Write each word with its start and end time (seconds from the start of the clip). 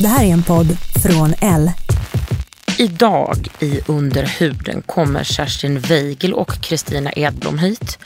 Det 0.00 0.08
här 0.08 0.24
är 0.24 0.32
en 0.32 0.42
podd 0.42 0.76
från 1.02 1.34
L. 1.40 1.70
Idag 2.78 3.48
i 3.58 3.80
Under 3.86 4.24
huden 4.24 4.82
kommer 4.86 5.24
Kerstin 5.24 5.80
Weigel 5.80 6.34
och 6.34 6.60
Kristina 6.60 7.12
Edblom 7.12 7.58
hit. 7.58 7.98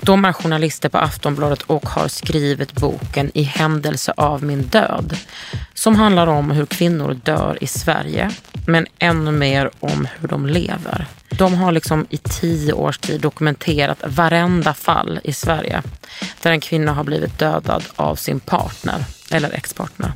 De 0.00 0.24
är 0.24 0.32
journalister 0.32 0.88
på 0.88 0.98
Aftonbladet 0.98 1.62
och 1.62 1.88
har 1.88 2.08
skrivit 2.08 2.72
boken 2.72 3.30
I 3.34 3.42
händelse 3.42 4.12
av 4.16 4.44
min 4.44 4.62
död 4.62 5.16
som 5.74 5.96
handlar 5.96 6.26
om 6.26 6.50
hur 6.50 6.66
kvinnor 6.66 7.14
dör 7.24 7.58
i 7.60 7.66
Sverige 7.66 8.30
men 8.66 8.86
ännu 8.98 9.32
mer 9.32 9.70
om 9.80 10.08
hur 10.18 10.28
de 10.28 10.46
lever. 10.46 11.06
De 11.28 11.54
har 11.54 11.72
liksom 11.72 12.06
i 12.10 12.16
tio 12.16 12.72
års 12.72 12.98
tid 12.98 13.20
dokumenterat 13.20 13.98
varenda 14.06 14.74
fall 14.74 15.20
i 15.24 15.32
Sverige 15.32 15.82
där 16.42 16.50
en 16.50 16.60
kvinna 16.60 16.92
har 16.92 17.04
blivit 17.04 17.38
dödad 17.38 17.84
av 17.96 18.16
sin 18.16 18.40
partner 18.40 19.04
eller 19.30 19.50
expartner. 19.50 20.12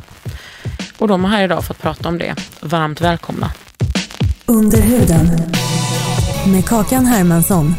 Och 0.99 1.09
de 1.09 1.25
har 1.25 1.31
här 1.31 1.45
idag 1.45 1.65
fått 1.65 1.83
prata 1.83 2.09
om 2.09 2.19
det. 2.19 2.35
Varmt 2.61 3.01
välkomna. 3.01 3.51
Under 4.47 4.81
huden. 4.81 5.31
Med 6.47 6.67
Kakan 6.69 7.07
Hermansson. 7.07 7.75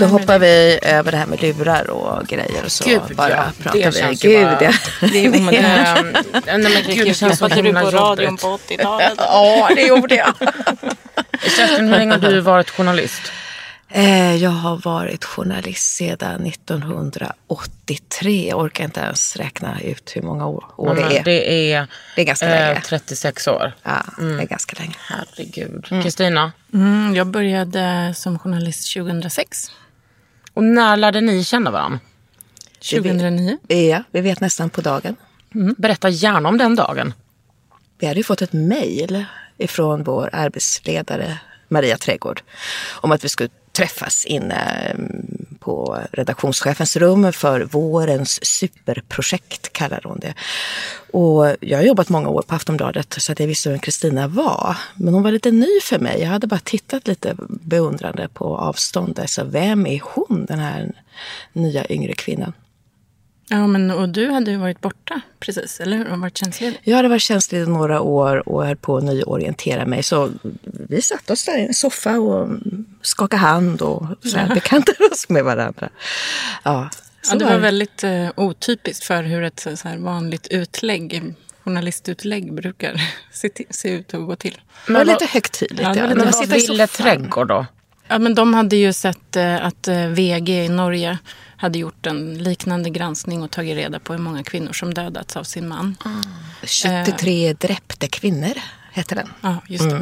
Då 0.00 0.06
hoppar 0.06 0.38
vi 0.38 0.78
över 0.82 1.10
det 1.12 1.16
här 1.18 1.26
med 1.26 1.42
lurar 1.42 1.90
och 1.90 2.26
grejer 2.26 2.64
och 2.64 2.72
så 2.72 2.84
Gud, 2.84 3.00
bara 3.16 3.30
ja. 3.30 3.44
pratar 3.62 3.78
Det 3.78 3.86
vi. 3.90 3.92
känns 3.98 4.22
Gud, 4.22 4.42
bara- 4.46 4.64
ja. 4.64 4.72
Det 5.12 5.24
är 5.26 5.36
omodernt. 5.40 6.16
Nej 6.46 6.58
men 6.58 6.82
gud, 6.96 7.06
det 7.06 7.14
känns 7.14 7.40
Jobbade 7.40 7.62
du 7.62 7.72
på 7.72 7.90
radion 7.90 8.36
på 8.36 8.46
80-talet? 8.68 9.12
ja, 9.18 9.70
det 9.74 9.82
gjorde 9.82 10.14
jag. 10.14 10.32
Kerstin, 11.56 11.88
hur 11.88 11.98
länge 11.98 12.12
har 12.12 12.18
du 12.18 12.40
varit 12.40 12.70
journalist? 12.70 13.22
Eh, 13.94 14.34
Jag 14.36 14.50
har 14.50 14.76
varit 14.76 15.24
journalist 15.24 15.96
sedan 15.96 16.46
1983. 16.46 18.48
Jag 18.48 18.58
orkar 18.60 18.84
inte 18.84 19.00
ens 19.00 19.36
räkna 19.36 19.80
ut 19.80 20.12
hur 20.16 20.22
många 20.22 20.46
år, 20.46 20.64
år 20.76 20.94
det 20.94 21.02
är. 21.18 21.24
Det 21.24 21.72
är, 21.72 21.86
Det 22.16 22.22
är 22.22 22.26
ganska 22.26 22.46
eh, 22.46 22.50
länge. 22.68 22.80
36 22.80 23.48
år. 23.48 23.72
Ja, 23.82 24.02
det 24.18 24.24
är 24.42 24.46
ganska 24.46 24.76
länge. 24.82 24.94
Herregud. 24.98 25.86
Kristina, 26.02 26.52
Mm, 26.74 27.14
jag 27.14 27.26
började 27.26 28.12
som 28.16 28.38
journalist 28.38 28.94
2006. 28.94 29.70
och 30.54 30.64
när 30.64 30.96
lärde 30.96 31.20
ni 31.20 31.44
känna 31.44 31.70
varandra? 31.70 31.98
2009. 32.90 33.58
Ja, 33.68 34.02
vi 34.10 34.20
vet 34.20 34.40
nästan 34.40 34.70
på 34.70 34.80
dagen. 34.80 35.16
Berätta 35.76 36.08
gärna 36.08 36.48
om 36.48 36.58
den 36.58 36.76
dagen. 36.76 37.14
Vi 37.98 38.06
hade 38.06 38.20
ju 38.20 38.24
fått 38.24 38.42
ett 38.42 38.52
mejl 38.52 39.24
ifrån 39.58 40.04
vår 40.04 40.30
arbetsledare 40.32 41.38
Maria 41.68 41.96
Trädgård 41.98 42.42
om 42.90 43.12
att 43.12 43.24
vi 43.24 43.28
skulle 43.28 43.48
träffas 43.72 44.24
inne 44.24 44.54
mm, 44.94 45.56
på 45.60 45.98
redaktionschefens 46.12 46.96
rum 46.96 47.32
för 47.32 47.60
vårens 47.60 48.44
superprojekt, 48.44 49.72
kallar 49.72 50.00
hon 50.04 50.18
det. 50.20 50.34
Och 51.12 51.56
jag 51.60 51.78
har 51.78 51.84
jobbat 51.84 52.08
många 52.08 52.28
år 52.28 52.42
på 52.42 52.54
Aftonbladet 52.54 53.14
så 53.18 53.32
att 53.32 53.40
jag 53.40 53.46
visste 53.46 53.70
vem 53.70 53.78
Kristina 53.78 54.28
var. 54.28 54.76
Men 54.94 55.14
hon 55.14 55.22
var 55.22 55.30
lite 55.30 55.50
ny 55.50 55.80
för 55.82 55.98
mig. 55.98 56.20
Jag 56.20 56.28
hade 56.28 56.46
bara 56.46 56.60
tittat 56.60 57.06
lite 57.08 57.36
beundrande 57.48 58.28
på 58.28 58.56
avstånd. 58.56 59.20
Så 59.26 59.44
vem 59.44 59.86
är 59.86 60.00
hon, 60.04 60.46
den 60.48 60.58
här 60.58 60.92
nya 61.52 61.86
yngre 61.92 62.12
kvinnan? 62.12 62.52
Ja, 63.52 63.66
men, 63.66 63.90
och 63.90 64.08
du 64.08 64.30
hade 64.30 64.50
ju 64.50 64.56
varit 64.56 64.80
borta 64.80 65.20
precis, 65.40 65.80
eller 65.80 65.96
hur? 65.96 66.12
Och 66.12 66.18
varit 66.18 66.38
tjänstledig. 66.38 66.80
Jag 66.84 66.96
hade 66.96 67.08
varit 67.08 67.22
tjänstledig 67.22 67.68
några 67.68 68.00
år 68.00 68.48
och 68.48 68.66
höll 68.66 68.76
på 68.76 68.96
att 68.96 69.04
nyorientera 69.04 69.86
mig. 69.86 70.02
Så 70.02 70.30
vi 70.62 71.02
satte 71.02 71.32
oss 71.32 71.44
där 71.44 71.58
i 71.58 71.66
en 71.66 71.74
soffa 71.74 72.18
och 72.18 72.48
skakade 73.02 73.40
hand 73.40 73.82
och 73.82 74.06
så 74.24 74.38
här, 74.38 74.54
bekantade 74.54 75.04
oss 75.12 75.28
med 75.28 75.44
varandra. 75.44 75.88
Ja, 76.62 76.90
Ja, 77.30 77.34
det 77.34 77.44
var 77.44 77.50
var 77.50 77.58
det. 77.58 77.62
väldigt 77.62 78.04
eh, 78.04 78.28
otypiskt 78.36 79.04
för 79.04 79.22
hur 79.22 79.42
ett 79.42 79.60
så 79.74 79.88
här 79.88 79.98
vanligt 79.98 80.46
utlägg, 80.46 81.34
journalistutlägg 81.64 82.54
brukar 82.54 83.02
se, 83.32 83.50
se 83.70 83.88
ut 83.88 84.14
och 84.14 84.26
gå 84.26 84.36
till. 84.36 84.60
Det 84.86 84.92
var 84.92 85.04
lite 85.04 85.26
högtidligt. 85.26 85.82
Ja, 85.82 85.96
ja. 85.96 86.14
man 86.14 86.30
Vad 86.32 86.48
ville. 86.48 86.86
Trädgård 86.86 87.48
då? 87.48 87.66
Ja, 88.12 88.18
men 88.18 88.34
de 88.34 88.54
hade 88.54 88.76
ju 88.76 88.92
sett 88.92 89.36
eh, 89.36 89.64
att 89.66 89.88
eh, 89.88 90.06
VG 90.06 90.64
i 90.64 90.68
Norge 90.68 91.18
hade 91.56 91.78
gjort 91.78 92.06
en 92.06 92.38
liknande 92.38 92.90
granskning 92.90 93.42
och 93.42 93.50
tagit 93.50 93.76
reda 93.76 93.98
på 93.98 94.12
hur 94.12 94.20
många 94.20 94.42
kvinnor 94.42 94.72
som 94.72 94.94
dödats 94.94 95.36
av 95.36 95.44
sin 95.44 95.68
man. 95.68 95.96
73 96.66 97.52
dräpte 97.52 98.08
kvinnor, 98.08 98.52
hette 98.92 99.14
den. 99.14 99.28
Ja, 99.40 99.56
just 99.68 99.90
det. 99.90 99.96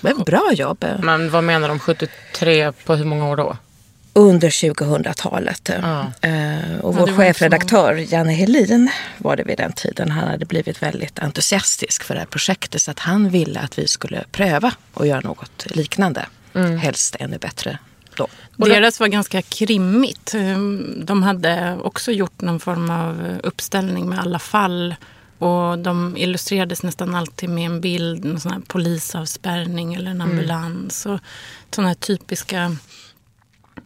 Det 0.00 0.12
var 0.14 0.20
ett 0.20 0.26
bra 0.26 0.50
jobb. 0.54 0.84
Men 1.02 1.30
vad 1.30 1.44
menar 1.44 1.68
de 1.68 1.78
73 1.78 2.72
på 2.72 2.94
hur 2.94 3.04
många 3.04 3.28
år 3.28 3.36
då? 3.36 3.56
Under 4.12 4.48
2000-talet. 4.50 5.70
Eh, 5.70 5.78
Och 6.80 6.94
Ja, 6.94 7.00
vår 7.00 7.16
chefredaktör 7.16 7.94
Janne 8.12 8.32
Helin 8.32 8.90
var 9.18 9.36
det 9.36 9.42
vid 9.44 9.58
den 9.58 9.72
tiden. 9.72 10.10
Han 10.10 10.28
hade 10.28 10.46
blivit 10.46 10.82
väldigt 10.82 11.18
entusiastisk 11.18 12.04
för 12.04 12.14
det 12.14 12.20
här 12.20 12.26
projektet 12.26 12.82
så 12.82 12.90
att 12.90 12.98
han 12.98 13.28
ville 13.28 13.60
att 13.60 13.78
vi 13.78 13.88
skulle 13.88 14.24
pröva 14.32 14.72
och 14.94 15.06
göra 15.06 15.20
något 15.20 15.66
liknande. 15.70 16.26
Helst 16.54 17.16
ännu 17.20 17.38
bättre 17.38 17.78
då. 18.16 18.26
Deras 18.56 19.00
var 19.00 19.06
ganska 19.08 19.42
krimmigt. 19.42 20.34
Eh, 20.34 20.58
De 21.04 21.22
hade 21.22 21.78
också 21.82 22.12
gjort 22.12 22.40
någon 22.40 22.60
form 22.60 22.90
av 22.90 23.38
uppställning 23.42 24.08
med 24.08 24.18
alla 24.18 24.38
fall. 24.38 24.94
Och 25.38 25.78
de 25.78 26.16
illustrerades 26.16 26.82
nästan 26.82 27.14
alltid 27.14 27.48
med 27.48 27.66
en 27.66 27.80
bild, 27.80 28.24
en 28.24 28.40
sån 28.40 28.52
här 28.52 28.60
polisavspärrning 28.66 29.94
eller 29.94 30.10
en 30.10 30.20
ambulans. 30.20 31.06
Och 31.06 31.20
sådana 31.70 31.88
här 31.88 31.94
typiska 31.94 32.76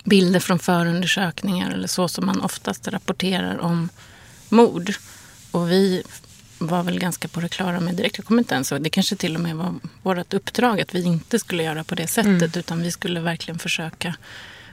bilder 0.05 0.41
från 0.41 0.59
förundersökningar 0.59 1.71
eller 1.71 1.89
så 1.89 2.09
som 2.09 2.27
man 2.27 2.41
oftast 2.41 2.89
rapporterar 2.89 3.59
om 3.59 3.89
mord. 4.49 4.95
Och 5.51 5.71
vi 5.71 6.03
var 6.59 6.83
väl 6.83 6.99
ganska 6.99 7.29
på 7.29 7.41
det 7.41 7.49
klara 7.49 7.81
med 7.81 7.95
direkt. 7.95 8.19
Jag 8.19 8.27
kommer 8.27 8.43
inte 8.43 8.55
ens 8.55 8.73
ihåg. 8.73 8.83
Det 8.83 8.91
kanske 8.91 9.17
till 9.17 9.35
och 9.35 9.41
med 9.41 9.57
var 9.57 9.75
vårt 10.03 10.35
uppdrag 10.35 10.81
att 10.81 10.95
vi 10.95 11.03
inte 11.03 11.39
skulle 11.39 11.63
göra 11.63 11.85
på 11.85 11.95
det 11.95 12.07
sättet. 12.07 12.57
Utan 12.57 12.83
vi 12.83 12.91
skulle 12.91 13.21
verkligen 13.21 13.59
försöka 13.59 14.15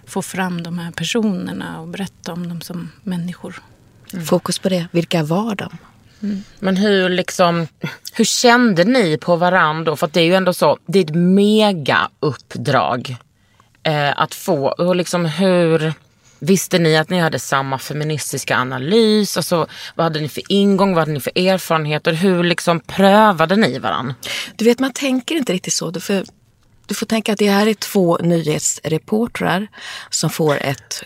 få 0.05 0.21
fram 0.21 0.63
de 0.63 0.79
här 0.79 0.91
personerna 0.91 1.81
och 1.81 1.87
berätta 1.87 2.33
om 2.33 2.49
dem 2.49 2.61
som 2.61 2.91
människor. 3.03 3.61
Fokus 4.25 4.59
på 4.59 4.69
det. 4.69 4.87
Vilka 4.91 5.23
var 5.23 5.55
de? 5.55 5.77
Men 6.59 6.77
hur 6.77 7.09
liksom, 7.09 7.67
hur 8.13 8.25
kände 8.25 8.83
ni 8.83 9.17
på 9.17 9.35
varandra? 9.35 9.95
För 9.95 10.07
att 10.07 10.13
det 10.13 10.21
är 10.21 10.25
ju 10.25 10.35
ändå 10.35 10.53
så, 10.53 10.77
det 10.85 10.99
är 10.99 11.03
ett 11.03 11.15
mega 11.15 12.09
uppdrag 12.19 13.17
eh, 13.83 14.21
att 14.21 14.33
få. 14.33 14.67
Och 14.67 14.95
liksom 14.95 15.25
hur 15.25 15.93
visste 16.39 16.79
ni 16.79 16.97
att 16.97 17.09
ni 17.09 17.19
hade 17.19 17.39
samma 17.39 17.79
feministiska 17.79 18.57
analys? 18.57 19.37
Alltså, 19.37 19.67
vad 19.95 20.03
hade 20.03 20.19
ni 20.19 20.29
för 20.29 20.43
ingång? 20.49 20.93
Vad 20.93 21.01
hade 21.01 21.11
ni 21.11 21.19
för 21.19 21.37
erfarenheter? 21.37 22.13
Hur 22.13 22.43
liksom 22.43 22.79
prövade 22.79 23.55
ni 23.55 23.79
varandra? 23.79 24.15
Du 24.55 24.65
vet, 24.65 24.79
man 24.79 24.93
tänker 24.93 25.35
inte 25.35 25.53
riktigt 25.53 25.73
så. 25.73 25.93
Får, 25.99 26.25
du 26.85 26.93
får 26.93 27.05
tänka 27.05 27.33
att 27.33 27.39
det 27.39 27.49
här 27.49 27.67
är 27.67 27.73
två 27.73 28.17
nyhetsreportrar 28.17 29.67
som 30.09 30.29
får 30.29 30.57
ett 30.61 31.03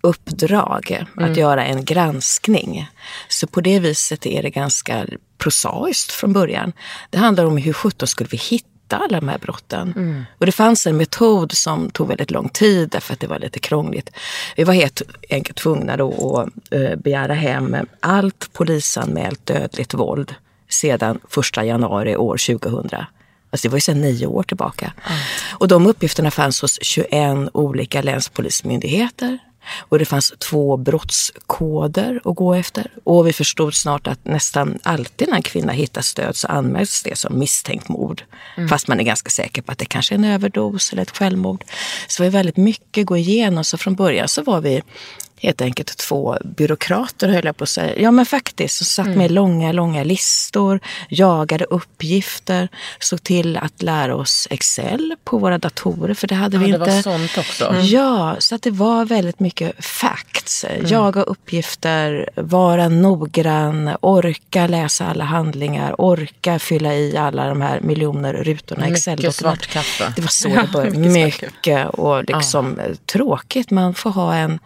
uppdrag 0.00 1.04
att 1.16 1.36
göra 1.36 1.64
en 1.64 1.84
granskning. 1.84 2.88
Så 3.28 3.46
på 3.46 3.60
det 3.60 3.80
viset 3.80 4.26
är 4.26 4.42
det 4.42 4.50
ganska 4.50 5.06
prosaiskt 5.38 6.12
från 6.12 6.32
början. 6.32 6.72
Det 7.10 7.18
handlar 7.18 7.44
om 7.44 7.56
hur 7.56 7.72
sjutton 7.72 8.08
skulle 8.08 8.28
vi 8.30 8.36
hitta 8.36 8.71
hitta 8.92 9.04
alla 9.04 9.20
de 9.20 9.28
här 9.28 9.38
brotten. 9.38 10.26
Och 10.38 10.46
det 10.46 10.52
fanns 10.52 10.86
en 10.86 10.96
metod 10.96 11.52
som 11.52 11.90
tog 11.90 12.08
väldigt 12.08 12.30
lång 12.30 12.48
tid 12.48 12.88
därför 12.88 13.12
att 13.12 13.20
det 13.20 13.26
var 13.26 13.38
lite 13.38 13.58
krångligt. 13.58 14.10
Vi 14.56 14.64
var 14.64 14.74
helt 14.74 15.02
enkelt 15.30 15.58
tvungna 15.58 15.96
då 15.96 16.38
att 16.38 16.72
eh, 16.72 16.96
begära 16.96 17.34
hem 17.34 17.76
allt 18.00 18.52
polisanmält 18.52 19.46
dödligt 19.46 19.94
våld 19.94 20.34
sedan 20.68 21.18
1 21.58 21.64
januari 21.66 22.16
år 22.16 22.36
2000. 22.36 22.90
Alltså 23.50 23.68
det 23.68 23.72
var 23.72 23.76
ju 23.76 23.80
sedan 23.80 24.00
nio 24.00 24.26
år 24.26 24.42
tillbaka. 24.42 24.92
Och 25.60 25.68
de 25.68 25.86
uppgifterna 25.86 26.30
fanns 26.30 26.62
hos 26.62 26.78
21 26.82 27.48
olika 27.52 28.02
länspolismyndigheter. 28.02 29.38
Och 29.78 29.98
det 29.98 30.04
fanns 30.04 30.34
två 30.38 30.76
brottskoder 30.76 32.20
att 32.24 32.36
gå 32.36 32.54
efter. 32.54 32.90
Och 33.04 33.26
vi 33.26 33.32
förstod 33.32 33.74
snart 33.74 34.06
att 34.06 34.24
nästan 34.24 34.78
alltid 34.82 35.28
när 35.28 35.36
en 35.36 35.42
kvinna 35.42 35.72
hittas 35.72 36.14
död 36.14 36.36
så 36.36 36.48
anmäls 36.48 37.02
det 37.02 37.18
som 37.18 37.38
misstänkt 37.38 37.88
mord. 37.88 38.22
Fast 38.70 38.88
man 38.88 39.00
är 39.00 39.04
ganska 39.04 39.30
säker 39.30 39.62
på 39.62 39.72
att 39.72 39.78
det 39.78 39.84
kanske 39.84 40.14
är 40.14 40.18
en 40.18 40.24
överdos 40.24 40.92
eller 40.92 41.02
ett 41.02 41.16
självmord. 41.16 41.64
Så 42.06 42.22
det 42.22 42.28
var 42.28 42.32
väldigt 42.32 42.56
mycket 42.56 43.02
att 43.02 43.06
gå 43.06 43.16
igenom. 43.16 43.64
Så 43.64 43.78
från 43.78 43.94
början 43.94 44.28
så 44.28 44.42
var 44.42 44.60
vi 44.60 44.82
helt 45.42 45.60
enkelt 45.60 45.96
två 45.96 46.36
byråkrater 46.44 47.28
höll 47.28 47.44
jag 47.44 47.56
på 47.56 47.64
att 47.64 47.68
säga. 47.70 47.98
Ja 47.98 48.10
men 48.10 48.26
faktiskt, 48.26 48.76
som 48.76 48.84
satt 48.84 49.16
med 49.16 49.30
långa, 49.30 49.72
långa 49.72 50.04
listor, 50.04 50.80
jagade 51.08 51.64
uppgifter, 51.64 52.68
såg 52.98 53.22
till 53.22 53.56
att 53.56 53.82
lära 53.82 54.14
oss 54.16 54.48
Excel 54.50 55.14
på 55.24 55.38
våra 55.38 55.58
datorer 55.58 56.14
för 56.14 56.26
det 56.26 56.34
hade 56.34 56.58
vi 56.58 56.68
Ja, 56.68 56.74
inte. 56.74 56.86
det 56.90 56.94
var 56.94 57.02
sånt 57.02 57.38
också. 57.38 57.74
Ja, 57.82 58.36
så 58.38 58.54
att 58.54 58.62
det 58.62 58.70
var 58.70 59.04
väldigt 59.04 59.40
mycket 59.40 59.84
facts. 59.84 60.64
Jaga 60.86 61.22
uppgifter, 61.22 62.30
vara 62.36 62.88
noggrann, 62.88 63.90
orka 64.00 64.66
läsa 64.66 65.06
alla 65.06 65.24
handlingar, 65.24 65.94
orka 65.98 66.58
fylla 66.58 66.94
i 66.94 67.16
alla 67.16 67.48
de 67.48 67.60
här 67.60 67.80
miljoner 67.80 68.32
rutorna 68.32 68.86
Mycket 68.86 69.34
svart 69.34 69.66
kaffe. 69.66 70.12
Det 70.16 70.22
var 70.22 70.28
så 70.28 70.48
det 70.62 70.68
började. 70.72 70.98
mycket 70.98 71.42
mycket 71.42 71.88
och 71.88 72.24
liksom 72.24 72.78
eh, 72.78 72.94
tråkigt. 73.12 73.70
Man 73.70 73.94
får 73.94 74.10
ha 74.10 74.34
en 74.34 74.58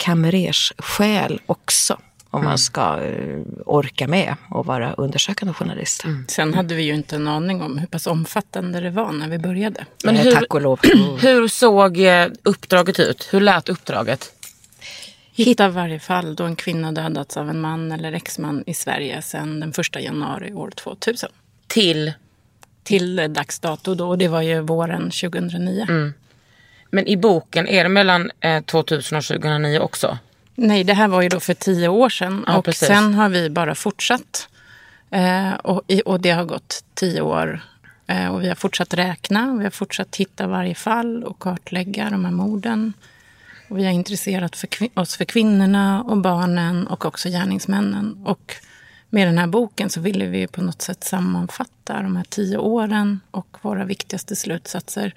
kamrerssjäl 0.00 1.40
också 1.46 1.98
om 2.30 2.44
man 2.44 2.58
ska 2.58 3.02
eh, 3.02 3.38
orka 3.66 4.08
med 4.08 4.36
och 4.50 4.66
vara 4.66 4.92
undersökande 4.92 5.54
journalist. 5.54 6.04
Sen 6.28 6.54
hade 6.54 6.74
vi 6.74 6.82
ju 6.82 6.94
inte 6.94 7.16
en 7.16 7.28
aning 7.28 7.62
om 7.62 7.78
hur 7.78 7.86
pass 7.86 8.06
omfattande 8.06 8.80
det 8.80 8.90
var 8.90 9.12
när 9.12 9.28
vi 9.28 9.38
började. 9.38 9.86
Men 10.04 10.16
Eh, 10.16 10.22
hur, 10.22 10.32
Tack 10.32 10.54
och 10.54 10.60
lov. 10.60 10.80
hur 11.20 11.48
såg 11.48 11.98
eh, 11.98 12.28
uppdraget 12.42 13.00
ut? 13.00 13.28
Hur 13.30 13.40
lät 13.40 13.68
uppdraget? 13.68 14.32
Hitta 15.32 15.68
varje 15.68 15.98
fall 15.98 16.34
då 16.34 16.44
en 16.44 16.56
kvinna 16.56 16.92
dödats 16.92 17.36
av 17.36 17.50
en 17.50 17.60
man 17.60 17.92
eller 17.92 18.12
exman 18.12 18.64
i 18.66 18.74
Sverige 18.74 19.22
sedan 19.22 19.60
den 19.60 19.70
1 19.70 20.02
januari 20.02 20.52
år 20.52 20.70
2000. 20.70 21.30
Till, 21.66 22.12
Till 22.82 23.16
dags 23.16 23.60
dato 23.60 23.94
då, 23.94 24.08
och 24.08 24.18
det 24.18 24.28
var 24.28 24.42
ju 24.42 24.60
våren 24.60 25.10
2009. 25.10 26.12
Men 26.90 27.06
i 27.06 27.16
boken, 27.16 27.68
är 27.68 27.82
det 27.82 27.88
mellan 27.88 28.30
eh, 28.40 28.62
2000 28.62 29.18
och 29.18 29.24
2009 29.24 29.78
också? 29.78 30.18
Nej, 30.54 30.84
det 30.84 30.94
här 30.94 31.08
var 31.08 31.22
ju 31.22 31.28
då 31.28 31.40
för 31.40 31.54
tio 31.54 31.88
år 31.88 32.08
sedan. 32.08 32.44
Ja, 32.46 32.56
och 32.56 32.64
precis. 32.64 32.88
sen 32.88 33.14
har 33.14 33.28
vi 33.28 33.50
bara 33.50 33.74
fortsatt. 33.74 34.48
Eh, 35.10 35.52
och, 35.52 35.82
och 36.04 36.20
det 36.20 36.30
har 36.30 36.44
gått 36.44 36.84
tio 36.94 37.20
år. 37.20 37.60
Eh, 38.06 38.34
och 38.34 38.42
vi 38.42 38.48
har 38.48 38.54
fortsatt 38.54 38.94
räkna, 38.94 39.56
vi 39.58 39.64
har 39.64 39.70
fortsatt 39.70 40.16
hitta 40.16 40.46
varje 40.46 40.74
fall 40.74 41.24
och 41.24 41.38
kartlägga 41.38 42.10
de 42.10 42.24
här 42.24 42.32
morden. 42.32 42.92
Och 43.68 43.78
vi 43.78 43.84
har 43.84 43.92
intresserat 43.92 44.56
för 44.56 44.68
oss 44.94 45.16
för 45.16 45.24
kvinnorna 45.24 46.02
och 46.02 46.16
barnen 46.16 46.86
och 46.86 47.04
också 47.04 47.28
gärningsmännen. 47.28 48.22
Och 48.24 48.54
med 49.10 49.28
den 49.28 49.38
här 49.38 49.46
boken 49.46 49.90
så 49.90 50.00
ville 50.00 50.26
vi 50.26 50.46
på 50.46 50.62
något 50.62 50.82
sätt 50.82 51.04
sammanfatta 51.04 52.02
de 52.02 52.16
här 52.16 52.26
tio 52.28 52.58
åren 52.58 53.20
och 53.30 53.56
våra 53.62 53.84
viktigaste 53.84 54.36
slutsatser. 54.36 55.14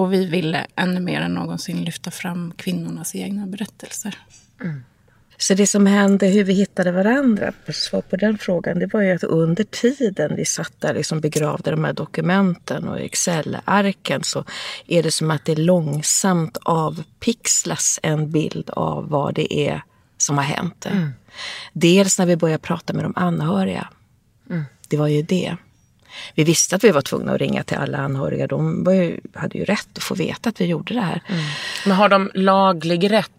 Och 0.00 0.12
vi 0.12 0.26
ville 0.26 0.66
ännu 0.76 1.00
mer 1.00 1.20
än 1.20 1.34
någonsin 1.34 1.84
lyfta 1.84 2.10
fram 2.10 2.52
kvinnornas 2.56 3.14
egna 3.14 3.46
berättelser. 3.46 4.18
Så 5.36 5.54
det 5.54 5.66
som 5.66 5.86
hände, 5.86 6.26
hur 6.26 6.44
vi 6.44 6.52
hittade 6.52 6.92
varandra, 6.92 7.52
på 7.66 7.72
svar 7.72 8.00
på 8.00 8.16
den 8.16 8.38
frågan, 8.38 8.78
det 8.78 8.86
var 8.86 9.00
ju 9.00 9.12
att 9.12 9.24
under 9.24 9.64
tiden 9.64 10.36
vi 10.36 10.44
satt 10.44 10.72
där 10.78 10.94
liksom 10.94 11.20
begravde 11.20 11.70
de 11.70 11.84
här 11.84 11.92
dokumenten 11.92 12.88
och 12.88 13.00
Excel-arken 13.00 14.24
så 14.24 14.44
är 14.86 15.02
det 15.02 15.10
som 15.10 15.30
att 15.30 15.44
det 15.44 15.54
långsamt 15.54 16.58
avpixlas 16.62 18.00
en 18.02 18.30
bild 18.30 18.70
av 18.70 19.08
vad 19.08 19.34
det 19.34 19.68
är 19.68 19.82
som 20.18 20.38
har 20.38 20.44
hänt. 20.44 20.86
Dels 21.72 22.18
när 22.18 22.26
vi 22.26 22.36
började 22.36 22.62
prata 22.62 22.92
med 22.92 23.04
de 23.04 23.12
anhöriga. 23.16 23.88
Det 24.88 24.96
var 24.96 25.08
ju 25.08 25.22
det. 25.22 25.56
Vi 26.34 26.44
visste 26.44 26.76
att 26.76 26.84
vi 26.84 26.90
var 26.90 27.00
tvungna 27.00 27.32
att 27.32 27.40
ringa 27.40 27.62
till 27.62 27.76
alla 27.76 27.98
anhöriga. 27.98 28.46
De 28.46 28.86
ju, 28.94 29.20
hade 29.34 29.58
ju 29.58 29.64
rätt 29.64 29.88
att 29.96 30.02
få 30.02 30.14
veta 30.14 30.48
att 30.48 30.60
vi 30.60 30.64
gjorde 30.64 30.94
det 30.94 31.00
här. 31.00 31.22
Men 31.86 31.96
har 31.96 32.08
de 32.08 32.30
laglig 32.34 33.10
rätt 33.10 33.30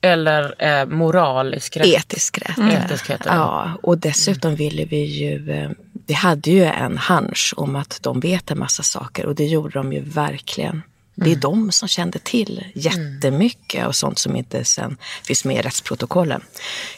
eller 0.00 0.54
eh, 0.58 0.86
moralisk 0.86 1.76
rätt? 1.76 1.86
Etisk 1.86 2.38
rätt. 2.38 2.58
Etisk 2.58 3.10
heter 3.10 3.24
det. 3.30 3.36
Ja, 3.36 3.72
och 3.82 3.98
dessutom 3.98 4.54
ville 4.54 4.84
vi 4.84 5.04
ju... 5.04 5.50
eh, 5.50 5.70
Vi 6.06 6.14
hade 6.14 6.50
ju 6.50 6.64
en 6.64 6.98
hunch 6.98 7.54
om 7.56 7.76
att 7.76 7.98
de 8.02 8.20
vet 8.20 8.50
en 8.50 8.58
massa 8.58 8.82
saker 8.82 9.26
och 9.26 9.34
det 9.34 9.46
gjorde 9.46 9.78
de 9.78 9.92
ju 9.92 10.00
verkligen. 10.00 10.82
Det 11.24 11.32
är 11.32 11.36
de 11.36 11.72
som 11.72 11.88
kände 11.88 12.18
till 12.18 12.64
jättemycket 12.74 13.86
och 13.86 13.96
sånt 13.96 14.18
som 14.18 14.36
inte 14.36 14.64
sen 14.64 14.96
finns 15.22 15.44
med 15.44 15.56
i 15.56 15.62
rättsprotokollen. 15.62 16.40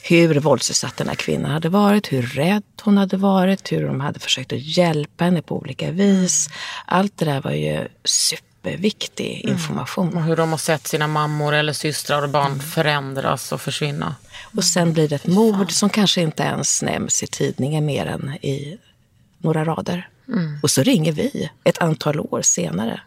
Hur 0.03 0.41
våldsutsatt 0.41 0.97
den 0.97 1.09
här 1.09 1.15
kvinnan 1.15 1.51
hade 1.51 1.69
varit, 1.69 2.13
hur 2.13 2.23
rädd 2.23 2.63
hon 2.83 2.99
hade 2.99 3.17
varit, 3.17 3.73
hur 3.73 3.87
de 3.87 4.01
hade 4.01 4.21
försökt 4.21 4.53
att 4.53 4.77
hjälpa 4.77 5.25
henne 5.25 5.43
på 5.43 5.57
olika 5.57 5.91
vis. 5.91 6.49
Allt 6.87 7.19
det 7.19 7.25
där 7.25 7.41
var 7.41 7.51
ju 7.51 7.89
superviktig 8.05 9.41
information. 9.45 10.17
Och 10.17 10.23
hur 10.23 10.37
de 10.37 10.51
har 10.51 10.59
sett 10.59 10.87
sina 10.87 11.07
mammor 11.07 11.55
eller 11.55 11.73
systrar 11.73 12.23
och 12.23 12.31
barn 12.31 12.61
förändras 12.61 13.53
och 13.53 13.61
försvinna. 13.61 14.15
Och 14.57 14.65
sen 14.65 14.93
blir 14.93 15.09
det 15.09 15.15
ett 15.15 15.27
mord 15.27 15.73
som 15.73 15.91
kanske 15.91 16.21
inte 16.21 16.43
ens 16.43 16.83
nämns 16.83 17.23
i 17.23 17.27
tidningen 17.27 17.87
mer 17.87 18.07
än 18.07 18.31
i 18.31 18.79
några 19.39 19.65
rader. 19.65 20.09
Och 20.63 20.71
så 20.71 20.83
ringer 20.83 21.13
vi 21.13 21.51
ett 21.65 21.79
antal 21.79 22.21
år 22.21 22.43
senare. 22.43 23.01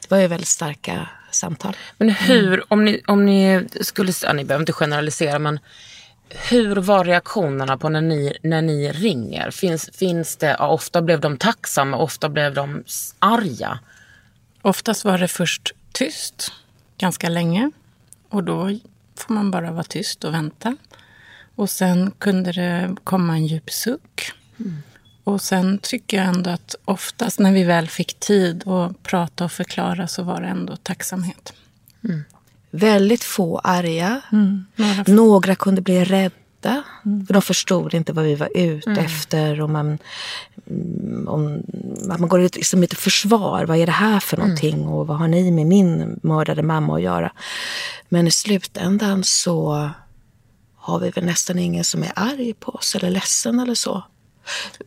Det 0.00 0.10
var 0.10 0.18
ju 0.18 0.26
väldigt 0.26 0.48
starka 0.48 1.08
samtal. 1.30 1.76
Men 1.98 2.10
hur, 2.10 2.72
om 2.72 2.84
ni, 2.84 3.02
om 3.06 3.26
ni 3.26 3.66
skulle, 3.80 4.12
ja, 4.22 4.32
ni 4.32 4.44
behöver 4.44 4.62
inte 4.62 4.72
generalisera, 4.72 5.38
men 5.38 5.58
hur 6.50 6.76
var 6.76 7.04
reaktionerna 7.04 7.76
på 7.78 7.88
när 7.88 8.00
ni, 8.00 8.36
när 8.42 8.62
ni 8.62 8.92
ringer? 8.92 9.50
Finns, 9.50 9.90
finns 9.94 10.36
det, 10.36 10.56
ja, 10.58 10.68
ofta 10.68 11.02
blev 11.02 11.20
de 11.20 11.36
tacksamma, 11.36 11.96
ofta 11.96 12.28
blev 12.28 12.54
de 12.54 12.84
arga. 13.18 13.78
Oftast 14.62 15.04
var 15.04 15.18
det 15.18 15.28
först 15.28 15.74
tyst 15.92 16.52
ganska 16.98 17.28
länge. 17.28 17.70
Och 18.28 18.44
då 18.44 18.78
får 19.16 19.34
man 19.34 19.50
bara 19.50 19.70
vara 19.70 19.84
tyst 19.84 20.24
och 20.24 20.34
vänta. 20.34 20.76
Och 21.54 21.70
sen 21.70 22.10
kunde 22.18 22.52
det 22.52 22.96
komma 23.04 23.32
en 23.32 23.46
djup 23.46 23.70
suck. 23.70 24.32
Och 25.24 25.40
sen 25.42 25.78
tycker 25.78 26.16
jag 26.16 26.26
ändå 26.26 26.50
att 26.50 26.74
oftast 26.84 27.38
när 27.38 27.52
vi 27.52 27.64
väl 27.64 27.88
fick 27.88 28.20
tid 28.20 28.68
att 28.68 29.02
prata 29.02 29.44
och 29.44 29.52
förklara 29.52 30.06
så 30.08 30.22
var 30.22 30.40
det 30.40 30.46
ändå 30.46 30.76
tacksamhet. 30.76 31.52
Väldigt 32.70 33.24
få 33.24 33.58
arga. 33.58 34.20
Några 34.76 35.04
Några 35.06 35.54
kunde 35.54 35.80
bli 35.82 36.04
rädda. 36.04 36.82
För 37.26 37.32
de 37.32 37.42
förstod 37.42 37.94
inte 37.94 38.12
vad 38.12 38.24
vi 38.24 38.34
var 38.34 38.48
ute 38.54 38.90
efter. 38.90 39.60
Och 39.60 39.70
man, 39.70 39.98
mm, 40.70 41.28
om, 41.28 41.62
man 42.06 42.28
går 42.28 42.40
ut 42.40 42.56
liksom 42.56 42.80
lite 42.80 42.96
försvar. 42.96 43.64
Vad 43.64 43.78
är 43.78 43.86
det 43.86 43.92
här 43.92 44.20
för 44.20 44.36
någonting? 44.36 44.86
Och 44.86 45.06
vad 45.06 45.18
har 45.18 45.28
ni 45.28 45.50
med 45.50 45.66
min 45.66 46.20
mördade 46.22 46.62
mamma 46.62 46.96
att 46.96 47.02
göra? 47.02 47.32
Men 48.08 48.26
i 48.26 48.30
slutändan 48.30 49.24
så 49.24 49.90
har 50.76 50.98
vi 50.98 51.10
väl 51.10 51.24
nästan 51.24 51.58
ingen 51.58 51.84
som 51.84 52.02
är 52.02 52.12
arg 52.16 52.54
på 52.54 52.72
oss 52.72 52.94
eller 52.94 53.10
ledsen 53.10 53.60
eller 53.60 53.74
så. 53.74 54.04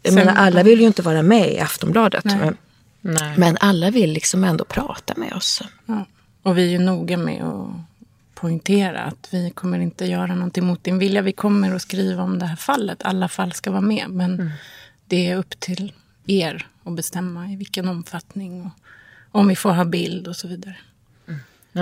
Jag 0.01 0.13
Sen- 0.13 0.25
menar, 0.25 0.35
alla 0.35 0.63
vill 0.63 0.79
ju 0.79 0.87
inte 0.87 1.01
vara 1.01 1.21
med 1.23 1.51
i 1.51 1.59
Aftonbladet. 1.59 2.25
Men, 2.25 2.57
Nej. 3.01 3.37
men 3.37 3.57
alla 3.59 3.91
vill 3.91 4.11
liksom 4.11 4.43
ändå 4.43 4.65
prata 4.65 5.13
med 5.17 5.33
oss. 5.33 5.61
Ja. 5.85 6.05
Och 6.43 6.57
vi 6.57 6.65
är 6.65 6.69
ju 6.69 6.79
noga 6.79 7.17
med 7.17 7.43
att 7.43 7.69
poängtera 8.33 9.01
att 9.01 9.27
vi 9.31 9.49
kommer 9.49 9.79
inte 9.79 10.05
göra 10.05 10.35
någonting 10.35 10.65
mot 10.65 10.83
din 10.83 10.97
vilja. 10.99 11.21
Vi 11.21 11.31
kommer 11.31 11.75
att 11.75 11.81
skriva 11.81 12.23
om 12.23 12.39
det 12.39 12.45
här 12.45 12.55
fallet. 12.55 13.03
Alla 13.03 13.27
fall 13.27 13.53
ska 13.53 13.71
vara 13.71 13.81
med. 13.81 14.09
Men 14.09 14.51
det 15.07 15.29
är 15.29 15.37
upp 15.37 15.59
till 15.59 15.93
er 16.27 16.67
att 16.83 16.95
bestämma 16.95 17.47
i 17.47 17.55
vilken 17.55 17.87
omfattning 17.87 18.61
och 19.31 19.39
om 19.39 19.47
vi 19.47 19.55
får 19.55 19.71
ha 19.71 19.85
bild 19.85 20.27
och 20.27 20.35
så 20.35 20.47
vidare. 20.47 20.75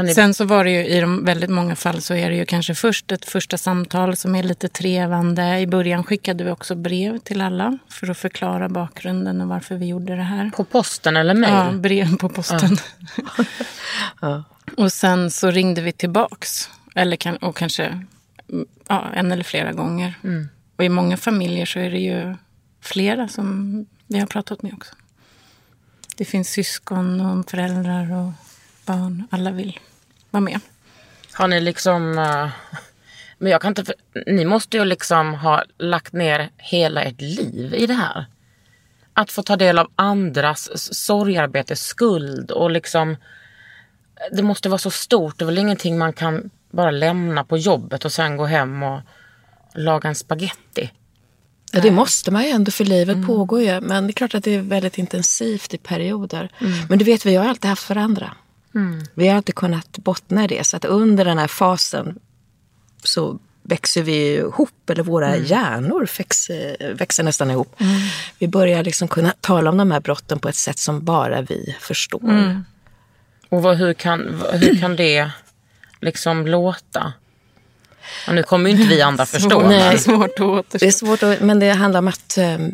Ni, 0.02 0.14
Sen 0.14 0.34
så 0.34 0.46
var 0.46 0.64
det 0.64 0.72
ju 0.72 0.86
i 0.86 1.02
de 1.02 1.26
väldigt 1.26 1.50
många 1.50 1.76
fall 1.76 2.02
så 2.02 2.14
är 2.14 2.30
det 2.30 2.36
ju 2.36 2.46
kanske 2.46 2.76
först 2.76 3.12
ett 3.12 3.26
första 3.26 3.58
samtal 3.58 4.16
som 4.16 4.36
är 4.36 4.44
lite 4.44 4.68
trevande. 4.68 5.60
I 5.60 5.68
början 5.68 6.04
skickade 6.04 6.44
vi 6.44 6.52
också 6.52 6.76
brev 6.76 7.18
till 7.18 7.42
alla 7.42 7.78
för 7.90 8.12
att 8.12 8.18
förklara 8.18 8.70
bakgrunden 8.70 9.42
och 9.42 9.48
varför 9.48 9.76
vi 9.76 9.86
gjorde 9.86 10.16
det 10.16 10.24
här. 10.24 10.52
på 10.56 10.64
posten 10.64 11.18
eller 11.18 11.34
mejl? 11.34 11.54
Ja, 11.54 11.72
brev 11.72 12.18
på 12.18 12.30
posten. 12.30 12.78
Och 14.78 14.94
sen 14.94 15.32
så 15.32 15.52
ringde 15.52 15.82
vi 15.82 15.92
tillbaks. 15.92 16.70
Eller 16.96 17.16
kan, 17.16 17.38
och 17.38 17.58
kanske 17.58 17.86
mm, 17.86 18.66
ja, 18.88 19.10
en 19.14 19.32
eller 19.32 19.44
flera 19.44 19.72
gånger. 19.72 20.14
Och 20.76 20.84
i 20.84 20.90
många 20.90 21.18
familjer 21.18 21.66
så 21.66 21.80
är 21.80 21.92
det 21.92 22.00
ju 22.00 22.36
flera 22.82 23.28
som 23.28 23.86
vi 24.08 24.20
har 24.20 24.28
pratat 24.28 24.62
med 24.62 24.74
också. 24.74 24.96
det 26.18 26.26
finns 26.26 26.50
syskon 26.50 27.22
och 27.22 27.50
föräldrar 27.50 28.12
och 28.12 28.32
barn. 28.86 29.28
Alla 29.32 29.52
vill 29.52 29.80
vara 30.32 30.42
med. 30.42 30.60
Har 31.34 31.48
ni 31.48 31.62
liksom... 31.62 32.18
eh, 32.18 32.50
men 33.38 33.52
jag 33.52 33.62
kan 33.62 33.70
inte... 33.72 33.86
för- 33.86 34.32
Ni 34.32 34.46
måste 34.46 34.78
ju 34.78 34.86
liksom 34.86 35.34
ha 35.34 35.64
lagt 35.78 36.14
ner 36.14 36.50
hela 36.58 37.02
ert 37.04 37.22
liv 37.22 37.74
i 37.78 37.88
det 37.88 37.94
här. 37.94 38.26
Att 39.14 39.32
få 39.32 39.44
ta 39.44 39.56
del 39.56 39.80
av 39.80 39.92
andras 39.96 40.94
sorgarbete, 41.06 41.76
skuld 41.76 42.52
och 42.52 42.72
liksom... 42.72 43.16
Det 44.32 44.44
måste 44.44 44.70
vara 44.70 44.78
så 44.78 44.92
stort. 44.92 45.38
Det 45.40 45.44
är 45.44 45.46
väl 45.46 45.58
ingenting 45.58 45.98
man 45.98 46.14
kan 46.14 46.50
bara 46.72 46.92
lämna 46.92 47.44
på 47.44 47.58
jobbet 47.58 48.06
och 48.06 48.12
sen 48.14 48.38
gå 48.38 48.46
hem 48.46 48.84
och 48.84 49.02
laga 49.76 50.10
en 50.10 50.16
spaghetti. 50.16 50.92
Ja, 51.72 51.80
det 51.82 51.92
måste 51.92 52.32
man 52.32 52.44
ju 52.44 52.50
ändå 52.50 52.72
för 52.72 52.86
livet 52.86 53.26
pågår 53.28 53.62
ju. 53.62 53.82
Men 53.82 54.08
det 54.08 54.12
är 54.12 54.14
klart 54.14 54.36
att 54.36 54.44
det 54.44 54.52
är 54.56 54.62
väldigt 54.62 54.98
intensivt 54.98 55.74
i 55.74 55.78
perioder. 55.78 56.50
Men 56.90 57.00
du 57.00 57.06
vet, 57.06 57.26
vi 57.26 57.36
har 57.36 57.46
alltid 57.50 57.70
haft 57.70 57.90
varandra. 57.90 58.32
Vi 59.14 59.28
har 59.28 59.36
alltid 59.36 59.56
kunnat 59.56 59.98
bottna 59.98 60.44
i 60.44 60.48
det. 60.48 60.64
Så 60.64 60.78
att 60.78 60.86
under 60.86 61.26
den 61.26 61.38
här 61.38 61.48
fasen 61.48 62.20
så 63.04 63.40
växer 63.64 64.04
vi 64.04 64.36
ihop, 64.36 64.90
eller 64.90 65.04
våra 65.04 65.38
hjärnor 65.38 66.08
växer, 66.18 66.94
växer 66.94 67.24
nästan 67.24 67.52
ihop. 67.52 67.76
Vi 68.40 68.48
börjar 68.48 68.84
liksom 68.84 69.08
kunna 69.08 69.34
tala 69.42 69.70
om 69.70 69.78
de 69.78 69.92
här 69.92 70.00
brotten 70.00 70.40
på 70.40 70.50
ett 70.50 70.56
sätt 70.56 70.80
som 70.80 71.06
bara 71.06 71.42
vi 71.42 71.76
förstår. 71.80 72.64
Och 73.50 73.64
vad, 73.64 73.78
hur, 73.78 73.94
kan, 73.94 74.42
hur 74.52 74.80
kan 74.80 74.96
det 74.96 75.32
liksom 76.02 76.48
låta? 76.48 77.14
Och 78.28 78.36
nu 78.36 78.44
kommer 78.44 78.70
ju 78.70 78.76
inte 78.76 78.88
vi 78.96 79.02
andra 79.02 79.26
förstå. 79.26 79.50
Svårt, 79.50 79.64
men- 79.66 80.00
svårt 80.00 80.24
att 80.30 80.36
Det 80.38 80.44
är 80.44 80.50
återstå. 80.50 80.92
svårt, 80.92 81.24
att, 81.24 81.42
men 81.42 81.60
det 81.60 81.70
handlar 81.72 82.00
om 82.00 82.08
att, 82.08 82.38
ehm, 82.38 82.72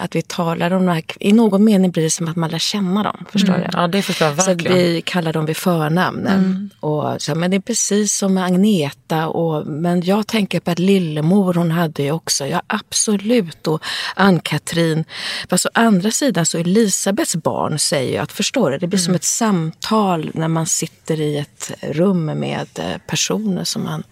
att 0.00 0.14
vi 0.16 0.22
talar 0.22 0.70
om 0.70 0.86
de 0.86 0.92
här... 0.92 1.04
I 1.20 1.32
någon 1.32 1.64
mening 1.64 1.90
blir 1.90 2.02
det 2.02 2.10
som 2.10 2.28
att 2.28 2.36
man 2.36 2.50
lär 2.50 2.58
känna 2.58 3.02
dem. 3.02 3.24
Förstår 3.32 3.52
du? 3.52 3.66
Ja, 3.72 3.86
det 3.86 4.02
förstår 4.02 4.28
jag 4.28 4.36
Så 4.42 4.50
verkligen. 4.50 4.76
vi 4.78 5.02
kallar 5.02 5.32
dem 5.32 5.46
vid 5.46 5.56
förnamn. 5.56 6.70
Och 6.80 7.22
så, 7.22 7.34
men 7.34 7.50
det 7.50 7.56
är 7.56 7.60
precis 7.60 8.16
som 8.16 8.34
med 8.34 8.44
Agneta. 8.44 9.28
Och, 9.28 9.66
men 9.66 10.02
jag 10.02 10.26
tänker 10.26 10.60
på 10.60 10.70
att 10.70 10.78
Lillemor 10.78 11.54
hon 11.54 11.70
hade 11.70 12.02
ju 12.02 12.10
också, 12.12 12.46
ja 12.46 12.62
absolut. 12.66 13.66
Och 13.66 13.82
Ann-Katrin. 14.16 15.04
Fast 15.50 15.66
å 15.66 15.68
andra 15.74 16.10
sidan 16.10 16.46
så 16.46 16.58
Elisabeths 16.58 17.36
barn 17.36 17.78
säger 17.78 18.12
ju 18.12 18.18
att, 18.18 18.32
förstår 18.32 18.70
du, 18.70 18.78
det 18.78 18.86
blir 18.86 18.98
som 18.98 19.14
ett 19.14 19.24
samtal 19.24 20.30
när 20.34 20.48
man 20.48 20.66
sitter 20.66 21.20
i 21.20 21.38
ett 21.38 21.70
rum 21.82 22.24
med 22.24 22.66
eh, 22.78 22.98
personer 23.06 23.64
som 23.64 23.84
man 23.84 24.02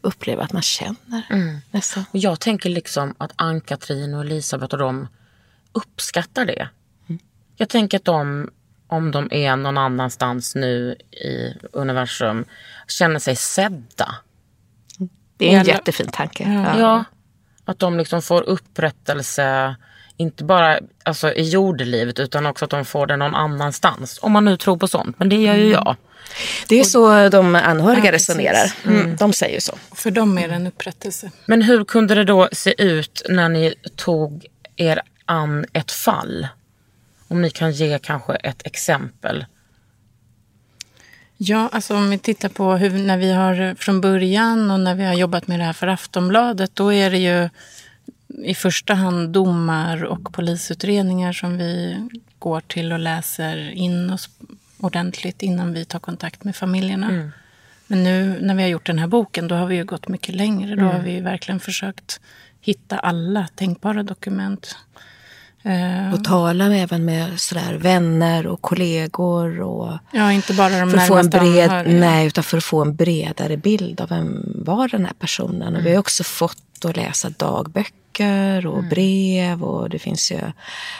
upplever 0.00 0.42
att 0.42 0.52
man 0.52 0.62
känner. 0.62 1.22
Nästan. 1.70 2.04
Och 2.10 2.18
jag 2.18 2.40
tänker 2.40 2.70
liksom 2.70 3.14
att 3.18 3.32
Ann-Katrin 3.36 4.14
och 4.14 4.20
Elisabeth 4.20 4.74
och 4.74 4.78
de 4.78 5.08
uppskattar 5.72 6.44
det. 6.44 6.68
Jag 7.56 7.68
tänker 7.68 7.98
att 7.98 8.04
de, 8.04 8.50
om 8.86 9.10
de 9.10 9.28
är 9.32 9.56
någon 9.56 9.78
annanstans 9.78 10.54
nu 10.54 10.92
i 11.10 11.54
universum, 11.72 12.44
känner 12.88 13.18
sig 13.18 13.36
sedda. 13.36 14.14
Det 15.36 15.46
är 15.48 15.54
en 15.54 15.60
Eller- 15.60 15.72
jättefin 15.72 16.08
tanke. 16.08 16.52
Ja. 16.52 16.78
Ja. 16.80 17.04
Att 17.64 17.78
de 17.78 17.98
liksom 17.98 18.22
får 18.22 18.42
upprättelse, 18.42 19.76
inte 20.20 20.44
bara 20.44 20.78
alltså, 21.02 21.32
i 21.32 21.42
jordelivet 21.42 22.18
utan 22.18 22.46
också 22.46 22.64
att 22.64 22.70
de 22.70 22.84
får 22.84 23.06
det 23.06 23.16
någon 23.16 23.34
annanstans. 23.34 24.18
Om 24.22 24.32
man 24.32 24.44
nu 24.44 24.56
tror 24.56 24.76
på 24.76 24.88
sånt, 24.88 25.18
men 25.18 25.28
det 25.28 25.36
gör 25.36 25.54
ju 25.54 25.70
jag. 25.70 25.96
Det 26.68 26.80
är 26.80 26.84
så 26.84 27.28
de 27.28 27.54
anhöriga 27.54 28.04
Ja, 28.04 28.12
resonerar. 28.12 28.72
Mm. 28.86 29.16
De 29.16 29.32
säger 29.32 29.54
ju 29.54 29.60
så. 29.60 29.78
För 29.92 30.10
dem 30.10 30.38
är 30.38 30.48
det 30.48 30.54
en 30.54 30.66
upprättelse. 30.66 31.30
Men 31.46 31.62
hur 31.62 31.84
kunde 31.84 32.14
det 32.14 32.24
då 32.24 32.48
se 32.52 32.82
ut 32.82 33.22
när 33.28 33.48
ni 33.48 33.74
tog 33.96 34.46
er 34.76 35.02
an 35.24 35.66
ett 35.72 35.92
fall? 35.92 36.48
Om 37.28 37.42
ni 37.42 37.50
kan 37.50 37.72
ge 37.72 37.98
kanske 37.98 38.34
ett 38.34 38.66
exempel. 38.66 39.44
Ja, 41.36 41.68
alltså 41.72 41.94
om 41.94 42.10
vi 42.10 42.18
tittar 42.18 42.48
på 42.48 42.72
hur, 42.72 42.90
när 42.90 43.18
vi 43.18 43.32
har 43.32 43.74
från 43.74 44.00
början 44.00 44.70
och 44.70 44.80
när 44.80 44.94
vi 44.94 45.04
har 45.04 45.14
jobbat 45.14 45.46
med 45.46 45.60
det 45.60 45.64
här 45.64 45.72
för 45.72 45.86
Aftonbladet, 45.86 46.70
då 46.74 46.92
är 46.92 47.10
det 47.10 47.18
ju 47.18 47.48
i 48.44 48.54
första 48.54 48.94
hand 48.94 49.28
domar 49.30 50.04
och 50.04 50.32
polisutredningar 50.32 51.32
som 51.32 51.58
vi 51.58 51.96
går 52.38 52.60
till 52.60 52.92
och 52.92 52.98
läser 52.98 53.70
in 53.70 54.10
oss 54.10 54.28
ordentligt 54.80 55.42
innan 55.42 55.72
vi 55.72 55.84
tar 55.84 55.98
kontakt 55.98 56.44
med 56.44 56.56
familjerna. 56.56 57.30
Men 57.86 58.02
nu 58.04 58.38
när 58.40 58.54
vi 58.54 58.62
har 58.62 58.68
gjort 58.68 58.86
den 58.86 58.98
här 58.98 59.06
boken, 59.06 59.48
då 59.48 59.54
har 59.54 59.66
vi 59.66 59.76
ju 59.76 59.84
gått 59.84 60.08
mycket 60.08 60.34
längre. 60.34 60.76
Då 60.76 60.84
har 60.84 60.98
vi 60.98 61.20
verkligen 61.20 61.60
försökt 61.60 62.20
hitta 62.60 62.98
alla 62.98 63.48
tänkbara 63.54 64.02
dokument. 64.02 64.76
Eh, 65.62 66.14
Och 66.14 66.24
tala 66.24 66.68
med, 66.68 66.82
även 66.82 67.04
med 67.04 67.40
sådär, 67.40 67.74
vänner 67.74 68.46
och 68.46 68.62
kollegor. 68.62 69.60
Och 69.60 69.98
ja, 70.12 70.32
inte 70.32 70.54
bara 70.54 70.80
de 70.80 70.90
för 70.90 70.98
att 70.98 71.08
få 71.08 71.14
en 71.18 71.26
närmaste 71.26 71.38
bred, 71.40 71.70
anhöriga. 71.70 72.00
nej, 72.00 72.26
utan 72.26 72.44
för 72.44 72.56
att 72.58 72.64
få 72.64 72.82
en 72.82 72.94
bredare 72.96 73.56
bild 73.56 74.00
av 74.00 74.08
vem 74.08 74.52
var 74.54 74.88
den 74.88 75.04
här 75.04 75.12
personen. 75.18 75.76
Och 75.76 75.86
vi 75.86 75.90
har 75.92 75.98
också 75.98 76.24
fått 76.24 76.62
att 76.84 76.96
läsa 76.96 77.30
dagböcker 77.30 78.66
och 78.66 78.84
brev 78.84 79.64
och 79.64 79.90
det 79.90 79.98
finns 79.98 80.32
ju 80.32 80.40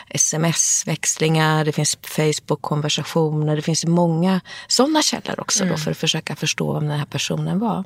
sms-växlingar, 0.09 1.65
det 1.65 1.73
finns 1.73 1.99
Facebook-konversationer. 2.03 3.57
Det 3.57 3.63
finns 3.63 3.87
många 3.87 4.41
sådana 4.69 5.03
källor 5.03 5.41
också 5.41 5.65
då 5.65 5.77
för 5.77 5.91
att 5.91 5.97
försöka 5.97 6.37
förstå 6.37 6.75
vem 6.75 6.89
den 6.89 6.99
här 6.99 7.07
personen 7.07 7.59
var. 7.59 7.85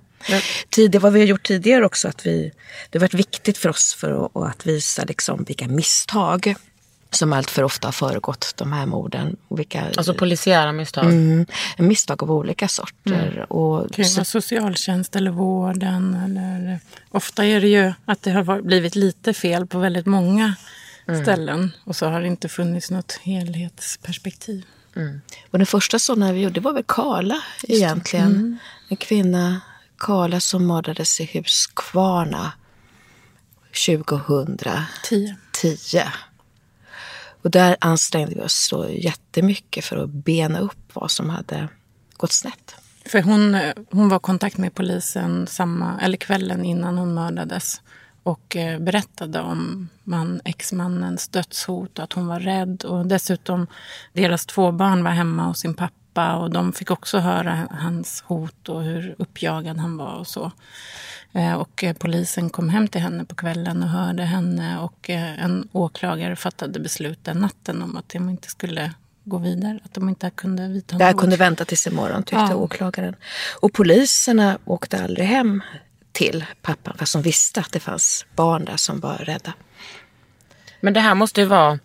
Tidigare, 0.68 1.02
vad 1.02 1.12
vi 1.12 1.20
har 1.20 1.26
gjort 1.26 1.42
tidigare 1.46 1.86
också, 1.86 2.08
att 2.08 2.26
vi, 2.26 2.52
det 2.90 2.98
har 2.98 3.00
varit 3.00 3.14
viktigt 3.14 3.58
för 3.58 3.68
oss 3.68 3.94
för 3.94 4.26
att, 4.26 4.36
att 4.36 4.66
visa 4.66 5.04
liksom 5.04 5.44
vilka 5.44 5.68
misstag 5.68 6.54
som 7.14 7.32
allt 7.32 7.50
för 7.50 7.62
ofta 7.62 7.88
har 7.88 7.92
föregått 7.92 8.52
de 8.56 8.72
här 8.72 8.86
morden. 8.86 9.36
Och 9.48 9.58
vilka, 9.58 9.84
Alltså 9.96 10.14
polisiära 10.14 10.72
misstag. 10.72 11.04
mm, 11.04 11.46
misstag 11.78 12.22
av 12.22 12.32
olika 12.32 12.68
sorter. 12.68 13.46
Och 13.52 13.92
kan 13.92 14.04
ju 14.04 14.08
så, 14.10 14.16
vara 14.16 14.24
socialtjänst 14.24 15.16
eller 15.16 15.30
vården. 15.30 16.14
Eller, 16.14 16.80
ofta 17.10 17.44
är 17.44 17.60
det 17.60 17.68
ju 17.68 17.92
att 18.04 18.22
det 18.22 18.30
har 18.30 18.62
blivit 18.62 18.94
lite 18.94 19.34
fel 19.34 19.66
på 19.66 19.78
väldigt 19.78 20.06
många 20.06 20.54
ställen. 21.22 21.72
Och 21.84 21.96
så 21.96 22.06
har 22.06 22.20
det 22.20 22.26
inte 22.26 22.48
funnits 22.48 22.90
något 22.90 23.12
helhetsperspektiv. 23.22 24.64
och 25.50 25.58
den 25.58 25.66
första 25.66 25.98
sådana 25.98 26.32
vi 26.32 26.40
gjorde 26.40 26.60
var 26.60 26.72
väl 26.72 26.84
Karla 26.88 27.42
egentligen. 27.68 28.58
En 28.88 28.96
kvinna, 28.96 29.60
Karla, 29.98 30.40
som 30.40 30.66
mördades 30.66 31.20
i 31.20 31.30
Huskvarna 31.34 32.52
2010. 33.86 35.34
Tio. 35.52 36.12
Och 37.44 37.50
där 37.50 37.76
ansträngde 37.80 38.34
vi 38.34 38.40
oss 38.40 38.66
så 38.70 38.88
jättemycket 38.88 39.84
för 39.84 39.96
att 39.96 40.10
bena 40.10 40.58
upp 40.58 40.90
vad 40.92 41.10
som 41.10 41.30
hade 41.30 41.68
gått 42.16 42.32
snett. 42.32 42.76
För 43.06 43.22
hon, 43.22 43.56
hon 43.90 44.08
var 44.08 44.16
i 44.16 44.20
kontakt 44.20 44.58
med 44.58 44.74
polisen 44.74 45.46
samma, 45.46 46.00
eller 46.00 46.16
kvällen 46.16 46.64
innan 46.64 46.98
hon 46.98 47.14
mördades. 47.14 47.82
Och 48.22 48.56
eh, 48.56 48.80
berättade 48.80 49.40
om 49.40 49.88
man, 50.04 50.40
exmannens 50.44 51.28
dödshot 51.28 51.98
och 51.98 52.04
att 52.04 52.12
hon 52.12 52.26
var 52.26 52.40
rädd. 52.40 52.84
Och 52.84 53.06
dessutom, 53.06 53.66
deras 54.12 54.46
två 54.46 54.72
barn 54.72 55.04
var 55.04 55.10
hemma 55.10 55.46
hos 55.46 55.58
sin 55.58 55.74
pappa. 55.74 55.94
Och 56.18 56.50
de 56.50 56.72
fick 56.72 56.90
också 56.90 57.18
höra 57.18 57.68
hans 57.70 58.22
hot 58.26 58.68
och 58.68 58.82
hur 58.82 59.14
uppjagad 59.18 59.76
han 59.78 59.96
var 59.96 60.12
och 60.14 60.26
så. 60.26 60.50
Eh, 61.32 61.52
Och 61.54 61.84
eh, 61.84 61.92
polisen 61.96 62.50
kom 62.50 62.68
hem 62.68 62.88
till 62.88 63.00
henne 63.00 63.24
på 63.24 63.34
kvällen 63.34 63.82
och 63.82 63.88
hörde 63.88 64.22
henne. 64.22 64.78
Och 64.78 65.10
eh, 65.10 65.44
en 65.44 65.68
åklagare 65.72 66.36
fattade 66.36 66.80
beslut 66.80 67.18
den 67.22 67.38
natten 67.38 67.82
om 67.82 67.96
att 67.96 68.08
de 68.08 68.28
inte 68.30 68.48
skulle 68.48 68.92
gå 69.24 69.38
vidare. 69.38 69.78
Att 69.84 69.94
de 69.94 70.08
inte 70.08 70.30
kunde 70.30 70.68
vidta 70.68 70.96
Det 70.98 71.04
här 71.04 71.12
något. 71.12 71.20
kunde 71.20 71.36
vänta 71.36 71.64
tills 71.64 71.86
imorgon 71.86 72.22
tyckte 72.22 72.36
Ja. 72.50 72.54
åklagaren. 72.56 73.16
Och 73.60 73.72
poliserna 73.72 74.58
åkte 74.64 75.04
aldrig 75.04 75.26
hem 75.26 75.62
till 76.12 76.44
pappan 76.62 76.94
fast 76.98 77.12
de 77.12 77.22
visste 77.22 77.60
att 77.60 77.72
det 77.72 77.80
fanns 77.80 78.26
barn 78.36 78.64
där 78.64 78.76
som 78.76 79.00
var 79.00 79.16
rädda. 79.16 79.52
Men 80.80 80.92
det 80.92 81.00
här 81.00 81.14
måste 81.14 81.40
ju 81.40 81.46
vara, 81.46 81.78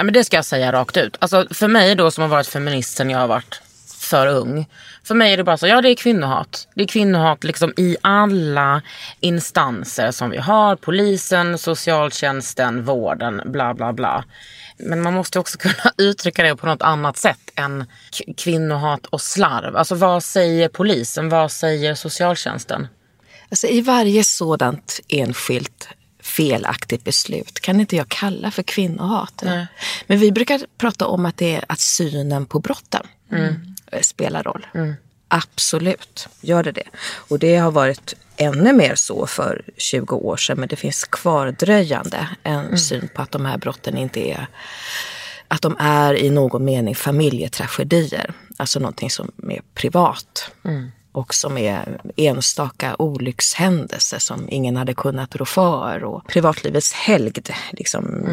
ja, 0.00 0.04
men 0.04 0.14
det 0.14 0.24
ska 0.24 0.36
jag 0.36 0.44
säga 0.44 0.72
rakt 0.72 0.96
ut. 0.96 1.16
Alltså 1.18 1.46
för 1.50 1.68
mig 1.68 1.94
då 1.94 2.10
som 2.10 2.22
har 2.22 2.28
varit 2.28 2.46
feminist 2.46 2.96
sen 2.96 3.10
jag 3.10 3.18
har 3.18 3.28
varit 3.28 3.62
för 3.98 4.26
ung. 4.26 4.68
För 5.04 5.14
mig 5.14 5.32
är 5.32 5.36
det 5.36 5.44
bara 5.44 5.56
så, 5.56 5.66
ja 5.66 5.80
det 5.80 5.88
är 5.88 5.94
kvinnohat. 5.94 6.68
Det 6.74 6.82
är 6.82 6.86
kvinnohat 6.86 7.44
liksom 7.44 7.72
i 7.76 7.96
alla 8.00 8.82
instanser 9.20 10.10
som 10.10 10.30
vi 10.30 10.38
har. 10.38 10.76
Polisen, 10.76 11.58
socialtjänsten, 11.58 12.84
vården, 12.84 13.42
bla 13.44 13.74
bla 13.74 13.92
bla. 13.92 14.24
Men 14.78 15.02
man 15.02 15.14
måste 15.14 15.38
också 15.38 15.58
kunna 15.60 15.92
uttrycka 15.98 16.42
det 16.42 16.56
på 16.56 16.66
något 16.66 16.82
annat 16.82 17.16
sätt 17.16 17.50
än 17.54 17.84
kvinnohat 18.36 19.06
och 19.06 19.20
slarv. 19.20 19.76
Alltså 19.76 19.94
vad 19.94 20.24
säger 20.24 20.68
polisen? 20.68 21.28
Vad 21.28 21.52
säger 21.52 21.94
socialtjänsten? 21.94 22.88
Alltså 23.50 23.66
i 23.66 23.80
varje 23.80 24.24
sådant 24.24 25.00
enskilt 25.08 25.88
felaktigt 26.30 27.04
beslut 27.04 27.60
kan 27.60 27.80
inte 27.80 27.96
jag 27.96 28.08
kalla 28.08 28.50
för 28.50 28.62
kvinnohat. 28.62 29.42
Nej. 29.44 29.66
Men 30.06 30.18
vi 30.18 30.32
brukar 30.32 30.60
prata 30.78 31.06
om 31.06 31.26
att 31.26 31.36
det 31.36 31.54
är 31.54 31.64
att 31.68 31.80
synen 31.80 32.46
på 32.46 32.58
brotten 32.58 33.06
eh, 33.92 34.00
spelar 34.00 34.42
roll. 34.42 34.66
Absolut, 35.28 36.28
gör 36.40 36.62
det 36.62 36.72
det. 36.72 36.88
Och 37.00 37.38
det 37.38 37.56
har 37.56 37.70
varit 37.70 38.14
ännu 38.36 38.72
mer 38.72 38.94
så 38.94 39.26
för 39.26 39.62
20 39.76 40.16
år 40.16 40.36
sedan 40.36 40.60
men 40.60 40.68
det 40.68 40.76
finns 40.76 41.04
kvardröjande 41.04 42.28
en 42.42 42.78
syn 42.78 43.08
på 43.14 43.22
att 43.22 43.30
de 43.30 43.46
här 43.46 43.58
brotten 43.58 43.98
inte 43.98 44.20
är 44.20 44.46
att 45.48 45.62
de 45.62 45.76
är 45.78 46.14
i 46.14 46.30
någon 46.30 46.64
mening 46.64 46.94
familjetragedier. 46.94 48.32
Alltså 48.56 48.78
någonting 48.78 49.10
som 49.10 49.32
är 49.48 49.62
privat. 49.74 50.50
Och 50.62 50.70
som 51.30 51.58
är 51.58 52.00
enstaka 52.16 52.96
olyckshändelser 52.98 54.18
som 54.18 54.48
ingen 54.48 54.76
hade 54.76 54.94
kunnat 54.94 55.36
rå 55.36 55.44
för. 55.44 56.04
Och 56.04 56.26
privatlivets 56.26 56.92
helgd 56.92 57.48
liksom 57.72 58.26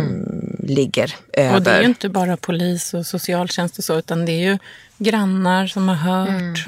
ligger 0.60 1.16
över. 1.34 1.56
Och 1.56 1.62
det 1.62 1.72
är 1.72 1.82
ju 1.82 1.88
inte 1.88 2.10
bara 2.10 2.38
polis 2.38 2.94
och 2.94 3.06
socialtjänst 3.06 3.78
och 3.78 3.84
så, 3.84 3.98
utan 3.98 4.26
det 4.26 4.32
är 4.32 4.52
ju 4.52 4.58
grannar 4.98 5.68
som 5.68 5.88
har 5.88 5.96
hört 5.96 6.66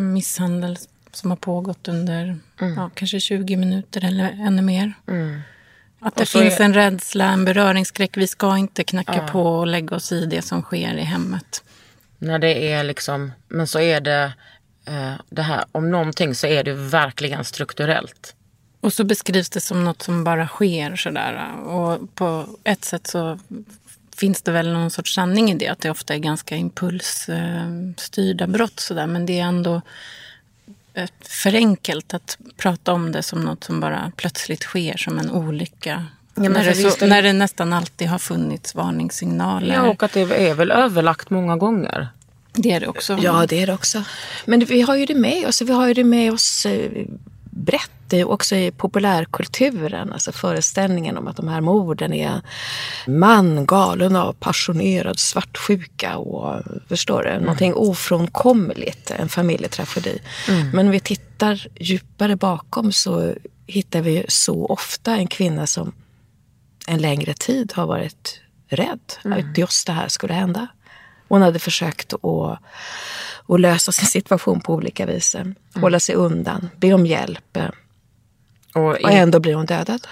misshandel 0.00 0.78
som 1.12 1.30
har 1.30 1.36
pågått 1.36 1.88
under 1.88 2.38
ja, 2.58 2.90
kanske 2.94 3.20
20 3.20 3.56
minuter 3.56 4.04
eller 4.04 4.30
ännu 4.46 4.62
mer. 4.62 4.92
Att 6.00 6.16
det 6.16 6.22
Och 6.22 6.28
finns 6.28 6.60
är- 6.60 6.64
en 6.64 6.74
rädsla, 6.74 7.24
en 7.32 7.44
beröringsskräck. 7.44 8.16
Vi 8.16 8.26
ska 8.26 8.56
inte 8.58 8.84
knacka 8.84 9.28
på 9.32 9.42
och 9.42 9.66
lägga 9.66 9.96
oss 9.96 10.12
i 10.12 10.26
det 10.26 10.42
som 10.42 10.62
sker 10.62 10.94
i 10.94 11.02
hemmet. 11.02 11.62
När 12.18 12.38
det 12.38 12.72
är 12.72 12.84
liksom, 12.84 13.32
men 13.48 13.66
så 13.66 13.80
är 13.80 14.00
det 14.00 14.32
det 15.30 15.42
här, 15.42 15.64
om 15.72 15.90
någonting 15.90 16.34
så 16.34 16.46
är 16.46 16.64
det 16.64 16.72
verkligen 16.74 17.44
strukturellt. 17.44 18.34
Och 18.80 18.92
så 18.92 19.04
beskrivs 19.04 19.50
det 19.50 19.60
som 19.60 19.84
något 19.84 20.02
som 20.02 20.24
bara 20.24 20.48
sker 20.48 20.96
sådär. 20.96 21.52
Och 21.66 22.14
på 22.14 22.46
ett 22.64 22.84
sätt 22.84 23.06
så 23.06 23.38
finns 24.16 24.42
det 24.42 24.52
väl 24.52 24.72
någon 24.72 24.90
sorts 24.90 25.14
sanning 25.14 25.50
i 25.50 25.54
det. 25.54 25.68
Att 25.68 25.80
det 25.80 25.90
ofta 25.90 26.14
är 26.14 26.18
ganska 26.18 26.56
impulsstyrda 26.56 28.46
brott 28.46 28.80
sådär. 28.80 29.06
Men 29.06 29.26
det 29.26 29.40
är 29.40 29.44
ändå 29.44 29.80
ett 30.94 31.12
för 31.28 31.54
enkelt 31.54 32.14
att 32.14 32.38
prata 32.56 32.92
om 32.92 33.12
det 33.12 33.22
som 33.22 33.40
något 33.40 33.64
som 33.64 33.80
bara 33.80 34.12
plötsligt 34.16 34.62
sker 34.62 34.96
som 34.96 35.18
en 35.18 35.30
olycka. 35.30 36.06
men 36.34 36.52
när, 36.52 36.64
det 36.64 36.74
så, 36.74 37.04
är- 37.04 37.08
när 37.08 37.22
det 37.22 37.32
nästan 37.32 37.72
alltid 37.72 38.08
har 38.08 38.18
funnits 38.18 38.74
varningssignaler. 38.74 39.74
Ja, 39.74 39.82
och 39.82 40.02
att 40.02 40.12
det 40.12 40.20
är 40.20 40.54
väl 40.54 40.70
överlagt 40.70 41.30
många 41.30 41.56
gånger. 41.56 42.08
Det 42.54 42.72
är 42.72 42.80
det 42.80 42.86
också. 42.86 43.18
Ja, 43.20 43.46
det 43.46 43.62
är 43.62 43.66
det 43.66 43.74
också. 43.74 44.04
Men 44.44 44.60
vi 44.60 44.80
har 44.80 44.96
ju 44.96 45.06
det 45.06 45.14
med 45.14 45.48
oss. 45.48 45.62
Vi 45.62 45.72
har 45.72 45.88
ju 45.88 45.94
det 45.94 46.04
med 46.04 46.32
oss 46.32 46.66
eh, 46.66 47.06
brett 47.50 47.90
är 48.12 48.28
också 48.28 48.56
i 48.56 48.70
populärkulturen. 48.70 50.12
Alltså 50.12 50.32
föreställningen 50.32 51.16
om 51.16 51.28
att 51.28 51.36
de 51.36 51.48
här 51.48 51.60
morden 51.60 52.12
är 52.12 52.40
man 53.06 53.66
galen 53.66 54.16
av 54.16 54.32
passionerad 54.32 55.18
svartsjuka 55.18 56.16
och 56.16 56.62
förstår 56.88 57.22
du, 57.22 57.40
någonting 57.40 57.74
ofrånkomligt, 57.74 59.10
en 59.10 59.28
familjetragedi. 59.28 60.18
Men 60.72 60.86
om 60.86 60.92
vi 60.92 61.00
tittar 61.00 61.66
djupare 61.80 62.36
bakom 62.36 62.92
så 62.92 63.34
hittar 63.66 64.00
vi 64.00 64.24
så 64.28 64.66
ofta 64.66 65.16
en 65.16 65.26
kvinna 65.26 65.66
som 65.66 65.92
en 66.86 66.98
längre 66.98 67.34
tid 67.34 67.72
har 67.74 67.86
varit 67.86 68.40
rädd 68.68 69.12
att 69.22 69.58
just 69.58 69.86
det 69.86 69.92
här 69.92 70.08
skulle 70.08 70.34
hända. 70.34 70.68
Hon 71.28 71.42
hade 71.42 71.58
försökt 71.58 72.12
att, 72.12 72.58
att 73.48 73.60
lösa 73.60 73.92
sin 73.92 74.06
situation 74.06 74.60
på 74.60 74.74
olika 74.74 75.06
vis. 75.06 75.36
Hålla 75.74 76.00
sig 76.00 76.14
undan, 76.14 76.70
be 76.76 76.92
om 76.92 77.06
hjälp. 77.06 77.58
Och, 78.74 78.82
Och 78.82 79.10
ändå 79.10 79.40
blir 79.40 79.54
hon 79.54 79.66
dödad. 79.66 80.06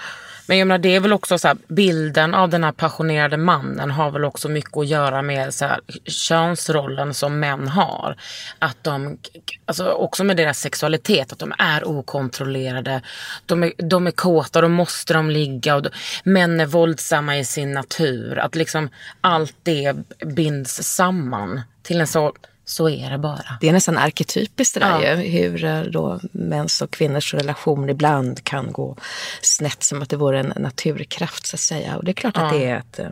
Men 0.47 0.57
jag 0.57 0.67
menar, 0.67 0.79
det 0.79 0.95
är 0.95 0.99
väl 0.99 1.13
också 1.13 1.37
så 1.37 1.47
här, 1.47 1.57
bilden 1.67 2.33
av 2.33 2.49
den 2.49 2.63
här 2.63 2.71
passionerade 2.71 3.37
mannen 3.37 3.91
har 3.91 4.11
väl 4.11 4.25
också 4.25 4.49
mycket 4.49 4.77
att 4.77 4.87
göra 4.87 5.21
med 5.21 5.53
så 5.53 5.65
här, 5.65 5.79
könsrollen 6.05 7.13
som 7.13 7.39
män 7.39 7.67
har. 7.67 8.15
Att 8.59 8.83
de, 8.83 9.17
alltså 9.65 9.89
också 9.89 10.23
med 10.23 10.37
deras 10.37 10.59
sexualitet, 10.59 11.31
att 11.31 11.39
de 11.39 11.53
är 11.57 11.87
okontrollerade. 11.87 13.01
De 13.45 13.63
är, 13.63 13.73
de 13.77 14.07
är 14.07 14.11
kåta, 14.11 14.61
då 14.61 14.67
måste 14.67 15.13
de 15.13 15.29
ligga. 15.29 15.75
Och 15.75 15.83
de, 15.83 15.89
män 16.23 16.59
är 16.59 16.65
våldsamma 16.65 17.37
i 17.37 17.45
sin 17.45 17.71
natur. 17.71 18.39
Att 18.39 18.55
liksom 18.55 18.89
allt 19.21 19.55
det 19.63 19.95
binds 20.25 20.83
samman 20.83 21.61
till 21.83 22.01
en 22.01 22.07
så, 22.07 22.33
så 22.65 22.89
är 22.89 23.09
det 23.09 23.17
bara. 23.17 23.57
Det 23.61 23.69
är 23.69 23.73
nästan 23.73 23.97
arketypiskt 23.97 24.73
det 24.73 24.79
där 24.79 25.01
Ja. 25.03 25.15
ju, 25.21 25.29
hur 25.29 25.63
eh, 25.65 25.81
då 25.81 26.19
mäns 26.31 26.81
och 26.81 26.91
kvinnors 26.91 27.33
relation 27.33 27.89
ibland 27.89 28.43
kan 28.43 28.71
gå 28.71 28.97
snett 29.41 29.83
som 29.83 30.01
att 30.01 30.09
det 30.09 30.17
vore 30.17 30.39
en 30.39 30.53
naturkraft 30.55 31.47
så 31.47 31.55
att 31.55 31.59
säga. 31.59 31.97
Och 31.97 32.03
det 32.03 32.11
är 32.11 32.13
klart 32.13 32.37
att 32.37 32.53
det 32.53 32.65
är 32.65 32.77
ett, 32.77 32.99
eh, 32.99 33.07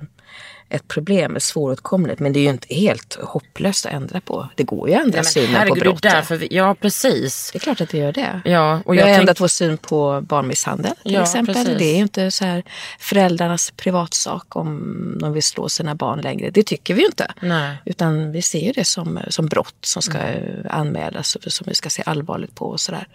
ett 0.72 0.88
problem, 0.88 1.40
svåråtkomligt, 1.40 2.20
men 2.20 2.34
det 2.34 2.40
är 2.40 2.42
ju 2.42 2.50
inte 2.50 2.76
helt 2.76 3.18
hopplöst 3.22 3.86
att 3.86 3.92
ändra 3.94 4.22
på. 4.22 4.50
Det 4.56 4.64
går 4.64 4.90
ju 4.90 4.96
att 4.96 5.02
ändra 5.02 5.12
Nej, 5.16 5.24
men 5.24 5.32
synen 5.32 5.48
på 5.52 5.58
herregud, 5.58 5.78
det 5.78 5.82
är 5.88 5.92
brott. 5.92 6.02
därför 6.02 6.36
vi, 6.38 6.48
ja, 6.52 6.76
precis. 6.82 7.50
Det 7.54 7.58
är 7.58 7.60
klart 7.60 7.82
att 7.82 7.90
det 7.90 7.98
gör 7.98 8.12
det. 8.12 8.42
Ja, 8.46 8.82
och 8.86 8.94
vi 8.94 8.98
jag 8.98 9.06
har 9.06 9.10
tänk- 9.10 9.20
ändrat 9.20 9.40
vår 9.42 9.48
syn 9.48 9.78
på 9.78 10.22
barnmisshandel 10.22 10.92
till 11.04 11.14
Ja, 11.14 11.22
exempel. 11.22 11.56
precis. 11.56 11.78
Det 11.78 11.86
är 11.86 11.96
ju 11.96 12.02
inte 12.02 12.32
så 12.32 12.46
här 12.46 12.64
föräldrarnas 13.00 13.72
privatsak 13.72 14.56
om 14.56 15.18
de 15.22 15.34
vill 15.34 15.44
slå 15.44 15.70
sina 15.70 15.96
barn 15.96 16.22
längre. 16.22 16.50
Det 16.50 16.64
tycker 16.64 16.94
vi 16.94 17.00
ju 17.02 17.06
inte. 17.06 17.28
Nej. 17.42 17.78
Utan 17.86 18.32
vi 18.32 18.42
ser 18.42 18.60
ju 18.66 18.72
det 18.72 18.86
som, 18.86 19.20
som 19.28 19.46
brott 19.46 19.76
som 19.82 20.02
ska 20.02 20.18
eh, 20.18 20.44
anmälas 20.70 21.36
och 21.36 21.52
som 21.52 21.66
vi 21.70 21.76
ska 21.76 21.90
se 21.90 22.04
allvarligt 22.06 22.56
på 22.56 22.66
och 22.66 22.80
sådär. 22.80 23.08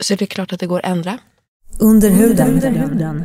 Så 0.00 0.14
det 0.14 0.24
är 0.24 0.26
klart 0.26 0.52
att 0.52 0.60
det 0.60 0.66
går 0.66 0.78
att 0.78 0.86
ändra. 0.90 1.18
Under 1.80 2.10
huden. 2.10 3.24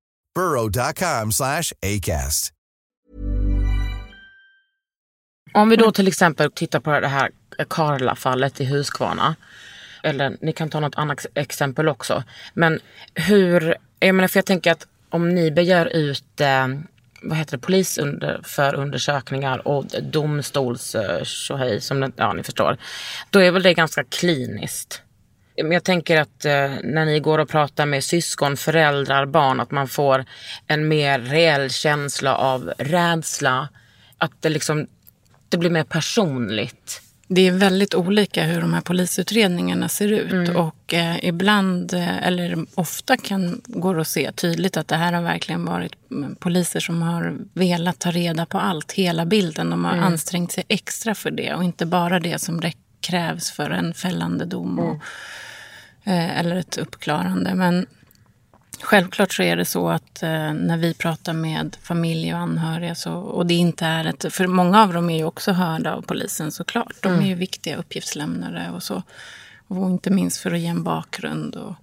burrow.com 0.35 1.31
slash 1.31 1.73
ACAST. 1.81 2.53
Om 5.53 5.69
vi 5.69 5.75
då 5.75 5.91
till 5.91 6.07
exempel 6.07 6.51
tittar 6.51 6.79
på 6.79 6.99
det 6.99 7.07
här 7.07 7.31
Karla-fallet 7.69 8.61
i 8.61 8.65
Huskvarna. 8.65 9.35
Eller 10.03 10.37
ni 10.41 10.53
kan 10.53 10.69
ta 10.69 10.79
något 10.79 10.95
annat 10.95 11.25
exempel 11.33 11.89
också. 11.89 12.23
Men 12.53 12.79
hur, 13.13 13.75
jag 13.99 14.15
menar 14.15 14.27
för 14.27 14.37
jag 14.37 14.45
tänker 14.45 14.71
att 14.71 14.87
om 15.09 15.29
ni 15.29 15.51
begär 15.51 15.85
ut 15.85 16.41
eh, 16.41 16.67
vad 17.21 17.37
heter 17.37 17.57
det, 17.57 17.61
polisförundersökningar 17.61 19.67
och 19.67 19.85
domstols 20.01 20.95
eh, 20.95 21.23
som 21.79 21.99
det, 21.99 22.11
ja 22.15 22.33
ni 22.33 22.43
förstår. 22.43 22.77
Då 23.29 23.39
är 23.39 23.51
väl 23.51 23.63
det 23.63 23.73
ganska 23.73 24.03
kliniskt. 24.03 25.01
Men 25.57 25.71
jag 25.71 25.83
tänker 25.83 26.21
att 26.21 26.45
eh, 26.45 26.71
när 26.83 27.05
ni 27.05 27.19
går 27.19 27.39
och 27.39 27.49
pratar 27.49 27.85
med 27.85 28.03
syskon, 28.03 28.57
föräldrar, 28.57 29.25
barn, 29.25 29.59
att 29.59 29.71
man 29.71 29.87
får 29.87 30.25
en 30.67 30.87
mer 30.87 31.19
reell 31.19 31.69
känsla 31.69 32.35
av 32.35 32.73
rädsla. 32.77 33.69
Att 34.17 34.31
det 34.39 34.49
liksom, 34.49 34.87
det 35.49 35.57
blir 35.57 35.69
mer 35.69 35.83
personligt. 35.83 37.01
Det 37.27 37.47
är 37.47 37.51
väldigt 37.51 37.95
olika 37.95 38.43
hur 38.43 38.61
de 38.61 38.73
här 38.73 38.81
polisutredningarna 38.81 39.89
ser 39.89 40.11
ut. 40.11 40.49
Och 40.55 40.93
eh, 40.93 41.25
ibland, 41.25 41.93
eh, 41.93 42.27
eller 42.27 42.65
ofta 42.75 43.17
kan, 43.17 43.61
går 43.65 43.99
att 43.99 44.07
se 44.07 44.31
tydligt 44.31 44.77
att 44.77 44.87
det 44.87 44.95
här 44.95 45.13
har 45.13 45.21
verkligen 45.21 45.65
varit 45.65 45.93
mm, 46.11 46.35
poliser 46.35 46.79
som 46.79 47.01
har 47.01 47.37
velat 47.53 47.99
ta 47.99 48.11
reda 48.11 48.45
på 48.45 48.57
allt, 48.57 48.91
hela 48.91 49.25
bilden. 49.25 49.69
De 49.69 49.85
har 49.85 49.93
ansträngt 49.97 50.51
sig 50.51 50.63
extra 50.67 51.15
för 51.15 51.31
det 51.31 51.53
och 51.53 51.63
inte 51.63 51.85
bara 51.85 52.19
det 52.19 52.39
som 52.41 52.61
räck- 52.61 52.77
krävs 53.01 53.51
för 53.51 53.69
en 53.69 53.93
fällande 53.93 54.45
dom 54.45 54.79
och, 54.79 54.95
eh, 56.03 56.39
eller 56.39 56.55
ett 56.55 56.77
uppklarande. 56.77 57.55
Men 57.55 57.85
Självklart 58.83 59.33
så 59.33 59.43
är 59.43 59.55
det 59.55 59.65
så 59.65 59.89
att 59.89 60.23
eh, 60.23 60.53
när 60.53 60.77
vi 60.77 60.93
pratar 60.93 61.33
med 61.33 61.77
familj 61.81 62.33
och 62.33 62.39
anhöriga 62.39 62.95
så, 62.95 63.13
och 63.13 63.45
det 63.45 63.53
inte 63.53 63.85
är 63.85 64.05
ett, 64.05 64.33
för 64.33 64.47
många 64.47 64.83
av 64.83 64.93
dem 64.93 65.09
är 65.09 65.17
ju 65.17 65.23
också 65.23 65.51
hörda 65.51 65.93
av 65.93 66.01
polisen 66.01 66.51
såklart. 66.51 66.95
De 67.01 67.19
är 67.19 67.27
ju 67.27 67.35
viktiga 67.35 67.75
uppgiftslämnare 67.75 68.71
och 68.71 68.83
så. 68.83 69.03
Och 69.67 69.89
inte 69.89 70.09
minst 70.09 70.37
för 70.37 70.51
att 70.51 70.59
ge 70.59 70.67
en 70.67 70.83
bakgrund. 70.83 71.55
Och, 71.55 71.75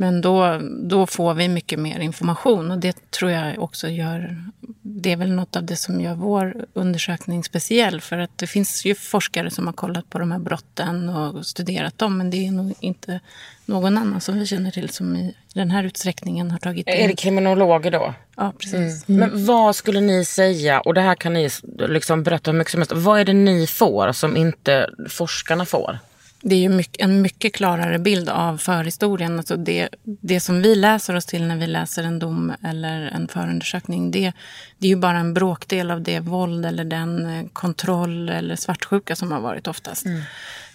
men 0.00 0.20
då, 0.20 0.60
då 0.82 1.06
får 1.06 1.34
vi 1.34 1.48
mycket 1.48 1.78
mer 1.78 1.98
information 1.98 2.70
och 2.70 2.78
det 2.78 3.10
tror 3.10 3.30
jag 3.30 3.58
också 3.58 3.88
gör... 3.88 4.36
Det 4.82 5.12
är 5.12 5.16
väl 5.16 5.32
något 5.32 5.56
av 5.56 5.64
det 5.64 5.76
som 5.76 6.00
gör 6.00 6.14
vår 6.14 6.66
undersökning 6.72 7.44
speciell. 7.44 8.00
För 8.00 8.18
att 8.18 8.38
det 8.38 8.46
finns 8.46 8.84
ju 8.84 8.94
forskare 8.94 9.50
som 9.50 9.66
har 9.66 9.72
kollat 9.72 10.10
på 10.10 10.18
de 10.18 10.32
här 10.32 10.38
brotten 10.38 11.08
och 11.08 11.46
studerat 11.46 11.98
dem. 11.98 12.18
Men 12.18 12.30
det 12.30 12.46
är 12.46 12.50
nog 12.50 12.74
inte 12.80 13.20
någon 13.64 13.98
annan 13.98 14.20
som 14.20 14.38
vi 14.38 14.46
känner 14.46 14.70
till 14.70 14.88
som 14.88 15.16
i 15.16 15.34
den 15.54 15.70
här 15.70 15.84
utsträckningen 15.84 16.50
har 16.50 16.58
tagit 16.58 16.88
Är 16.88 16.92
det 16.92 17.10
in. 17.10 17.16
kriminologer 17.16 17.90
då? 17.90 18.14
Ja, 18.36 18.52
precis. 18.58 19.08
Men 19.08 19.46
vad 19.46 19.76
skulle 19.76 20.00
ni 20.00 20.24
säga, 20.24 20.80
och 20.80 20.94
det 20.94 21.00
här 21.00 21.14
kan 21.14 21.32
ni 21.32 21.50
liksom 21.88 22.22
berätta 22.22 22.50
hur 22.50 22.58
mycket 22.58 22.70
som 22.70 22.80
helst. 22.80 22.92
Vad 22.92 23.20
är 23.20 23.24
det 23.24 23.32
ni 23.32 23.66
får 23.66 24.12
som 24.12 24.36
inte 24.36 24.90
forskarna 25.08 25.64
får? 25.66 25.98
Det 26.42 26.54
är 26.54 26.60
ju 26.60 26.68
mycket, 26.68 27.04
en 27.04 27.22
mycket 27.22 27.54
klarare 27.54 27.98
bild 27.98 28.28
av 28.28 28.58
förhistorien. 28.58 29.38
Alltså 29.38 29.56
det, 29.56 29.88
det 30.02 30.40
som 30.40 30.62
vi 30.62 30.74
läser 30.74 31.16
oss 31.16 31.26
till 31.26 31.46
när 31.46 31.56
vi 31.56 31.66
läser 31.66 32.04
en 32.04 32.18
dom 32.18 32.52
eller 32.62 33.00
en 33.00 33.28
förundersökning, 33.28 34.10
det, 34.10 34.32
det 34.78 34.86
är 34.86 34.88
ju 34.88 34.96
bara 34.96 35.18
en 35.18 35.34
bråkdel 35.34 35.90
av 35.90 36.02
det 36.02 36.20
våld 36.20 36.66
eller 36.66 36.84
den 36.84 37.26
eh, 37.26 37.46
kontroll 37.52 38.28
eller 38.28 38.56
svartsjuka 38.56 39.16
som 39.16 39.32
har 39.32 39.40
varit 39.40 39.66
oftast. 39.66 40.06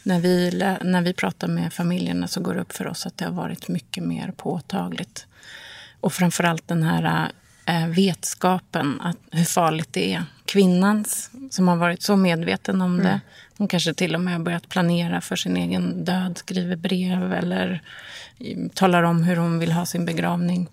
När, 0.04 0.20
vi, 0.20 0.52
när 0.82 1.02
vi 1.02 1.14
pratar 1.14 1.48
med 1.48 1.74
familjerna 1.74 2.28
så 2.28 2.42
går 2.42 2.54
det 2.54 2.62
upp 2.62 2.74
för 2.74 2.88
oss 2.88 3.06
att 3.06 3.18
det 3.18 3.26
har 3.26 3.32
varit 3.32 3.68
mycket 3.68 4.04
mer 4.04 4.34
påtagligt. 4.38 5.26
Och 6.00 6.14
framförallt 6.14 6.68
den 6.68 6.84
här 6.84 7.32
eh, 7.66 7.88
vetskapen 7.88 9.02
att 9.02 9.18
hur 9.32 9.46
farligt 9.46 9.90
det 9.92 10.14
är. 10.14 10.24
Kvinnans, 10.46 11.30
som 11.52 11.68
har 11.68 11.76
varit 11.76 12.02
så 12.02 12.16
medveten 12.16 12.82
om 12.82 12.98
det. 12.98 13.22
Hon 13.58 13.68
kanske 13.68 13.94
till 13.94 14.16
och 14.16 14.22
med 14.22 14.34
har 14.34 14.40
börjat 14.40 14.70
planera 14.70 15.22
för 15.22 15.36
sin 15.36 15.58
egen 15.58 16.06
död, 16.06 16.38
skriver 16.38 16.76
brev 16.76 17.34
eller 17.34 17.82
eh, 18.40 18.58
talar 18.74 19.04
om 19.04 19.24
hur 19.24 19.36
hon 19.36 19.60
vill 19.60 19.72
ha 19.72 19.86
sin 19.86 20.06
begravning. 20.06 20.70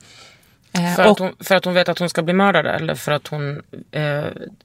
Eh, 0.73 0.95
För, 0.95 1.05
och, 1.05 1.11
att 1.11 1.19
hon, 1.19 1.35
för 1.41 1.55
att 1.55 1.65
hon 1.65 1.75
vet 1.75 1.89
att 1.89 1.99
hon 1.99 2.09
ska 2.09 2.23
bli 2.23 2.35
mördad 2.35 2.67
eller 2.67 2.95
för 2.95 3.13
att 3.13 3.27
hon 3.27 3.63
eh, 3.91 4.25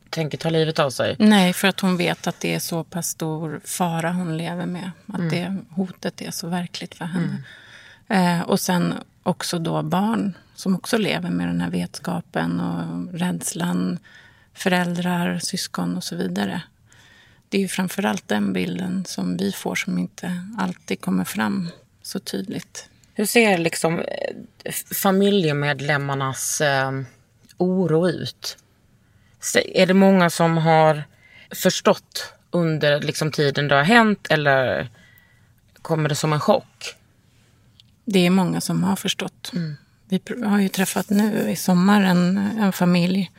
tänker 0.09 0.37
ta 0.37 0.49
livet 0.49 0.79
av 0.79 0.89
sig? 0.89 1.15
Nej, 1.19 1.53
för 1.53 1.67
att 1.67 1.79
hon 1.79 1.97
vet 1.97 2.27
att 2.27 2.39
det 2.39 2.55
är 2.55 2.59
så 2.59 2.83
pass 2.83 3.07
stor 3.07 3.61
fara 3.65 4.11
hon 4.11 4.37
lever 4.37 4.65
med. 4.65 4.91
Att 5.13 5.29
det 5.29 5.55
hotet 5.69 6.21
är 6.21 6.31
så 6.31 6.47
verkligt 6.47 6.95
för 6.95 7.05
henne. 7.05 7.43
Eh, 8.07 8.41
och 8.41 8.59
sen 8.59 8.93
också 9.23 9.59
då 9.59 9.81
barn 9.83 10.33
som 10.55 10.75
också 10.75 10.97
lever 10.97 11.29
med 11.29 11.47
den 11.47 11.61
här 11.61 11.69
vetskapen 11.69 12.59
och 12.59 13.19
rädslan. 13.19 13.99
Föräldrar, 14.53 15.39
syskon 15.39 15.97
och 15.97 16.03
så 16.03 16.15
vidare. 16.15 16.61
Det 17.49 17.57
är 17.57 17.61
ju 17.61 17.67
framförallt 17.67 18.27
den 18.27 18.53
bilden 18.53 19.05
som 19.05 19.37
vi 19.37 19.51
får 19.51 19.75
som 19.75 19.97
inte 19.97 20.41
alltid 20.57 21.01
kommer 21.01 21.23
fram 21.23 21.69
så 22.01 22.19
tydligt. 22.19 22.89
Hur 23.13 23.25
ser 23.25 23.57
liksom 23.57 23.99
eh, 23.99 24.73
familjemedlemmarnas 24.95 26.61
eh, 26.61 26.91
oro 27.57 28.09
ut? 28.09 28.57
Är 29.73 29.85
det 29.85 29.93
många 29.93 30.29
som 30.29 30.57
har 30.57 31.03
förstått 31.55 32.33
under 32.51 33.01
liksom, 33.01 33.31
tiden 33.31 33.67
det 33.67 33.75
har 33.75 33.83
hänt 33.83 34.27
eller 34.29 34.89
kommer 35.81 36.09
det 36.09 36.15
som 36.15 36.33
en 36.33 36.39
chock? 36.39 36.95
Det 38.05 38.25
är 38.25 38.29
många 38.29 38.61
som 38.61 38.83
har 38.83 38.95
förstått. 38.95 39.51
Vi 40.09 40.17
pr- 40.17 40.45
har 40.45 40.59
ju 40.59 40.69
träffat 40.69 41.09
nu 41.09 41.49
i 41.49 41.55
sommar 41.55 42.01
en, 42.01 42.37
en 42.37 42.73
familj. 42.73 43.31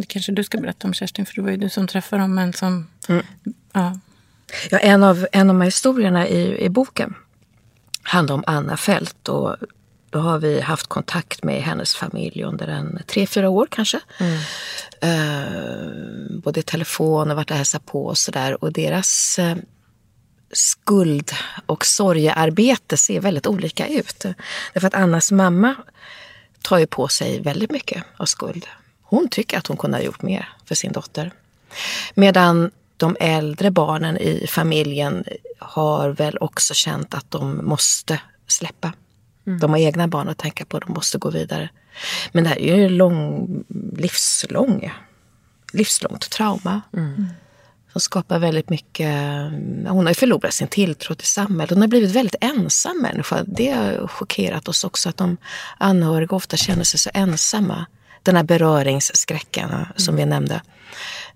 Det 0.00 0.06
kanske 0.06 0.32
du 0.32 0.44
ska 0.44 0.58
berätta 0.58 0.86
om 0.86 0.94
Kerstin, 0.94 1.26
för 1.26 1.34
det 1.34 1.42
var 1.42 1.50
ju 1.50 1.56
du 1.56 1.68
som 1.68 1.86
träffade 1.86 2.22
dem. 2.22 2.34
Men 2.34 2.52
som, 2.52 2.86
ja, 3.72 3.98
Ja, 4.70 4.78
en, 4.78 5.02
av, 5.02 5.26
en 5.32 5.40
av 5.40 5.46
de 5.46 5.60
här 5.60 5.64
historierna 5.66 6.28
i, 6.28 6.64
i 6.64 6.68
boken 6.68 7.14
handlar 8.02 8.34
om 8.34 8.44
Anna 8.46 8.76
Fält. 8.76 9.28
Och 9.28 9.56
då 10.10 10.18
har 10.18 10.38
vi 10.38 10.60
haft 10.60 10.86
kontakt 10.86 11.44
med 11.44 11.62
hennes 11.62 11.94
familj 11.94 12.42
under 12.42 12.68
en 12.68 13.02
tre, 13.06 13.26
fyra 13.26 13.48
år 13.48 13.68
kanske. 13.70 14.00
Eh, 15.00 16.40
både 16.42 16.60
i 16.60 16.62
telefon 16.62 17.30
och 17.30 17.36
varit 17.36 17.50
och 17.50 17.56
hälsat 17.56 17.86
på 17.86 18.06
och 18.06 18.18
sådär. 18.18 18.64
Och 18.64 18.72
deras 18.72 19.38
eh, 19.38 19.56
skuld 20.52 21.32
och 21.66 21.86
sorgearbete 21.86 22.96
ser 22.96 23.20
väldigt 23.20 23.46
olika 23.46 23.88
ut. 23.88 24.24
Därför 24.72 24.88
att 24.88 24.94
Annas 24.94 25.32
mamma 25.32 25.74
tar 26.62 26.78
ju 26.78 26.86
på 26.86 27.08
sig 27.08 27.40
väldigt 27.40 27.70
mycket 27.70 28.04
av 28.16 28.24
skuld. 28.24 28.66
Hon 29.10 29.28
tycker 29.28 29.58
att 29.58 29.66
hon 29.66 29.76
kunde 29.76 29.96
ha 29.96 30.02
gjort 30.02 30.22
mer 30.22 30.48
för 30.64 30.74
sin 30.74 30.92
dotter. 30.92 31.32
Medan 32.14 32.70
de 32.96 33.16
äldre 33.20 33.70
barnen 33.70 34.16
i 34.18 34.46
familjen 34.48 35.24
har 35.58 36.08
väl 36.08 36.38
också 36.40 36.74
känt 36.74 37.14
att 37.14 37.30
de 37.30 37.66
måste 37.66 38.20
släppa. 38.46 38.92
De 39.60 39.70
har 39.70 39.78
egna 39.78 40.08
barn 40.08 40.28
att 40.28 40.38
tänka 40.38 40.64
på, 40.64 40.78
de 40.78 40.92
måste 40.92 41.18
gå 41.18 41.30
vidare. 41.30 41.68
Men 42.32 42.44
det 42.44 42.50
här 42.50 42.58
är 42.58 42.76
ju 42.76 42.88
lång, 42.88 43.64
livslång, 43.96 44.92
livslångt 45.72 46.30
trauma. 46.30 46.80
Som 47.92 48.00
skapar 48.00 48.38
väldigt 48.38 48.68
mycket... 48.68 49.14
Hon 49.88 49.98
har 50.06 50.08
ju 50.08 50.14
förlorat 50.14 50.54
sin 50.54 50.68
tilltro 50.68 51.14
till 51.14 51.26
samhället. 51.26 51.70
Hon 51.70 51.80
har 51.80 51.88
blivit 51.88 52.10
väldigt 52.10 52.36
ensam 52.40 53.02
människa. 53.02 53.44
Det 53.46 53.70
har 53.70 54.08
chockerat 54.08 54.68
oss 54.68 54.84
också 54.84 55.08
att 55.08 55.16
de 55.16 55.36
anhöriga 55.78 56.36
ofta 56.36 56.56
känner 56.56 56.84
sig 56.84 56.98
så 57.00 57.10
ensamma. 57.14 57.86
Den 58.22 58.36
här 58.36 58.42
beröringsskräcken 58.42 59.70
eh, 59.70 59.86
som 59.96 60.16
vi 60.16 60.26
nämnde. 60.26 60.62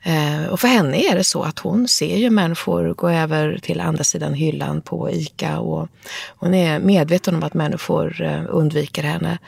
Eh, 0.03 0.45
och 0.51 0.61
för 0.61 0.69
henne 0.69 0.97
är 0.97 1.15
det 1.15 1.25
så 1.25 1.43
att 1.43 1.59
hon 1.59 1.89
ser 1.89 2.17
ju 2.17 2.31
människor 2.31 2.95
gå 2.95 3.09
över 3.09 3.59
till 3.63 3.81
andra 3.81 4.05
sidan 4.05 4.35
hyllan 4.35 4.81
på 4.81 5.11
ICA 5.11 5.59
och 5.59 5.89
hon 6.37 6.55
är 6.55 6.79
medveten 6.79 7.35
om 7.35 7.43
att 7.43 7.55
människor 7.55 8.23
eh, 8.23 8.43
undviker 8.49 9.03
henne. 9.03 9.39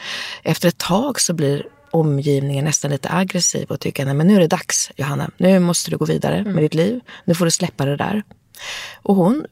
Efter 0.42 0.68
ett 0.68 0.78
tag 0.78 1.20
så 1.20 1.34
blir 1.34 1.66
omgivningen 1.90 2.64
nästan 2.64 2.90
lite 2.90 3.12
aggressiv 3.12 3.70
och 3.70 3.80
tycker 3.80 4.06
att 4.06 4.26
nu 4.26 4.36
är 4.36 4.40
det 4.40 4.46
dags 4.46 4.90
Johanna, 4.96 5.30
nu 5.36 5.58
måste 5.58 5.90
du 5.90 5.96
gå 5.96 6.04
vidare 6.04 6.44
med 6.44 6.62
ditt 6.62 6.74
liv. 6.74 7.00
Nu 7.24 7.34
får 7.34 7.44
du 7.44 7.50
släppa 7.50 7.84
det 7.84 7.96
där. 7.96 8.22
Och 9.02 9.14
hon 9.14 9.46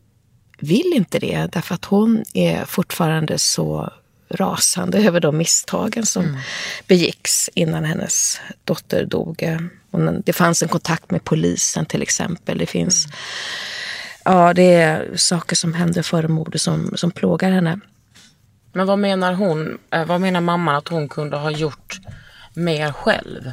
vill 0.58 0.92
inte 0.94 1.18
det 1.18 1.48
därför 1.52 1.74
att 1.74 1.84
hon 1.84 2.24
är 2.34 2.64
fortfarande 2.64 3.38
så 3.38 3.92
rasande 4.32 4.98
över 4.98 5.20
de 5.20 5.36
misstagen 5.36 6.06
som 6.06 6.38
begicks 6.86 7.50
innan 7.54 7.84
hennes 7.84 8.40
dotter 8.64 9.04
dog. 9.06 9.58
Det 10.24 10.32
fanns 10.32 10.62
en 10.62 10.68
kontakt 10.68 11.10
med 11.10 11.24
polisen 11.24 11.86
till 11.86 12.02
exempel. 12.02 12.58
Det 12.58 12.66
finns 12.66 13.06
ja, 14.24 14.54
det 14.54 14.74
är 14.74 15.16
saker 15.16 15.56
som 15.56 15.74
hände 15.74 16.02
före 16.02 16.28
mordet 16.28 16.60
som, 16.60 16.92
som 16.96 17.10
plågar 17.10 17.50
henne. 17.50 17.80
Men 18.72 18.86
vad 18.86 18.98
menar 18.98 19.32
hon? 19.32 19.78
Eh, 19.90 20.04
vad 20.04 20.20
menar 20.20 20.40
mamman 20.40 20.76
att 20.76 20.88
hon 20.88 21.08
kunde 21.08 21.36
ha 21.36 21.50
gjort 21.50 22.00
mer 22.54 22.92
själv? 22.92 23.52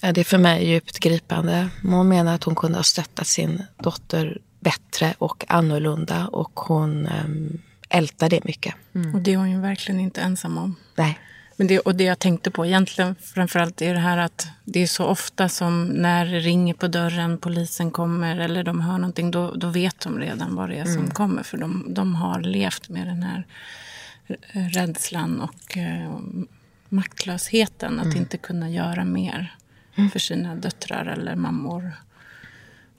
Ja, 0.00 0.12
det 0.12 0.20
är 0.20 0.24
för 0.24 0.38
mig 0.38 0.70
djupt 0.70 0.98
gripande. 0.98 1.68
Hon 1.82 2.08
menar 2.08 2.34
att 2.34 2.44
hon 2.44 2.54
kunde 2.54 2.78
ha 2.78 2.82
stöttat 2.82 3.26
sin 3.26 3.62
dotter 3.82 4.38
bättre 4.60 5.14
och 5.18 5.44
annorlunda 5.48 6.26
och 6.26 6.60
hon 6.60 7.06
äm, 7.06 7.62
ältar 7.88 8.28
det 8.30 8.44
mycket. 8.44 8.74
och 9.14 9.20
det 9.20 9.32
är 9.32 9.36
hon 9.36 9.50
ju 9.50 9.60
verkligen 9.60 10.00
inte 10.00 10.20
ensam 10.20 10.58
om. 10.58 10.76
Nej. 10.96 11.18
Men 11.56 11.66
det, 11.66 11.78
och 11.78 11.94
det 11.94 12.04
jag 12.04 12.18
tänkte 12.18 12.50
på 12.50 12.66
egentligen 12.66 13.14
framförallt 13.14 13.82
är 13.82 13.94
det 13.94 14.00
här 14.00 14.18
att 14.18 14.48
det 14.64 14.82
är 14.82 14.86
så 14.86 15.04
ofta 15.04 15.48
som 15.48 15.84
när 15.86 16.26
det 16.26 16.40
ringer 16.40 16.74
på 16.74 16.88
dörren, 16.88 17.38
polisen 17.38 17.90
kommer 17.90 18.36
eller 18.36 18.64
de 18.64 18.80
hör 18.80 18.98
någonting, 18.98 19.30
då, 19.30 19.54
då 19.54 19.68
vet 19.68 20.00
de 20.00 20.18
redan 20.18 20.54
vad 20.54 20.68
det 20.68 20.76
är 20.76 20.84
som 20.84 21.10
kommer. 21.10 21.42
För 21.42 21.58
de, 21.58 21.86
de 21.88 22.14
har 22.14 22.40
levt 22.40 22.88
med 22.88 23.06
den 23.06 23.22
här 23.22 23.46
rädslan 24.52 25.40
och 25.40 25.76
eh, 25.76 26.18
maktlösheten. 26.88 28.00
Att 28.00 28.16
inte 28.16 28.36
kunna 28.36 28.70
göra 28.70 29.04
mer 29.04 29.56
för 30.12 30.18
sina 30.18 30.54
döttrar 30.54 31.06
eller 31.06 31.36
mammor. 31.36 31.92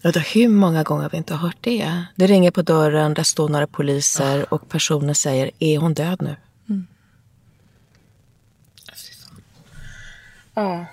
Ja, 0.02 0.12
då, 0.12 0.20
hur 0.20 0.48
många 0.48 0.84
gånger 0.84 1.04
har 1.04 1.10
vi 1.10 1.18
inte 1.18 1.36
hört 1.36 1.58
det? 1.62 2.04
Det 2.16 2.28
ringer 2.28 2.52
på 2.52 2.62
dörren, 2.62 3.14
där 3.14 3.24
står 3.24 3.50
några 3.50 3.68
poliser 3.68 4.54
och 4.54 4.70
personen 4.70 5.16
säger, 5.16 5.52
är 5.60 5.78
hon 5.78 5.94
död 5.94 6.22
nu? 6.22 6.36
Ja. 10.54 10.86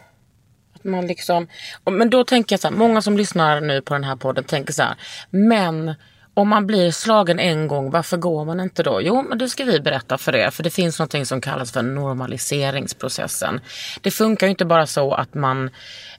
Att 0.75 0.85
man 0.85 1.07
liksom, 1.07 1.47
men 1.85 2.11
då 2.11 2.25
tänker 2.25 2.53
jag 2.53 2.61
så 2.61 2.69
här, 2.69 2.77
många 2.77 3.03
som 3.03 3.17
lyssnar 3.17 3.61
nu 3.61 3.83
på 3.83 3.95
den 3.95 4.05
här 4.05 4.17
podden 4.17 4.45
tänker 4.45 4.73
så 4.73 4.83
här, 4.83 4.95
men 5.31 5.95
Om 6.39 6.49
man 6.49 6.67
blir 6.67 6.91
slagen 6.91 7.39
en 7.39 7.69
gång, 7.69 7.91
varför 7.91 8.17
går 8.17 8.45
man 8.45 8.61
inte 8.61 8.83
då? 8.83 9.03
Jo, 9.03 9.23
men 9.29 9.39
det 9.39 9.49
ska 9.49 9.65
vi 9.65 9.81
berätta 9.81 10.19
för 10.19 10.37
er. 10.37 10.51
För 10.51 10.63
det 10.63 10.71
finns 10.71 10.99
något 10.99 11.27
som 11.29 11.41
kallas 11.41 11.73
för 11.73 11.83
normaliseringsprocessen. 11.83 13.61
Det 14.01 14.11
funkar 14.11 14.47
ju 14.47 14.51
inte 14.51 14.65
bara 14.65 14.87
så 14.87 15.13
att 15.15 15.35
man 15.35 15.71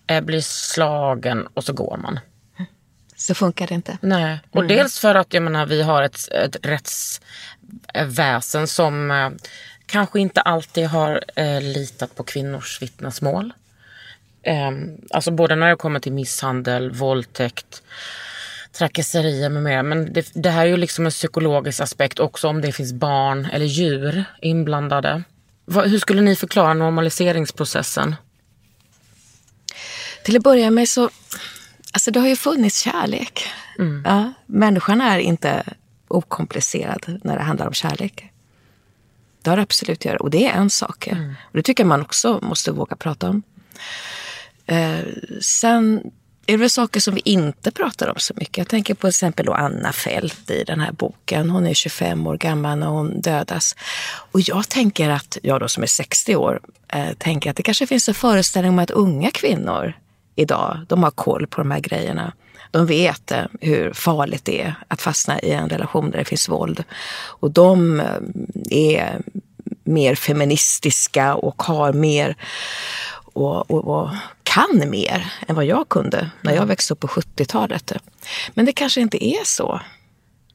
eh, 0.07 0.21
blir 0.21 0.41
slagen 0.41 1.47
och 1.53 1.63
så 1.63 1.73
går 1.73 1.97
man. 1.97 2.19
Så 3.19 3.33
funkar 3.35 3.67
det 3.67 3.73
inte. 3.73 3.97
Nej, 4.01 4.39
och 4.51 4.63
Mm. 4.63 4.77
dels 4.77 4.99
för 4.99 5.15
att 5.15 5.33
jag 5.33 5.43
menar, 5.43 5.65
vi 5.65 5.81
har 5.81 6.03
ett, 6.03 6.27
ett 6.31 6.55
rättsväsen 7.93 8.67
som 8.67 9.11
eh, 9.11 9.29
kanske 9.85 10.19
inte 10.19 10.41
alltid 10.41 10.87
har 10.87 11.23
eh, 11.35 11.61
litat 11.61 12.15
på 12.15 12.23
kvinnors 12.23 12.81
vittnesmål. 12.81 13.53
Eh, 14.43 14.71
alltså 15.11 15.31
både 15.31 15.55
när 15.55 15.69
det 15.69 15.75
kommer 15.75 15.99
till 15.99 16.11
misshandel, 16.13 16.91
våldtäkt, 16.91 17.81
trakasserier 18.71 19.49
med 19.49 19.63
mera. 19.63 19.83
Men 19.83 20.13
det, 20.13 20.31
det 20.33 20.49
här 20.49 20.61
är 20.65 20.69
ju 20.69 20.77
liksom 20.77 21.05
en 21.05 21.11
psykologisk 21.11 21.79
aspekt 21.79 22.19
också 22.19 22.47
om 22.47 22.61
det 22.61 22.71
finns 22.71 22.93
barn 22.93 23.45
eller 23.53 23.65
djur 23.65 24.23
inblandade. 24.41 25.23
Vad, 25.65 25.89
hur 25.89 25.99
skulle 25.99 26.21
ni 26.21 26.35
förklara 26.35 26.73
normaliseringsprocessen? 26.73 28.15
Till 30.23 30.37
att 30.37 30.43
börja 30.43 30.71
med 30.71 30.89
så, 30.89 31.09
alltså 31.97 32.11
det 32.11 32.19
har 32.19 32.27
ju 32.27 32.35
funnits 32.35 32.79
kärlek. 32.79 33.47
Ja, 34.05 34.33
människan 34.45 35.01
är 35.01 35.19
inte 35.19 35.63
okomplicerad 36.07 37.19
när 37.23 37.37
det 37.37 37.43
handlar 37.43 37.67
om 37.67 37.73
kärlek. 37.73 38.31
Det 39.41 39.49
har 39.49 39.57
det 39.57 39.63
absolut 39.63 39.99
att 39.99 40.05
göra. 40.05 40.17
Och 40.17 40.29
det 40.29 40.47
är 40.47 40.53
en 40.53 40.69
sak. 40.69 41.07
Och 41.41 41.53
det 41.53 41.61
tycker 41.61 41.83
jag 41.83 41.87
man 41.87 42.01
också 42.01 42.39
måste 42.41 42.71
våga 42.71 42.95
prata 42.95 43.29
om. 43.29 43.43
Eh, 44.65 44.99
sen 45.41 46.11
är 46.45 46.53
det 46.53 46.57
väl 46.57 46.69
saker 46.69 46.99
som 46.99 47.15
vi 47.15 47.21
inte 47.25 47.71
pratar 47.71 48.07
om 48.07 48.15
så 48.17 48.33
mycket. 48.37 48.57
Jag 48.57 48.67
tänker 48.67 48.93
på 48.93 49.01
till 49.01 49.09
exempel 49.09 49.49
Anna 49.49 49.91
Fält 49.91 50.51
i 50.51 50.63
den 50.63 50.79
här 50.79 50.91
boken. 50.91 51.49
Hon 51.49 51.67
är 51.67 51.73
25 51.73 52.27
år 52.27 52.37
gammal 52.37 52.79
när 52.79 52.87
hon 52.87 53.21
dödas. 53.21 53.75
Och 54.31 54.41
jag 54.41 54.69
tänker 54.69 55.09
att, 55.09 55.37
jag 55.43 55.59
då 55.59 55.67
som 55.67 55.83
är 55.83 55.87
60 55.87 56.35
år, 56.35 56.59
eh, 56.87 57.13
tänker 57.17 57.49
att 57.49 57.55
det 57.55 57.63
kanske 57.63 57.87
finns 57.87 58.09
en 58.09 58.15
föreställning 58.15 58.71
om 58.71 58.79
att 58.79 58.91
unga 58.91 59.31
kvinnor 59.31 59.93
idag, 60.37 60.79
de 60.87 61.03
har 61.03 61.11
koll 61.11 61.47
på 61.47 61.61
de 61.61 61.71
här 61.71 61.79
grejerna. 61.79 62.33
De 62.71 62.85
vet 62.85 63.31
eh, 63.31 63.43
hur 63.61 63.93
farligt 63.93 64.45
det 64.45 64.61
är 64.61 64.75
att 64.87 65.01
fastna 65.01 65.39
i 65.39 65.51
en 65.51 65.69
relation 65.69 66.11
där 66.11 66.17
det 66.19 66.25
finns 66.25 66.49
våld. 66.49 66.83
Och 67.17 67.51
de 67.51 67.99
eh, 67.99 68.05
är 68.69 69.21
mer 69.83 70.15
feministiska 70.15 71.35
och 71.35 71.63
har 71.63 71.93
mer 71.93 72.35
och, 73.33 73.71
och, 73.71 73.87
och 74.01 74.09
kan 74.43 74.89
mer 74.89 75.33
än 75.47 75.55
vad 75.55 75.65
jag 75.65 75.89
kunde 75.89 76.29
när 76.41 76.53
jag 76.55 76.65
växte 76.65 76.93
upp 76.93 76.99
på 76.99 77.07
70-talet. 77.07 77.91
Men 78.53 78.65
det 78.65 78.71
kanske 78.71 79.01
inte 79.01 79.25
är 79.25 79.45
så. 79.45 79.81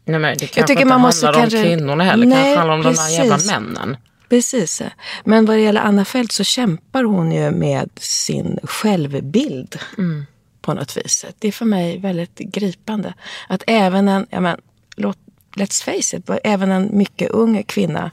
Nej, 0.04 0.18
men 0.18 0.32
det 0.38 0.38
kanske 0.38 0.60
Jag 0.60 0.66
tycker 0.66 0.82
inte 0.82 0.88
man 0.94 1.00
måste 1.00 1.26
handlar 1.26 1.40
kanske- 1.42 1.58
om 1.58 1.64
kvinnorna 1.64 2.04
heller, 2.04 2.26
det 2.26 2.32
kanske 2.32 2.56
handlar 2.56 2.74
om 2.74 2.82
de 2.82 2.94
där 2.94 3.08
jävla 3.08 3.34
precis. 3.34 3.50
männen. 3.50 3.96
Precis. 4.32 4.82
Men 5.24 5.44
vad 5.44 5.56
det 5.56 5.60
gäller 5.60 5.80
Anna 5.80 6.04
Fält 6.04 6.32
så 6.32 6.44
kämpar 6.44 7.04
hon 7.04 7.32
ju 7.32 7.50
med 7.50 7.90
sin 7.96 8.58
självbild 8.62 9.78
på 10.62 10.74
något 10.74 10.96
vis. 10.96 11.24
Det 11.38 11.48
är 11.48 11.52
för 11.52 11.64
mig 11.64 11.98
väldigt 11.98 12.38
gripande. 12.38 13.14
Att 13.48 13.62
även 13.66 14.08
en, 14.08 14.26
ja 14.30 14.40
men, 14.40 14.60
låt, 14.96 15.18
let's 15.56 15.84
face 15.84 16.16
it, 16.16 16.30
även 16.44 16.70
en 16.70 16.98
mycket 16.98 17.30
ung 17.30 17.62
kvinna 17.62 18.10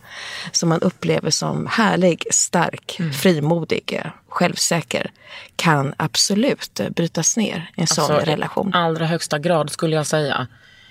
som 0.51 0.69
man 0.69 0.81
upplever 0.81 1.29
som 1.29 1.67
härlig, 1.67 2.25
stark, 2.31 2.99
frimodig, 3.21 4.01
självsäker 4.29 5.11
kan 5.55 5.93
absolut 5.97 6.81
brytas 6.95 7.37
ner 7.37 7.71
i 7.77 7.81
en 7.81 7.87
sån 7.87 8.11
Alltså, 8.11 8.31
relation. 8.31 8.69
I 8.69 8.71
allra 8.73 9.05
högsta 9.05 9.39
grad 9.39 9.69
skulle 9.69 9.95
jag 9.95 10.07
säga. 10.07 10.47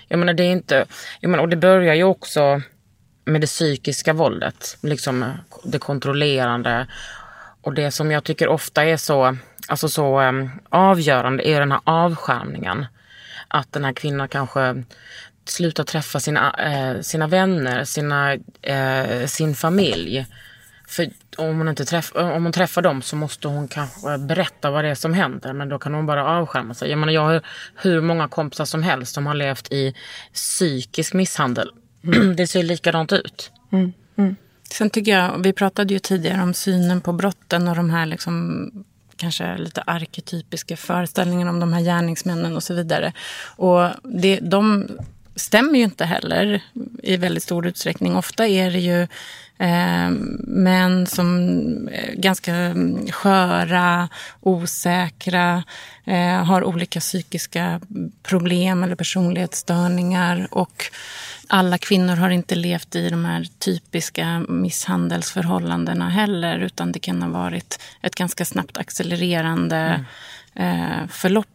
Jag 0.07 0.19
menar 0.19 0.33
det 0.33 0.43
är 0.43 0.51
inte, 0.51 0.85
jag 1.19 1.29
menar, 1.29 1.43
och 1.43 1.49
det 1.49 1.57
börjar 1.57 1.93
ju 1.93 2.03
också 2.03 2.61
med 3.29 3.41
det 3.41 3.47
psykiska 3.47 4.13
våldet. 4.13 4.77
Liksom 4.81 5.25
det 5.63 5.79
kontrollerande. 5.79 6.87
Och 7.61 7.73
det 7.73 7.91
som 7.91 8.11
jag 8.11 8.23
tycker 8.23 8.47
ofta 8.47 8.85
är 8.85 8.97
så, 8.97 9.37
alltså 9.67 9.89
så 9.89 10.21
um, 10.21 10.51
avgörande 10.69 11.47
är 11.47 11.59
den 11.59 11.71
här 11.71 11.81
avskärmningen. 11.83 12.85
Att 13.47 13.73
den 13.73 13.85
här 13.85 13.93
kvinnan 13.93 14.27
kanske 14.27 14.83
slutar 15.45 15.83
träffa 15.83 16.19
sina, 16.19 16.53
eh, 16.53 17.01
sina 17.01 17.27
vänner, 17.27 17.83
sina, 17.83 18.33
eh, 18.61 19.25
sin 19.25 19.55
familj. 19.55 20.25
För 20.87 21.09
om 21.37 21.57
hon, 21.57 21.67
inte 21.67 21.85
träff, 21.85 22.11
om 22.15 22.43
hon 22.43 22.51
träffar 22.51 22.81
dem 22.81 23.01
så 23.01 23.15
måste 23.15 23.47
hon 23.47 23.67
kanske 23.67 24.17
berätta 24.17 24.71
vad 24.71 24.83
det 24.83 24.89
är 24.89 24.95
som 24.95 25.13
händer. 25.13 25.53
Men 25.53 25.69
då 25.69 25.79
kan 25.79 25.93
hon 25.93 26.05
bara 26.05 26.25
avskärma 26.25 26.73
sig. 26.73 26.89
Jag, 26.89 26.99
menar, 26.99 27.13
jag 27.13 27.21
har 27.21 27.41
hur 27.75 28.01
många 28.01 28.27
kompisar 28.27 28.65
som 28.65 28.83
helst 28.83 29.13
som 29.13 29.27
har 29.27 29.33
levt 29.33 29.71
i 29.71 29.95
psykisk 30.33 31.13
misshandel. 31.13 31.71
det 32.37 32.47
ser 32.47 32.63
likadant 32.63 33.13
ut. 33.13 33.51
Sen 34.71 34.89
tycker 34.89 35.11
jag, 35.11 35.43
vi 35.43 35.53
pratade 35.53 35.93
ju 35.93 35.99
tidigare 35.99 36.43
om 36.43 36.53
synen 36.53 37.01
på 37.01 37.13
brotten 37.13 37.67
och 37.67 37.75
de 37.75 37.89
här 37.89 38.05
liksom 38.05 38.71
kanske 39.15 39.57
lite 39.57 39.81
arketypiska 39.81 40.77
föreställningarna 40.77 41.51
om 41.51 41.59
de 41.59 41.73
här 41.73 41.81
gärningsmännen 41.81 42.55
och 42.55 42.63
så 42.63 42.73
vidare. 42.73 43.13
Och 43.55 43.89
det, 44.03 44.39
de 44.41 44.87
stämmer 45.35 45.77
ju 45.77 45.83
inte 45.83 46.05
heller 46.05 46.61
i 47.03 47.17
väldigt 47.17 47.43
stor 47.43 47.67
utsträckning. 47.67 48.15
Ofta 48.15 48.47
är 48.47 48.71
det 48.71 48.79
ju 48.79 49.01
eh, 49.57 50.09
män 50.39 51.07
som 51.07 51.37
är 51.91 52.15
ganska 52.15 52.75
sköra, 53.11 54.09
osäkra, 54.41 55.63
eh, 56.05 56.43
har 56.43 56.63
olika 56.63 56.99
psykiska 56.99 57.81
problem 58.23 58.83
eller 58.83 58.95
personlighetsstörningar. 58.95 60.47
Och 60.51 60.91
alla 61.49 61.77
kvinnor 61.77 62.15
har 62.15 62.29
inte 62.29 62.55
levt 62.55 62.95
i 62.95 63.09
de 63.09 63.25
här 63.25 63.47
typiska 63.59 64.39
misshandelsförhållandena 64.39 66.09
heller 66.09 66.59
utan 66.59 66.91
det 66.91 66.99
kan 66.99 67.21
ha 67.21 67.29
varit 67.29 67.81
ett 68.01 68.15
ganska 68.15 68.45
snabbt 68.45 68.77
accelererande 68.77 70.05
eh, 70.55 71.07
förlopp 71.09 71.47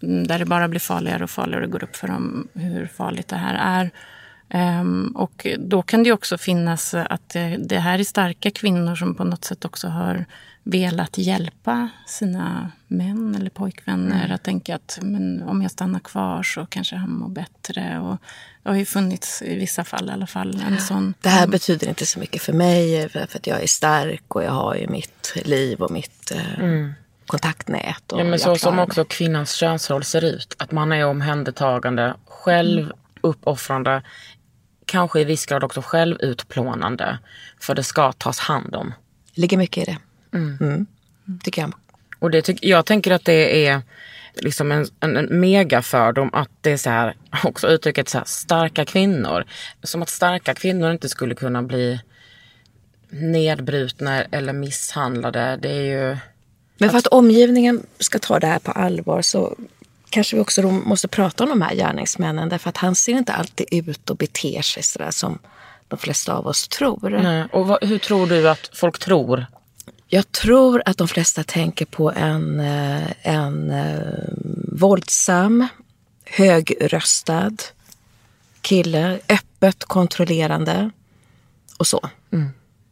där 0.00 0.38
det 0.38 0.44
bara 0.44 0.68
blir 0.68 0.80
farligare 0.80 1.24
och 1.24 1.30
farligare 1.30 1.64
och 1.64 1.70
går 1.70 1.84
upp 1.84 1.96
för 1.96 2.08
dem 2.08 2.48
hur 2.54 2.86
farligt 2.86 3.28
det 3.28 3.36
här 3.36 3.80
är. 3.80 3.90
Ehm, 4.48 5.12
och 5.16 5.46
då 5.58 5.82
kan 5.82 6.02
det 6.02 6.12
också 6.12 6.38
finnas 6.38 6.94
att 6.94 7.28
det, 7.28 7.56
det 7.56 7.78
här 7.78 7.98
är 7.98 8.04
starka 8.04 8.50
kvinnor 8.50 8.94
som 8.94 9.14
på 9.14 9.24
något 9.24 9.44
sätt 9.44 9.64
också 9.64 9.88
har 9.88 10.24
velat 10.62 11.18
hjälpa 11.18 11.88
sina 12.06 12.70
män 12.86 13.34
eller 13.34 13.50
pojkvänner 13.50 14.32
att 14.32 14.42
tänka 14.42 14.74
att 14.74 14.98
men 15.02 15.42
om 15.42 15.62
jag 15.62 15.70
stannar 15.70 16.00
kvar 16.00 16.42
så 16.42 16.66
kanske 16.66 16.96
han 16.96 17.10
mår 17.10 17.28
bättre. 17.28 17.98
Och 18.00 18.16
det 18.62 18.68
har 18.68 18.76
ju 18.76 18.84
funnits 18.84 19.42
i 19.42 19.54
vissa 19.54 19.84
fall 19.84 20.08
i 20.08 20.12
alla 20.12 20.26
fall 20.26 20.62
en 20.66 20.80
sån... 20.80 21.14
Det 21.20 21.28
här 21.28 21.46
betyder 21.46 21.88
inte 21.88 22.06
så 22.06 22.18
mycket 22.18 22.42
för 22.42 22.52
mig 22.52 23.08
för 23.08 23.20
att 23.20 23.46
jag 23.46 23.62
är 23.62 23.66
stark 23.66 24.34
och 24.34 24.44
jag 24.44 24.52
har 24.52 24.74
ju 24.74 24.88
mitt 24.88 25.36
liv 25.44 25.80
och 25.80 25.90
mitt 25.90 26.30
eh, 26.30 26.88
kontaktnät. 27.26 28.12
Och 28.12 28.20
Ja, 28.20 28.24
men 28.24 28.38
så 28.38 28.56
som 28.56 28.76
mig. 28.76 28.82
också 28.82 29.04
kvinnans 29.04 29.52
könsroll 29.52 30.04
ser 30.04 30.24
ut. 30.24 30.56
Att 30.58 30.72
man 30.72 30.92
är 30.92 31.06
omhändertagande, 31.06 32.14
själv 32.26 32.92
uppoffrande, 33.20 34.02
kanske 34.86 35.20
i 35.20 35.24
viss 35.24 35.46
grad 35.46 35.64
också 35.64 35.82
självutplånande. 35.82 37.18
För 37.60 37.74
det 37.74 37.84
ska 37.84 38.12
tas 38.12 38.38
hand 38.38 38.74
om. 38.74 38.94
ligger 39.34 39.56
mycket 39.56 39.88
i 39.88 39.92
det. 39.92 39.98
Mm. 40.32 40.86
Tycker 41.42 41.62
jag. 41.62 41.72
Och 42.18 42.30
det 42.30 42.42
tyck, 42.42 42.58
jag 42.62 42.86
tänker 42.86 43.10
att 43.10 43.24
det 43.24 43.66
är 43.66 43.82
liksom 44.34 44.72
en, 44.72 44.86
en, 45.00 45.16
en 45.16 45.40
megafördom 45.40 46.30
att 46.32 46.50
det 46.60 46.70
är 46.70 46.76
så 46.76 46.90
här, 46.90 47.14
också 47.44 47.68
uttrycket 47.68 48.08
så 48.08 48.18
här, 48.18 48.24
starka 48.24 48.84
kvinnor. 48.84 49.44
Som 49.82 50.02
att 50.02 50.08
starka 50.08 50.54
kvinnor 50.54 50.90
inte 50.90 51.08
skulle 51.08 51.34
kunna 51.34 51.62
bli 51.62 52.00
nedbrutna 53.10 54.22
eller 54.24 54.52
misshandlade. 54.52 55.58
Det 55.62 55.70
är 55.70 55.82
ju... 55.82 56.16
Men 56.78 56.90
för 56.90 56.98
att 56.98 57.06
omgivningen 57.06 57.86
ska 57.98 58.18
ta 58.18 58.38
det 58.38 58.46
här 58.46 58.58
på 58.58 58.72
allvar 58.72 59.22
så 59.22 59.56
kanske 60.10 60.36
vi 60.36 60.42
också 60.42 60.62
måste 60.62 61.08
prata 61.08 61.44
om 61.44 61.50
de 61.50 61.62
här 61.62 61.74
gärningsmännen. 61.74 62.48
Därför 62.48 62.68
att 62.68 62.76
han 62.76 62.94
ser 62.94 63.12
inte 63.12 63.32
alltid 63.32 63.66
ut 63.70 64.10
och 64.10 64.16
beter 64.16 64.62
sig 64.62 64.82
sådär 64.82 65.10
som 65.10 65.38
de 65.88 65.98
flesta 65.98 66.34
av 66.34 66.46
oss 66.46 66.68
tror. 66.68 67.20
Nej. 67.22 67.44
Och 67.52 67.66
vad, 67.66 67.84
hur 67.84 67.98
tror 67.98 68.26
du 68.26 68.48
att 68.48 68.70
folk 68.72 68.98
tror? 68.98 69.46
Jag 70.14 70.32
tror 70.32 70.82
att 70.86 70.98
de 70.98 71.08
flesta 71.08 71.44
tänker 71.44 71.84
på 71.84 72.12
en, 72.12 72.60
eh, 72.60 73.02
en 73.22 73.70
eh, 73.70 73.98
våldsam, 74.72 75.68
högröstad 76.24 77.56
kille, 78.60 79.18
öppet 79.28 79.84
kontrollerande 79.84 80.90
och 81.78 81.86
så. 81.86 82.10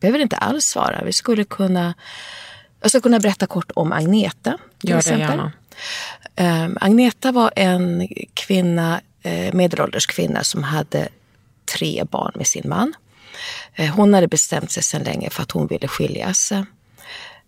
Behöver 0.00 0.18
inte 0.18 0.36
alls 0.36 0.76
vara. 0.76 1.04
Vi 1.04 1.12
skulle 1.12 1.44
kunna, 1.44 1.94
jag 2.80 2.90
skulle 2.90 3.02
kunna 3.02 3.18
berätta 3.18 3.46
kort 3.46 3.70
om 3.74 3.92
Agneta. 3.92 4.58
Till 4.78 4.90
Gör 4.90 4.96
det 4.96 4.98
exempel. 4.98 5.40
gärna. 6.36 6.64
Um, 6.66 6.78
Agneta 6.80 7.32
var 7.32 7.52
en 7.56 8.08
kvinna, 8.34 9.00
eh, 9.22 9.54
medelålders 9.54 10.06
kvinna 10.06 10.44
som 10.44 10.62
hade 10.62 11.08
tre 11.74 12.04
barn 12.04 12.32
med 12.34 12.46
sin 12.46 12.68
man. 12.68 12.92
Hon 13.96 14.14
hade 14.14 14.28
bestämt 14.28 14.70
sig 14.70 14.82
sedan 14.82 15.02
länge 15.02 15.30
för 15.30 15.42
att 15.42 15.50
hon 15.50 15.66
ville 15.66 15.88
skiljas. 15.88 16.52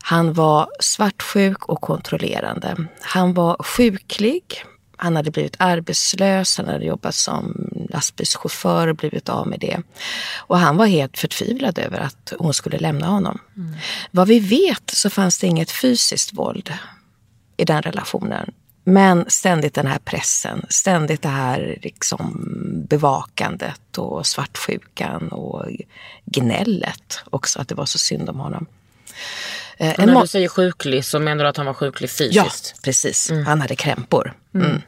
Han 0.02 0.32
var 0.32 0.68
svartsjuk 0.80 1.68
och 1.68 1.80
kontrollerande. 1.80 2.76
Han 3.00 3.34
var 3.34 3.56
sjuklig. 3.62 4.64
Han 4.96 5.16
hade 5.16 5.30
blivit 5.30 5.56
arbetslös. 5.58 6.58
Han 6.58 6.66
hade 6.68 6.84
jobbat 6.84 7.14
som 7.14 7.68
lastbilschaufför 7.90 8.88
och 8.88 8.96
blivit 8.96 9.28
av 9.28 9.46
med 9.46 9.60
det. 9.60 9.82
Och 10.36 10.58
han 10.58 10.76
var 10.76 10.86
helt 10.86 11.18
förtvivlad 11.18 11.78
över 11.78 12.00
att 12.00 12.32
hon 12.38 12.54
skulle 12.54 12.78
lämna 12.78 13.06
honom. 13.06 13.38
Mm. 13.56 13.74
Vad 14.10 14.28
vi 14.28 14.40
vet 14.40 14.90
så 14.90 15.10
fanns 15.10 15.38
det 15.38 15.46
inget 15.46 15.70
fysiskt 15.70 16.32
våld 16.32 16.72
i 17.56 17.64
den 17.64 17.82
relationen. 17.82 18.52
Men 18.84 19.24
ständigt 19.28 19.74
den 19.74 19.86
här 19.86 19.98
pressen, 19.98 20.66
ständigt 20.68 21.22
det 21.22 21.28
här 21.28 21.78
liksom 21.82 22.48
bevakandet 22.88 23.98
och 23.98 24.26
svartsjukan 24.26 25.28
och 25.28 25.66
gnället 26.24 27.20
också, 27.30 27.60
att 27.60 27.68
det 27.68 27.74
var 27.74 27.86
så 27.86 27.98
synd 27.98 28.28
om 28.28 28.40
honom. 28.40 28.66
Eh, 29.76 30.06
när 30.06 30.20
du 30.20 30.26
säger 30.26 30.48
sjuklig 30.48 31.04
så 31.04 31.18
menar 31.18 31.44
du 31.44 31.50
att 31.50 31.56
han 31.56 31.66
var 31.66 31.74
sjuklig 31.74 32.11
fysiskt? 32.11 32.74
Ja, 32.76 32.80
precis. 32.82 33.30
Mm. 33.30 33.46
Han 33.46 33.61
hade 33.61 33.76
krämpor. 33.76 34.35
Mm. 34.54 34.66
Mm. 34.66 34.82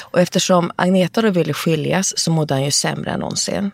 Och 0.00 0.20
eftersom 0.20 0.72
Agneta 0.76 1.22
då 1.22 1.30
ville 1.30 1.52
skiljas 1.52 2.18
så 2.18 2.30
mådde 2.30 2.54
han 2.54 2.64
ju 2.64 2.70
sämre 2.70 3.10
än 3.10 3.20
någonsin. 3.20 3.70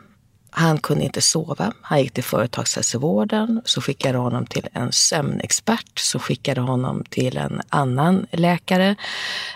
Han 0.55 0.79
kunde 0.79 1.05
inte 1.05 1.23
sova. 1.23 1.73
Han 1.83 2.01
gick 2.01 2.13
till 2.13 2.25
företagshälsovården. 2.25 3.63
Så 3.65 3.81
skickade 3.81 4.19
honom 4.19 4.47
till 4.47 4.69
en 4.73 4.93
sömnexpert. 4.93 5.99
Så 5.99 6.19
skickade 6.19 6.61
honom 6.61 7.05
till 7.11 7.37
en 7.37 7.61
annan 7.69 8.27
läkare. 8.31 8.97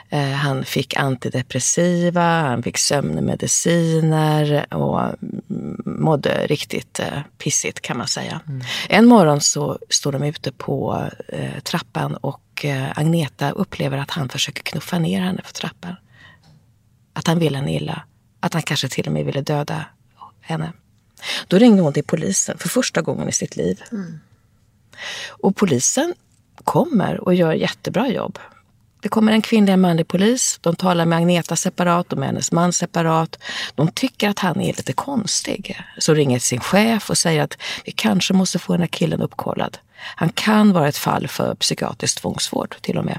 Eh, 0.08 0.30
han 0.30 0.64
fick 0.64 0.94
antidepressiva, 0.94 2.42
han 2.42 2.62
fick 2.62 2.78
sömnmediciner 2.78 4.74
och 4.74 5.14
mådde 5.84 6.46
riktigt 6.46 7.00
eh, 7.00 7.20
pissigt 7.38 7.80
kan 7.80 7.98
man 7.98 8.08
säga. 8.08 8.40
Mm. 8.46 8.66
En 8.88 9.06
morgon 9.06 9.40
så 9.40 9.78
står 9.88 10.12
de 10.12 10.22
ute 10.22 10.52
på 10.52 11.08
eh, 11.28 11.60
trappan 11.62 12.16
och 12.16 12.42
Agneta 12.94 13.50
upplever 13.50 13.98
att 13.98 14.10
han 14.10 14.28
försöker 14.28 14.62
knuffa 14.62 14.98
ner 14.98 15.20
henne 15.20 15.40
för 15.44 15.52
trappan. 15.52 15.96
Att 17.12 17.26
han 17.26 17.38
vill 17.38 17.56
henne 17.56 17.74
illa. 17.74 18.02
Att 18.40 18.54
han 18.54 18.62
kanske 18.62 18.88
till 18.88 19.06
och 19.06 19.12
med 19.12 19.24
ville 19.24 19.40
döda 19.40 19.84
henne. 20.40 20.72
Då 21.48 21.58
ringde 21.58 21.82
hon 21.82 21.92
till 21.92 22.04
polisen 22.04 22.58
för 22.58 22.68
första 22.68 23.02
gången 23.02 23.28
i 23.28 23.32
sitt 23.32 23.56
liv. 23.56 23.82
Mm. 23.92 24.18
Och 25.28 25.56
polisen 25.56 26.14
kommer 26.64 27.20
och 27.20 27.34
gör 27.34 27.52
jättebra 27.52 28.08
jobb. 28.08 28.38
Det 29.00 29.08
kommer 29.08 29.32
en 29.32 29.42
kvinnlig 29.42 29.72
och 29.72 29.74
en 29.74 29.80
manlig 29.80 30.08
polis. 30.08 30.58
De 30.62 30.76
talar 30.76 31.06
med 31.06 31.18
Agneta 31.18 31.56
separat 31.56 32.12
och 32.12 32.18
med 32.18 32.28
hennes 32.28 32.52
man 32.52 32.72
separat. 32.72 33.38
De 33.74 33.88
tycker 33.88 34.28
att 34.28 34.38
han 34.38 34.60
är 34.60 34.66
lite 34.66 34.92
konstig. 34.92 35.80
Så 35.98 36.14
ringer 36.14 36.38
sin 36.38 36.60
chef 36.60 37.10
och 37.10 37.18
säger 37.18 37.42
att 37.42 37.58
vi 37.84 37.92
kanske 37.92 38.34
måste 38.34 38.58
få 38.58 38.72
den 38.72 38.80
här 38.80 38.88
killen 38.88 39.22
uppkollad. 39.22 39.78
Han 39.98 40.28
kan 40.28 40.72
vara 40.72 40.88
ett 40.88 40.96
fall 40.96 41.28
för 41.28 41.54
psykiatrisk 41.54 42.20
tvångsvård 42.20 42.76
till 42.80 42.98
och 42.98 43.04
med. 43.04 43.18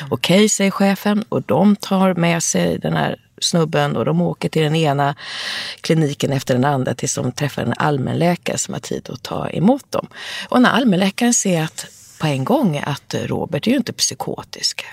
Mm. 0.00 0.12
Okej, 0.12 0.36
okay, 0.36 0.48
säger 0.48 0.70
chefen 0.70 1.24
och 1.28 1.42
de 1.42 1.76
tar 1.76 2.14
med 2.14 2.42
sig 2.42 2.78
den 2.78 2.96
här 2.96 3.27
snubben 3.40 3.96
och 3.96 4.04
de 4.04 4.20
åker 4.20 4.48
till 4.48 4.62
den 4.62 4.74
ena 4.74 5.14
kliniken 5.80 6.32
efter 6.32 6.54
den 6.54 6.64
andra 6.64 6.94
tills 6.94 7.14
de 7.14 7.32
träffar 7.32 7.62
en 7.62 7.74
allmänläkare 7.76 8.58
som 8.58 8.74
har 8.74 8.80
tid 8.80 9.10
att 9.10 9.22
ta 9.22 9.50
emot 9.50 9.92
dem. 9.92 10.06
Och 10.48 10.62
när 10.62 10.70
allmänläkaren 10.70 11.34
ser 11.34 11.62
att 11.62 11.86
på 12.20 12.26
en 12.26 12.44
gång 12.44 12.82
att 12.86 13.14
Robert 13.14 13.66
är 13.66 13.70
ju 13.70 13.76
inte 13.76 13.92
psykotisk. 13.92 14.84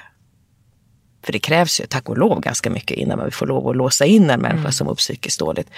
För 1.25 1.33
det 1.33 1.39
krävs 1.39 1.81
ju 1.81 1.85
tack 1.85 2.09
och 2.09 2.17
lov 2.17 2.41
ganska 2.41 2.69
mycket 2.69 2.97
innan 2.97 3.17
man 3.17 3.31
får 3.31 3.47
lov 3.47 3.67
att 3.67 3.75
låsa 3.75 4.05
in 4.05 4.29
en 4.29 4.41
människa 4.41 4.59
mm. 4.59 4.71
som 4.71 4.87
mår 4.87 4.95
psykiskt 4.95 5.39
dåligt. 5.39 5.69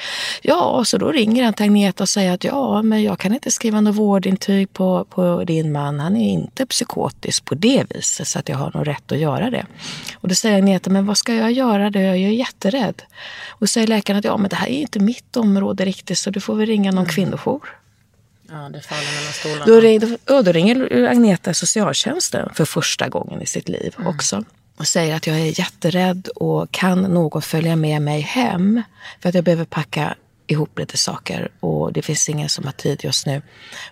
Ja, 0.42 0.84
så 0.86 0.98
då 0.98 1.12
ringer 1.12 1.44
han 1.44 1.54
till 1.54 1.64
Agneta 1.64 2.04
och 2.04 2.10
säger 2.10 2.34
att 2.34 2.44
ja, 2.44 2.82
men 2.82 3.04
jag 3.04 3.20
kan 3.20 3.34
inte 3.34 3.52
skriva 3.52 3.82
något 3.82 3.96
vårdintyg 3.96 4.74
på, 4.74 5.06
på 5.10 5.44
din 5.44 5.72
man. 5.72 6.00
Han 6.00 6.18
är 6.18 6.30
inte 6.30 6.66
psykotisk 6.66 7.46
på 7.46 7.56
det 7.56 7.84
viset 7.90 8.28
så 8.28 8.40
att 8.40 8.50
jag 8.50 8.58
har 8.58 8.72
någon 8.74 8.86
rätt 8.86 9.12
att 9.12 9.18
göra 9.18 9.50
det. 9.50 9.66
Och 10.16 10.28
då 10.28 10.36
säger 10.36 10.58
Agneta, 10.58 10.90
men 10.90 11.06
vad 11.06 11.18
ska 11.18 11.34
jag 11.34 11.52
göra 11.52 11.90
då? 11.90 12.00
Jag 12.00 12.10
är 12.10 12.16
ju 12.16 12.36
jätterädd. 12.36 13.02
Och 13.50 13.70
säger 13.70 13.88
läkaren 13.88 14.20
att 14.20 14.26
ja, 14.26 14.38
men 14.38 14.50
det 14.50 14.56
här 14.56 14.68
är 14.68 14.82
inte 14.82 15.00
mitt 15.00 15.38
område 15.38 15.86
riktigt 15.86 16.18
så 16.18 16.30
du 16.30 16.40
får 16.40 16.56
väl 16.56 16.66
ringa 16.66 16.92
någon 16.92 17.04
mm. 17.04 17.14
kvinnojour. 17.14 17.62
Ja, 18.50 18.70
det 18.74 18.82
faller 18.82 19.16
mellan 19.18 19.34
stolarna. 19.34 19.66
Då, 19.66 19.80
ring, 19.80 20.18
då, 20.26 20.42
då 20.42 20.52
ringer 20.52 21.08
Agneta 21.08 21.54
socialtjänsten 21.54 22.50
för 22.54 22.66
första 22.66 23.10
gången 23.10 23.42
i 23.42 23.46
sitt 23.46 23.70
liv 23.70 23.96
mm. 23.98 24.08
också 24.08 24.44
och 24.78 24.88
säger 24.88 25.16
att 25.16 25.28
jag 25.28 25.40
är 25.40 25.60
jätterädd 25.60 26.28
och 26.28 26.72
kan 26.72 27.02
någon 27.02 27.42
följa 27.42 27.76
med 27.76 28.02
mig 28.02 28.22
hem? 28.22 28.82
För 29.20 29.30
att 29.30 29.36
jag 29.36 29.44
behöver 29.44 29.66
packa 29.66 30.16
ihop 30.48 30.80
lite 30.80 30.98
saker 30.98 31.52
och 31.60 31.94
det 31.94 32.02
finns 32.02 32.30
ingen 32.30 32.50
som 32.50 32.66
har 32.66 32.72
tid 32.72 33.04
just 33.04 33.26
nu. 33.26 33.42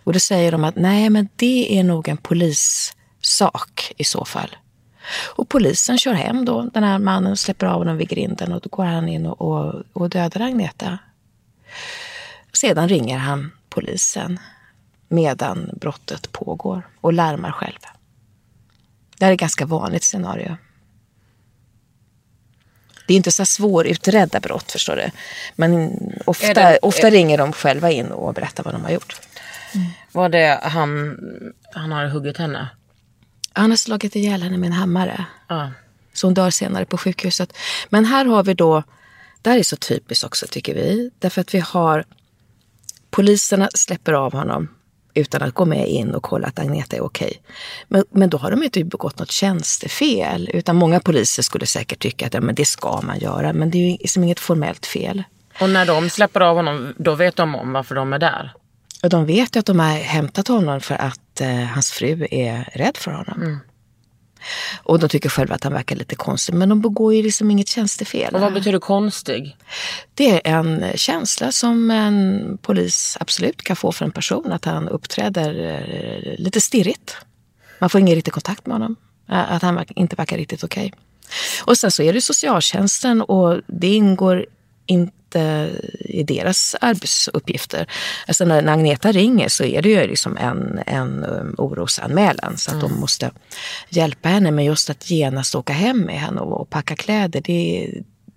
Och 0.04 0.14
då 0.14 0.20
säger 0.20 0.52
de 0.52 0.64
att 0.64 0.76
nej, 0.76 1.10
men 1.10 1.30
det 1.36 1.80
är 1.80 1.84
nog 1.84 2.08
en 2.08 2.18
polissak 2.18 3.94
i 3.98 4.04
så 4.04 4.26
fall. 4.26 4.56
Och 5.36 5.50
polisen 5.50 5.98
kör 5.98 6.14
hem 6.14 6.46
då, 6.46 6.70
den 6.74 6.84
här 6.84 7.00
mannen, 7.00 7.32
och 7.32 7.40
släpper 7.40 7.66
av 7.66 7.78
honom 7.78 7.98
vid 7.98 8.10
grinden 8.10 8.54
och 8.54 8.62
då 8.62 8.70
går 8.70 8.86
han 8.86 9.10
in 9.10 9.26
och, 9.26 9.42
och, 9.42 9.84
och 9.94 10.10
dödar 10.10 10.42
Agneta. 10.42 10.98
Sedan 12.54 12.90
ringer 12.90 13.18
han 13.18 13.52
polisen 13.70 14.40
medan 15.08 15.70
brottet 15.82 16.32
pågår 16.32 16.88
och 17.02 17.14
larmar 17.14 17.52
själv. 17.52 17.80
Det 19.18 19.26
här 19.26 19.32
är 19.32 19.34
ett 19.34 19.40
ganska 19.40 19.66
vanligt 19.66 20.04
scenario. 20.04 20.58
Det 23.08 23.14
är 23.14 23.18
inte 23.18 23.32
så 23.32 23.46
svårutredda 23.46 24.40
brott 24.40 24.72
förstår 24.72 24.96
du. 24.96 25.12
Men 25.56 26.00
ofta, 26.26 26.54
det, 26.54 26.80
ofta 26.82 27.08
är... 27.08 27.12
ringer 27.12 27.38
de 27.38 27.54
själva 27.54 27.92
in 27.92 28.08
och 28.08 28.34
berättar 28.34 28.64
vad 28.64 28.74
de 28.74 28.84
har 28.84 28.92
gjort. 28.92 29.22
Mm. 29.74 29.88
Var 30.12 30.30
det 30.30 30.60
han, 30.64 31.18
han 31.74 31.92
har 31.92 32.06
huggit 32.06 32.38
henne? 32.38 32.70
Han 33.54 33.70
har 33.70 33.78
slagit 33.78 34.16
ihjäl 34.16 34.44
henne 34.44 34.58
med 34.58 34.68
en 34.68 34.74
hammare. 34.74 35.26
Ah. 35.48 35.68
Så 36.14 36.28
hon 36.28 36.34
dör 36.34 36.50
senare 36.50 36.86
på 36.86 36.98
sjukhuset. 36.98 37.54
Men 37.90 38.06
här 38.06 38.26
har 38.26 38.44
vi 38.44 38.54
då, 38.54 38.84
det 39.42 39.50
här 39.50 39.58
är 39.58 39.64
så 39.64 39.76
typiskt 39.76 40.24
också 40.24 40.48
tycker 40.48 40.74
vi. 40.76 41.12
Därför 41.20 41.42
att 41.42 41.54
vi 41.54 41.60
har, 41.60 42.06
poliserna 43.12 43.70
släpper 43.74 44.14
av 44.14 44.34
honom 44.34 44.75
utan 45.16 45.42
att 45.42 45.54
gå 45.54 45.66
med 45.66 45.90
in 45.90 46.16
och 46.16 46.24
kolla 46.24 46.48
att 46.48 46.60
Agneta 46.60 46.96
är 46.96 47.04
okej. 47.04 47.42
Men, 47.88 48.04
men 48.10 48.30
då 48.30 48.38
har 48.38 48.52
de 48.52 48.64
inte 48.64 48.84
begått 48.84 49.20
något 49.20 49.32
tjänstefel. 49.32 50.50
Utan 50.54 50.76
många 50.76 51.00
poliser 51.00 51.44
skulle 51.44 51.66
säkert 51.66 52.00
tycka 52.00 52.28
att 52.28 52.34
ja, 52.34 52.42
men 52.42 52.56
det 52.56 52.66
ska 52.66 53.02
man 53.02 53.20
göra. 53.20 53.54
Men 53.54 53.72
det 53.72 53.78
är 53.78 53.92
ju 53.92 53.98
liksom 54.00 54.24
inget 54.24 54.40
formellt 54.40 54.86
fel. 54.86 55.24
Och 55.62 55.70
när 55.70 55.86
de 55.86 56.10
släpper 56.10 56.42
av 56.42 56.56
honom, 56.56 56.94
då 56.98 57.16
vet 57.16 57.36
de 57.36 57.56
om 57.56 57.74
varför 57.74 57.96
de 57.96 58.14
är 58.14 58.20
där? 58.20 58.54
Och 59.04 59.10
de 59.10 59.26
vet 59.26 59.56
ju 59.56 59.60
att 59.60 59.66
de 59.66 59.80
har 59.80 59.92
hämtat 59.92 60.48
honom 60.48 60.82
för 60.82 60.96
att 60.96 61.42
eh, 61.42 61.50
hans 61.50 61.92
fru 61.92 62.28
är 62.32 62.70
rädd 62.74 62.98
för 62.98 63.12
honom. 63.12 63.42
Mm. 63.42 63.60
Och 64.84 65.00
de 65.00 65.10
tycker 65.10 65.30
själva 65.30 65.56
att 65.56 65.64
han 65.64 65.74
verkar 65.74 65.96
lite 65.96 66.16
konstig. 66.16 66.54
Men 66.54 66.70
de 66.70 66.82
begår 66.82 67.14
ju 67.14 67.24
liksom 67.24 67.52
inget 67.52 67.68
tjänstefel. 67.68 68.36
Och 68.36 68.42
vad 68.42 68.54
betyder 68.54 68.80
konstig? 68.80 69.58
Det 70.14 70.48
är 70.48 70.58
en 70.58 70.86
känsla 70.96 71.52
som 71.52 71.92
en 71.92 72.58
polis 72.62 73.18
absolut 73.20 73.62
kan 73.62 73.76
få 73.76 73.92
för 73.92 74.06
en 74.06 74.12
person. 74.12 74.52
Att 74.52 74.66
han 74.66 74.90
uppträder 74.90 75.50
eh, 75.66 76.44
lite 76.44 76.62
stirrigt. 76.62 77.18
Man 77.80 77.90
får 77.90 78.02
ingen 78.02 78.16
riktig 78.16 78.34
kontakt 78.34 78.66
med 78.66 78.74
honom. 78.76 78.96
Att 79.28 79.62
han 79.62 79.86
inte 79.96 80.16
verkar 80.16 80.38
riktigt 80.38 80.64
okej. 80.64 80.86
Okay. 80.86 81.00
Och 81.66 81.78
sen 81.78 81.92
så 81.92 82.04
är 82.04 82.14
det 82.14 82.22
socialtjänsten 82.22 83.22
och 83.22 83.62
det 83.68 83.88
ingår 83.88 84.46
inte 84.86 85.25
i 86.00 86.24
deras 86.24 86.76
arbetsuppgifter. 86.82 87.88
Alltså 88.28 88.46
när, 88.46 88.68
Agneta 88.68 89.12
ringer 89.12 89.48
så 89.48 89.64
är 89.64 89.82
det 89.82 89.90
ju 89.90 90.08
liksom 90.08 90.38
en, 90.38 90.80
en 90.86 91.24
um, 91.24 91.56
orosanmälan 91.58 92.58
så 92.58 92.72
att 92.72 92.84
mm. 92.84 92.90
de 92.90 93.00
måste 93.00 93.32
hjälpa 93.90 94.30
henne. 94.30 94.52
Men 94.52 94.66
just 94.66 94.90
att 94.90 95.10
genast 95.10 95.56
åka 95.56 95.74
hem 95.74 96.00
med 96.00 96.20
henne 96.20 96.42
och, 96.42 96.62
och 96.62 96.70
packa 96.70 96.96
kläder, 96.96 97.42
det, 97.42 97.90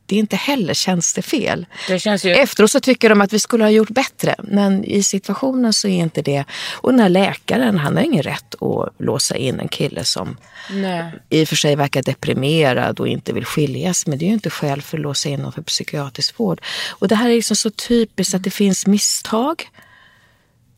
det 0.09 0.17
är 0.17 0.19
inte 0.19 0.37
heller 0.37 0.75
tjänstefel. 0.75 1.67
Det 1.89 1.99
känns 1.99 2.25
ju... 2.25 2.31
Efteråt 2.35 2.71
så 2.71 2.81
tycker 2.81 3.09
de 3.09 3.21
att 3.21 3.33
vi 3.33 3.39
skulle 3.39 3.65
ha 3.65 3.71
gjort 3.71 3.91
bättre. 3.91 4.35
Men 4.39 4.85
i 4.85 5.03
situationen 5.03 5.73
så 5.73 5.89
är 5.89 5.97
inte 5.99 6.23
det. 6.23 6.45
Och 6.75 6.93
den 6.93 7.01
här 7.01 7.09
läkaren, 7.09 7.79
han 7.79 7.97
har 7.97 8.05
ingen 8.05 8.23
rätt 8.23 8.63
att 8.63 8.95
låsa 8.99 9.37
in 9.37 9.61
en 9.61 9.69
kille 9.69 10.05
som 10.05 10.37
Nej. 10.71 11.13
i 11.29 11.45
och 11.45 11.49
för 11.49 11.57
sig 11.57 11.77
verkar 11.77 12.03
deprimerad 12.03 13.01
och 13.01 13.09
inte 13.09 13.33
vill 13.33 13.45
skiljas. 13.45 14.07
Men 14.07 14.19
det 14.19 14.25
är 14.25 14.27
ju 14.27 14.35
inte 14.35 14.51
skäl 14.51 14.83
för 14.83 14.97
att 14.99 15.03
låsa 15.03 15.29
in 15.29 15.41
någon 15.41 15.53
för 15.53 15.63
psykiatrisk 15.63 16.39
vård. 16.39 16.61
Och 16.89 17.09
det 17.09 17.15
här 17.15 17.31
är 17.31 17.35
liksom 17.35 17.57
så 17.57 17.71
typiskt 17.71 18.35
att 18.35 18.43
det 18.43 18.51
finns 18.51 18.87
misstag. 18.87 19.69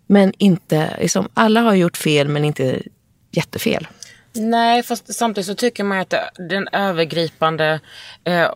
Men 0.06 0.32
inte, 0.38 0.96
liksom, 1.00 1.28
alla 1.34 1.60
har 1.60 1.74
gjort 1.74 1.96
fel 1.96 2.28
men 2.28 2.44
inte 2.44 2.82
jättefel. 3.30 3.86
Nej, 4.32 4.82
fast 4.82 5.14
samtidigt 5.14 5.46
så 5.46 5.54
tycker 5.54 5.84
man 5.84 5.98
att 5.98 6.14
den 6.48 6.68
övergripande, 6.72 7.80
eh, 8.24 8.50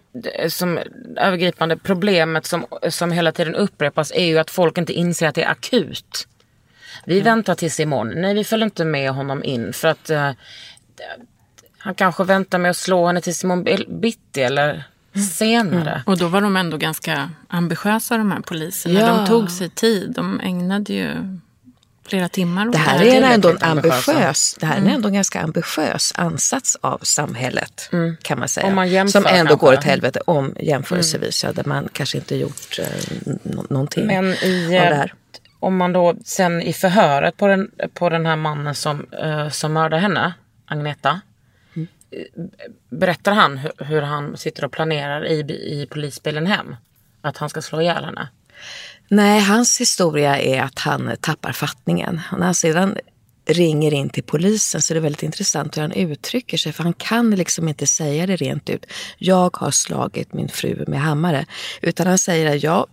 som, 0.48 0.78
övergripande 1.16 1.76
problemet 1.76 2.46
som, 2.46 2.66
som 2.88 3.12
hela 3.12 3.32
tiden 3.32 3.54
upprepas 3.54 4.12
är 4.14 4.24
ju 4.24 4.38
att 4.38 4.50
folk 4.50 4.78
inte 4.78 4.92
inser 4.92 5.28
att 5.28 5.34
det 5.34 5.42
är 5.42 5.50
akut. 5.50 6.28
Vi 7.04 7.14
mm. 7.14 7.24
väntar 7.24 7.54
tills 7.54 7.80
imorgon. 7.80 8.20
Nej, 8.20 8.34
vi 8.34 8.44
följer 8.44 8.64
inte 8.64 8.84
med 8.84 9.10
honom 9.10 9.44
in 9.44 9.72
för 9.72 9.88
att 9.88 10.10
eh, 10.10 10.30
han 11.78 11.94
kanske 11.94 12.24
väntar 12.24 12.58
med 12.58 12.70
att 12.70 12.76
slå 12.76 13.06
henne 13.06 13.20
tills 13.20 13.44
imorgon 13.44 14.00
bitti 14.00 14.42
eller 14.42 14.84
senare. 15.36 15.90
Mm. 15.90 16.02
Och 16.06 16.18
då 16.18 16.28
var 16.28 16.40
de 16.40 16.56
ändå 16.56 16.76
ganska 16.76 17.30
ambitiösa 17.48 18.16
de 18.16 18.32
här 18.32 18.40
poliserna. 18.40 19.00
Ja. 19.00 19.06
De 19.06 19.26
tog 19.26 19.50
sig 19.50 19.70
tid. 19.70 20.12
De 20.12 20.40
ägnade 20.40 20.92
ju 20.92 21.38
flera 22.08 22.28
timmar. 22.28 22.66
Det 22.66 22.78
här 22.78 23.04
är 23.04 23.22
ändå 23.22 23.48
en 23.50 23.58
ambitiös, 23.60 24.56
det 24.60 24.66
här 24.66 24.76
är 24.76 24.88
ändå 24.90 25.08
en 25.08 25.14
ganska 25.14 25.40
ambitiös 25.40 26.12
ansats 26.16 26.76
av 26.80 26.98
samhället 27.02 27.90
kan 28.22 28.38
man 28.38 28.48
säga. 28.48 28.66
Om 28.66 28.74
man 28.74 28.88
jämför 28.88 29.12
som 29.12 29.26
ändå 29.26 29.48
kanske. 29.48 29.66
går 29.66 29.72
åt 29.72 29.84
helvete 29.84 30.20
om 30.26 30.56
jämförelsevis, 30.60 31.44
ja, 31.44 31.52
där 31.52 31.64
man 31.64 31.88
kanske 31.92 32.18
inte 32.18 32.36
gjort 32.36 32.78
eh, 32.78 32.86
nå- 33.42 33.64
någonting 33.70 34.06
Men 34.06 34.24
i, 34.24 34.64
av 34.66 34.70
det 34.70 34.76
eh, 34.88 34.96
här. 34.96 35.14
om 35.60 35.76
man 35.76 35.92
då 35.92 36.14
sen 36.24 36.62
i 36.62 36.72
förhöret 36.72 37.36
på 37.36 37.46
den, 37.46 37.70
på 37.94 38.08
den 38.08 38.26
här 38.26 38.36
mannen 38.36 38.74
som, 38.74 39.06
eh, 39.22 39.48
som 39.48 39.72
mördade 39.72 40.02
henne, 40.02 40.34
Agneta. 40.66 41.20
Mm. 41.76 41.88
eh, 42.10 42.42
Berättar 42.90 43.32
han 43.32 43.58
hur, 43.58 43.72
hur 43.84 44.02
han 44.02 44.36
sitter 44.36 44.64
och 44.64 44.72
planerar 44.72 45.26
i, 45.26 45.40
i 45.80 45.86
polisbilen 45.90 46.46
hem? 46.46 46.76
Att 47.20 47.36
han 47.36 47.48
ska 47.48 47.62
slå 47.62 47.80
ihjäl 47.80 48.04
henne? 48.04 48.28
Nej, 49.08 49.40
hans 49.40 49.80
historia 49.80 50.38
är 50.38 50.62
att 50.62 50.78
han 50.78 51.10
tappar 51.20 51.52
fattningen. 51.52 52.20
Och 52.32 52.38
när 52.38 52.46
han 52.46 52.54
sedan 52.54 52.96
ringer 53.46 53.94
in 53.94 54.08
till 54.08 54.22
polisen 54.22 54.82
så 54.82 54.92
är 54.92 54.94
det 54.94 55.00
väldigt 55.00 55.22
intressant 55.22 55.76
hur 55.76 55.82
han 55.82 55.92
uttrycker 55.92 56.56
sig. 56.56 56.72
För 56.72 56.82
han 56.82 56.92
kan 56.92 57.30
liksom 57.30 57.68
inte 57.68 57.86
säga 57.86 58.26
det 58.26 58.36
rent 58.36 58.70
ut. 58.70 58.86
Jag 59.18 59.56
har 59.56 59.70
slagit 59.70 60.32
min 60.32 60.48
fru 60.48 60.84
med 60.88 61.00
hammare. 61.00 61.46
Utan 61.82 62.06
han 62.06 62.18
säger 62.18 62.56
att 62.56 62.62
ja, 62.62 62.86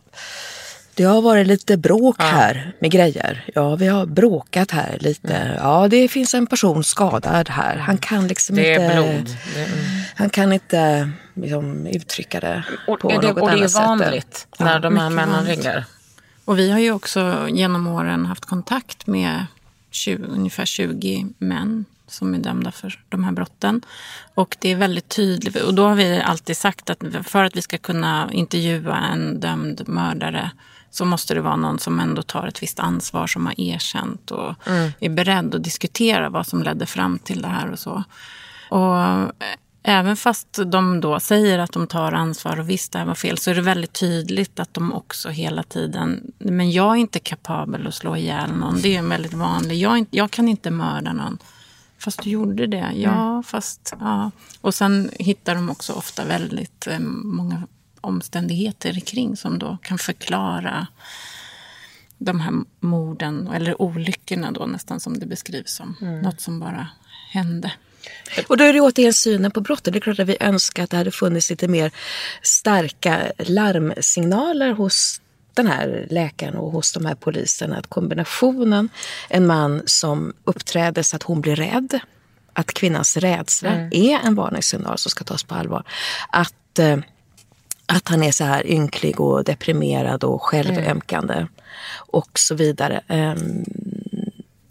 det 0.96 1.04
har 1.04 1.22
varit 1.22 1.48
lite 1.48 1.78
bråk 1.78 2.16
här 2.20 2.74
med 2.80 2.92
grejer. 2.92 3.46
Ja, 3.56 3.76
vi 3.76 3.88
har 3.88 4.06
bråkat 4.06 4.72
här 4.72 4.98
lite. 5.00 5.58
Ja, 5.58 5.88
det 5.88 6.08
finns 6.08 6.34
en 6.34 6.48
person 6.48 6.84
skadad 6.84 7.50
här. 7.50 7.78
Han 7.78 7.98
kan 7.98 8.28
liksom 8.28 8.56
Det 8.56 8.74
inte... 8.74 8.84
är 8.84 8.94
blod. 8.94 9.38
Det, 9.56 9.64
mm. 9.64 9.80
Han 10.16 10.30
kan 10.30 10.54
inte 10.54 11.12
liksom, 11.34 11.88
uttrycka 11.88 12.40
det 12.40 12.64
och, 12.88 13.00
på 13.00 13.12
är 13.12 13.22
det, 13.22 13.28
något 13.28 13.42
och 13.42 13.50
det 13.50 13.54
är 13.54 13.58
annat 13.58 13.72
sätt. 13.72 13.82
vanligt 13.82 14.48
när 14.60 14.80
de 14.80 14.98
här 14.98 15.10
männen 15.10 15.36
vanligt. 15.36 15.58
ringer? 15.66 15.86
Och 16.52 16.60
vi 16.60 16.72
har 16.72 16.80
ju 16.80 16.92
också 16.92 17.48
genom 17.50 17.88
åren 17.88 18.26
haft 18.26 18.46
kontakt 18.46 19.08
med 19.08 19.46
20, 19.92 20.24
ungefär 20.24 20.66
20 20.66 21.28
män 21.38 21.86
som 22.08 22.34
är 22.34 22.38
dömda 22.38 22.72
för 22.72 23.00
de 23.10 23.24
här 23.24 23.32
brotten. 23.32 23.82
Och 24.34 24.58
det 24.60 24.70
är 24.70 24.76
väldigt 24.76 25.10
tydligt. 25.10 25.56
Och 25.56 25.74
då 25.74 25.88
har 25.88 25.96
vi 25.96 26.22
alltid 26.22 26.58
sagt 26.58 26.90
att 26.90 27.04
för 27.24 27.44
att 27.44 27.56
vi 27.56 27.62
ska 27.62 27.78
kunna 27.78 28.30
intervjua 28.34 28.98
en 28.98 29.40
dömd 29.40 29.88
mördare 29.88 30.52
så 30.90 31.06
måste 31.06 31.34
det 31.34 31.42
vara 31.42 31.56
någon 31.56 31.80
som 31.80 32.00
ändå 32.00 32.22
tar 32.22 32.48
ett 32.48 32.64
visst 32.64 32.80
ansvar, 32.80 33.28
som 33.28 33.46
har 33.46 33.62
erkänt 33.62 34.32
och 34.32 34.56
är 35.00 35.10
beredd 35.10 35.56
att 35.56 35.64
diskutera 35.64 36.30
vad 36.30 36.48
som 36.48 36.64
ledde 36.64 36.86
fram 36.86 37.20
till 37.20 37.42
det 37.42 37.48
här 37.48 37.72
och 37.72 37.80
så. 37.80 38.04
Och 38.70 38.96
även 39.84 40.18
fast 40.18 40.60
de 40.66 41.02
då 41.02 41.20
säger 41.20 41.60
att 41.60 41.72
de 41.72 41.88
tar 41.88 42.12
ansvar 42.12 42.60
och 42.60 42.70
visst 42.70 42.92
det 42.92 43.00
här 43.00 43.06
var 43.06 43.16
fel 43.16 43.38
så 43.38 43.52
är 43.52 43.56
det 43.56 43.62
väldigt 43.62 43.94
tydligt 43.94 44.60
att 44.60 44.74
de 44.74 44.94
också 44.94 45.30
hela 45.30 45.64
tiden, 45.64 46.32
men 46.38 46.72
jag 46.72 46.92
är 46.92 46.96
inte 47.00 47.20
kapabel 47.20 47.88
att 47.88 47.94
slå 47.96 48.16
ihjäl 48.16 48.52
någon. 48.52 48.82
Det 48.82 48.96
är 48.96 49.00
en 49.00 49.10
väldigt 49.10 49.34
vanlig, 49.34 49.76
jag, 49.78 49.98
inte- 49.98 50.18
jag 50.18 50.32
kan 50.32 50.48
inte 50.48 50.72
mörda 50.72 51.14
någon. 51.14 51.38
Fast 51.98 52.24
du 52.24 52.30
gjorde 52.30 52.68
det, 52.68 52.92
ja 52.96 53.44
fast, 53.46 53.94
ja. 54.00 54.32
Och 54.62 54.76
sen 54.76 55.10
hittar 55.20 55.56
de 55.56 55.70
också 55.70 55.94
ofta 55.94 56.26
väldigt 56.26 56.88
eh, 56.88 57.00
många 57.24 57.64
omständigheter 58.02 59.00
kring 59.00 59.38
som 59.38 59.60
då 59.60 59.78
kan 59.82 59.98
förklara 59.98 60.88
de 62.18 62.40
här 62.40 62.54
morden, 62.80 63.48
eller 63.48 63.82
olyckorna 63.82 64.52
då 64.52 64.66
nästan 64.66 65.00
som 65.00 65.20
det 65.20 65.26
beskrivs 65.26 65.72
som. 65.74 65.96
Något 66.24 66.42
som 66.42 66.60
bara 66.60 66.88
hände. 67.32 67.72
Och 68.48 68.58
då 68.58 68.64
är 68.64 68.74
det 68.74 68.82
återigen 68.82 69.14
synen 69.14 69.52
på 69.52 69.62
brottet. 69.62 69.94
Det 69.94 70.00
är 70.00 70.02
klart 70.02 70.20
att 70.20 70.28
vi 70.28 70.38
önskar 70.40 70.84
att 70.84 70.90
det 70.90 70.98
hade 70.98 71.12
funnits 71.12 71.50
lite 71.50 71.68
mer 71.68 71.92
starka 72.42 73.32
larmsignaler 73.38 74.72
hos 74.72 75.22
den 75.54 75.68
här 75.68 76.08
läkaren 76.10 76.56
och 76.56 76.72
hos 76.72 76.94
de 76.94 77.06
här 77.06 77.16
poliserna. 77.16 77.78
Att 77.78 77.88
kombinationen, 77.88 78.90
en 79.30 79.48
man 79.48 79.82
som 79.86 80.34
uppträder 80.44 81.04
så 81.04 81.16
att 81.16 81.24
hon 81.24 81.42
blir 81.42 81.56
rädd, 81.56 82.00
att 82.54 82.74
kvinnans 82.74 83.18
rädsla 83.18 83.72
är 83.92 84.20
en 84.24 84.36
varningssignal 84.36 84.98
som 84.98 85.10
ska 85.10 85.24
tas 85.24 85.44
på 85.44 85.56
allvar. 85.56 85.84
Att, 86.32 86.80
eh, 86.80 86.98
att 87.86 88.08
han 88.08 88.24
är 88.24 88.32
så 88.32 88.44
här 88.44 88.68
ynklig 88.68 89.20
och 89.20 89.44
deprimerad 89.44 90.24
och 90.24 90.42
självömkande 90.44 91.48
och 91.96 92.40
så 92.40 92.56
vidare. 92.56 93.02
Ehm, 93.08 93.64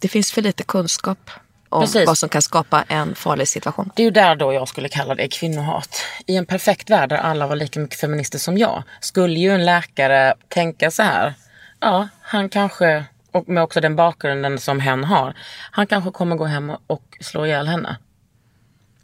Det 0.03 0.09
finns 0.09 0.33
för 0.33 0.43
lite 0.43 0.63
kunskap 0.63 1.31
om 1.71 1.83
Precis. 1.83 2.07
vad 2.07 2.19
som 2.19 2.29
kan 2.29 2.43
skapa 2.43 2.85
en 2.89 3.15
farlig 3.15 3.49
situation. 3.49 3.91
Det 3.95 4.03
är 4.03 4.05
ju 4.05 4.11
där 4.11 4.37
då 4.37 4.53
jag 4.53 4.69
skulle 4.69 4.89
kalla 4.89 5.15
det 5.15 5.29
kvinnohat. 5.29 6.03
I 6.27 6.37
en 6.37 6.47
perfekt 6.47 6.91
värld 6.91 7.09
där 7.09 7.17
alla 7.17 7.47
var 7.47 7.57
lika 7.57 7.81
mycket 7.81 8.01
feminister 8.01 8.39
som 8.39 8.59
jag 8.59 8.83
skulle 9.01 9.41
ju 9.41 9.55
en 9.55 9.65
läkare 9.65 10.35
tänka 10.49 10.91
så 10.91 11.03
här. 11.03 11.35
Ja, 11.81 12.09
han 12.23 12.49
kanske, 12.49 13.05
och 13.31 13.49
med 13.49 13.63
också 13.63 13.81
den 13.81 13.97
bakgrunden 13.97 14.59
som 14.59 14.81
hen 14.81 15.05
har, 15.05 15.35
han 15.71 15.87
kanske 15.87 16.11
kommer 16.11 16.37
gå 16.37 16.45
hem 16.45 16.73
och 16.87 17.19
slå 17.21 17.47
ihjäl 17.47 17.69
henne. 17.69 17.97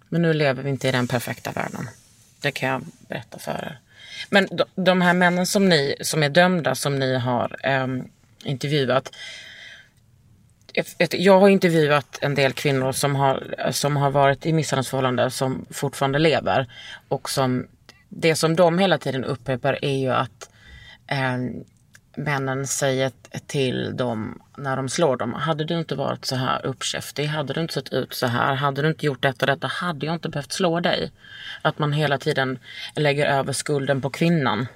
Men 0.09 0.23
nu 0.23 0.33
lever 0.33 0.62
vi 0.62 0.71
inte 0.71 0.89
i 0.89 0.93
den 0.93 1.09
perfekta 1.09 1.53
världen. 1.53 1.89
Det 2.41 2.51
kan 2.51 2.69
jag 2.69 2.83
berätta 3.09 3.39
för 3.39 3.53
er. 3.53 3.81
Men 4.31 4.49
de, 4.75 5.01
här 5.01 5.12
männen 5.12 5.47
som, 5.47 5.69
ni, 5.69 5.97
som 6.01 6.23
är 6.23 6.29
dömda 6.29 6.75
som 6.75 6.99
ni 6.99 7.19
har 7.19 7.57
ehm, 7.62 8.09
intervjuat. 8.45 9.12
Jag 11.11 11.41
har 11.41 11.49
intervjuat 11.49 12.18
en 12.20 12.35
del 12.35 12.53
kvinnor 12.53 12.93
som 12.93 13.16
har, 13.16 13.57
som 13.70 13.97
har 13.97 14.11
varit 14.11 14.47
i 14.47 14.53
misshandelsförhållanden 14.53 15.31
som 15.31 15.66
fortfarande 15.70 16.18
lever. 16.18 16.66
Och 17.09 17.31
som, 17.31 17.66
det 18.09 18.35
som 18.35 18.57
de 18.57 18.79
hela 18.79 18.99
tiden 18.99 19.24
upprepar 19.24 19.85
är 19.85 19.99
ju 19.99 20.11
att 20.11 20.51
eh, 21.07 21.37
männen 22.16 22.66
säger 22.66 23.12
till 23.47 23.97
dem 23.97 24.43
när 24.57 24.77
de 24.77 24.89
slår 24.89 25.16
dem. 25.16 25.35
Hade 25.35 25.64
du 25.64 25.79
inte 25.79 25.95
varit 25.95 26.24
så 26.24 26.37
här 26.37 26.66
uppkäftig, 26.66 27.27
hade 27.27 27.53
du 27.53 27.61
inte 27.61 27.74
sett 27.74 27.93
ut 27.93 28.14
så 28.14 28.27
här, 28.27 28.55
hade 28.55 28.83
du 28.83 28.89
inte 28.89 29.07
gjort 29.07 29.22
detta 29.22 29.47
och 29.47 29.47
detta, 29.47 29.66
hade 29.66 30.07
jag 30.07 30.14
inte 30.14 30.29
behövt 30.29 30.53
slå 30.53 30.81
dig. 30.81 31.12
Att 31.62 31.79
man 31.79 31.93
hela 31.93 32.18
tiden 32.18 32.59
lägger 32.95 33.27
över 33.27 33.53
skulden 33.53 34.01
på 34.01 34.11
kvinnan. 34.11 34.66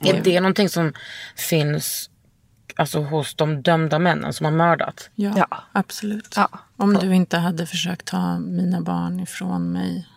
Är 0.00 0.20
det 0.22 0.40
någonting 0.40 0.68
som 0.68 0.92
finns 1.36 2.10
alltså, 2.76 3.00
hos 3.00 3.34
de 3.34 3.62
dömda 3.62 3.98
männen 3.98 4.32
som 4.32 4.44
har 4.44 4.52
mördat? 4.52 5.10
Ja, 5.14 5.32
Ja. 5.36 5.62
absolut. 5.72 6.34
Ja. 6.36 6.48
Om 6.76 6.94
du 6.94 7.14
inte 7.14 7.38
hade 7.38 7.66
försökt 7.66 8.06
ta 8.06 8.38
mina 8.38 8.80
barn 8.80 9.20
ifrån 9.20 9.72
mig. 9.72 10.08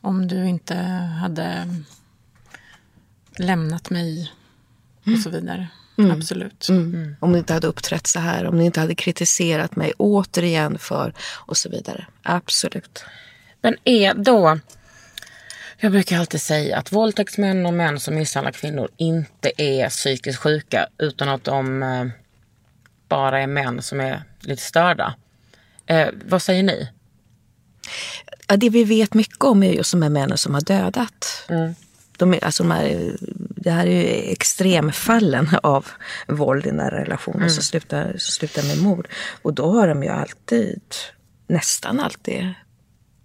Om 0.00 0.28
du 0.28 0.44
inte 0.48 0.74
hade 1.20 1.68
lämnat 3.38 3.90
mig 3.90 4.32
och 5.06 5.18
så 5.22 5.30
vidare. 5.30 5.68
Absolut. 6.12 6.66
Om 7.20 7.32
ni 7.32 7.38
inte 7.38 7.54
hade 7.54 7.66
uppträtt 7.66 8.06
så 8.06 8.20
här, 8.20 8.46
om 8.46 8.58
ni 8.58 8.64
inte 8.64 8.80
hade 8.80 8.94
kritiserat 8.94 9.76
mig 9.76 9.92
återigen 9.98 10.78
för 10.78 11.14
och 11.46 11.56
så 11.56 11.68
vidare. 11.68 12.06
Absolut. 12.22 13.04
Men 13.62 13.76
är 13.84 14.14
då... 14.14 14.58
Jag 15.82 15.92
brukar 15.92 16.18
alltid 16.18 16.40
säga 16.40 16.78
att 16.78 16.92
våldtäktsmän 16.92 17.66
och 17.66 17.74
män 17.74 18.00
som 18.00 18.14
misshandlar 18.14 18.52
kvinnor 18.52 18.88
inte 18.96 19.52
är 19.56 19.88
psykiskt 19.88 20.38
sjuka 20.38 20.88
utan 20.98 21.28
att 21.28 21.44
de 21.44 21.82
eh, 21.82 22.06
bara 23.08 23.40
är 23.40 23.46
män 23.46 23.82
som 23.82 24.00
är 24.00 24.22
lite 24.40 24.62
störda. 24.62 25.14
Eh, 25.86 26.08
vad 26.24 26.42
säger 26.42 26.62
ni? 26.62 26.88
Ja, 28.48 28.56
det 28.56 28.70
vi 28.70 28.84
vet 28.84 29.14
mycket 29.14 29.44
om 29.44 29.62
är 29.62 29.72
just 29.72 29.92
de 29.92 30.02
här 30.02 30.10
männen 30.10 30.38
som 30.38 30.54
har 30.54 30.60
dödat. 30.60 31.44
De 32.16 32.34
är, 32.34 32.44
alltså 32.44 32.62
de 32.62 32.70
här, 32.70 33.16
det 33.36 33.70
här 33.70 33.86
är 33.86 33.90
ju 33.90 34.32
extremfallen 34.32 35.48
av 35.62 35.86
våld 36.26 36.66
i 36.66 36.72
nära 36.72 37.00
relationer 37.00 37.48
som, 37.48 37.62
slutar, 37.62 38.14
som 38.16 38.32
slutar 38.32 38.62
med 38.62 38.78
mord. 38.78 39.08
Och 39.42 39.54
då 39.54 39.72
har 39.72 39.88
de 39.88 40.02
ju 40.02 40.08
alltid, 40.08 40.82
nästan 41.46 42.00
alltid, 42.00 42.54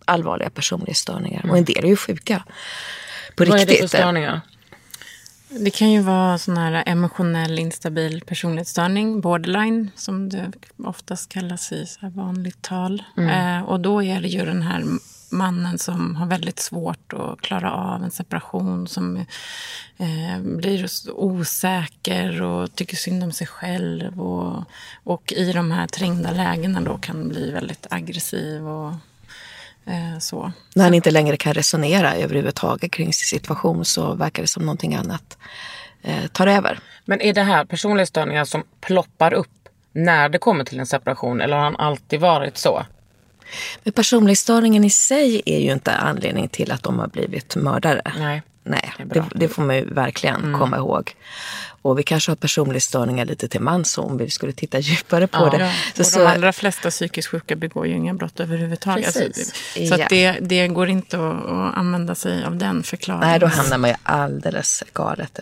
allvarliga 0.05 0.49
personlighetsstörningar. 0.49 1.45
Och 1.49 1.57
en 1.57 1.65
del 1.65 1.83
är 1.83 1.89
ju 1.89 1.95
sjuka. 1.95 2.43
På 3.35 3.45
Vad 3.45 3.59
är 3.59 3.65
det 3.65 3.71
riktigt. 3.71 3.91
för 3.91 3.97
störningar? 3.97 4.41
Det 5.49 5.69
kan 5.69 5.91
ju 5.91 6.01
vara 6.01 6.37
sån 6.37 6.57
här 6.57 6.83
emotionell 6.85 7.59
instabil 7.59 8.21
personlighetsstörning, 8.21 9.21
borderline, 9.21 9.91
som 9.95 10.29
det 10.29 10.51
oftast 10.77 11.29
kallas 11.29 11.71
i 11.71 11.85
så 11.85 11.99
här 12.01 12.09
vanligt 12.09 12.61
tal. 12.61 13.03
Eh, 13.17 13.61
och 13.61 13.79
då 13.79 14.03
är 14.03 14.21
det 14.21 14.27
ju 14.27 14.45
den 14.45 14.61
här 14.61 14.83
mannen 15.29 15.77
som 15.77 16.15
har 16.15 16.25
väldigt 16.25 16.59
svårt 16.59 17.13
att 17.13 17.41
klara 17.41 17.71
av 17.71 18.03
en 18.03 18.11
separation, 18.11 18.87
som 18.87 19.17
eh, 19.97 20.39
blir 20.41 20.87
osäker 21.13 22.41
och 22.41 22.75
tycker 22.75 22.97
synd 22.97 23.23
om 23.23 23.31
sig 23.31 23.47
själv. 23.47 24.21
Och, 24.21 24.63
och 25.03 25.33
i 25.33 25.51
de 25.51 25.71
här 25.71 25.87
trängda 25.87 26.31
lägena 26.31 26.81
då 26.81 26.97
kan 26.97 27.29
bli 27.29 27.51
väldigt 27.51 27.87
aggressiv 27.89 28.67
och 28.67 28.93
så. 30.19 30.51
När 30.75 30.83
han 30.83 30.93
inte 30.93 31.11
längre 31.11 31.37
kan 31.37 31.53
resonera 31.53 32.15
överhuvudtaget 32.15 32.91
kring 32.91 33.13
sin 33.13 33.39
situation 33.39 33.85
så 33.85 34.13
verkar 34.13 34.41
det 34.41 34.47
som 34.47 34.65
någonting 34.65 34.95
annat 34.95 35.37
eh, 36.01 36.27
tar 36.27 36.47
över. 36.47 36.79
Men 37.05 37.21
är 37.21 37.33
det 37.33 37.43
här 37.43 37.65
personlighetsstörningar 37.65 38.45
som 38.45 38.63
ploppar 38.81 39.33
upp 39.33 39.69
när 39.93 40.29
det 40.29 40.37
kommer 40.37 40.63
till 40.63 40.79
en 40.79 40.85
separation 40.85 41.41
eller 41.41 41.57
har 41.57 41.63
han 41.63 41.75
alltid 41.75 42.19
varit 42.19 42.57
så? 42.57 42.85
Men 43.83 43.93
personlighetsstörningen 43.93 44.83
i 44.83 44.89
sig 44.89 45.41
är 45.45 45.59
ju 45.59 45.71
inte 45.71 45.91
anledning 45.91 46.47
till 46.47 46.71
att 46.71 46.83
de 46.83 46.99
har 46.99 47.07
blivit 47.07 47.55
mördare. 47.55 48.01
Nej. 48.17 48.41
Nej, 48.67 48.93
Det. 48.97 49.03
Mm. 49.03 49.29
det, 49.33 49.39
det 49.39 49.47
får 49.47 49.61
man 49.63 49.75
ju 49.75 49.85
verkligen 49.93 50.53
komma 50.59 50.77
ihåg. 50.77 51.15
Och 51.81 51.99
vi 51.99 52.03
kanske 52.03 52.31
har 52.31 52.35
personlighetsstörningar 52.35 53.25
lite 53.25 53.47
till 53.47 53.61
mans 53.61 53.97
om 53.97 54.17
vi 54.17 54.29
skulle 54.29 54.51
titta 54.53 54.79
djupare 54.79 55.27
på 55.27 55.37
Ja. 55.37 55.57
det. 55.57 55.63
Ja, 55.65 55.71
Så, 55.95 56.01
och 56.01 56.05
så, 56.05 56.19
de 56.19 56.25
allra 56.25 56.53
flesta 56.53 56.89
psykiskt 56.89 57.27
sjuka 57.27 57.55
begår 57.55 57.87
ju 57.87 57.93
inga 57.93 58.13
brott 58.13 58.39
överhuvudtaget. 58.39 59.05
Precis. 59.05 59.25
Alltså, 59.77 59.95
så 59.95 59.99
Ja. 59.99 60.03
att 60.03 60.09
det, 60.09 60.31
det 60.41 60.67
går 60.67 60.89
inte 60.89 61.17
att, 61.17 61.45
att 61.45 61.77
använda 61.77 62.15
sig 62.15 62.43
av 62.43 62.55
den 62.57 62.83
förklaringen. 62.83 63.29
nej, 63.29 63.39
då 63.39 63.47
hamnar 63.47 63.77
man 63.77 63.89
ju 63.89 63.95
alldeles 64.03 64.83
galet. 64.93 65.39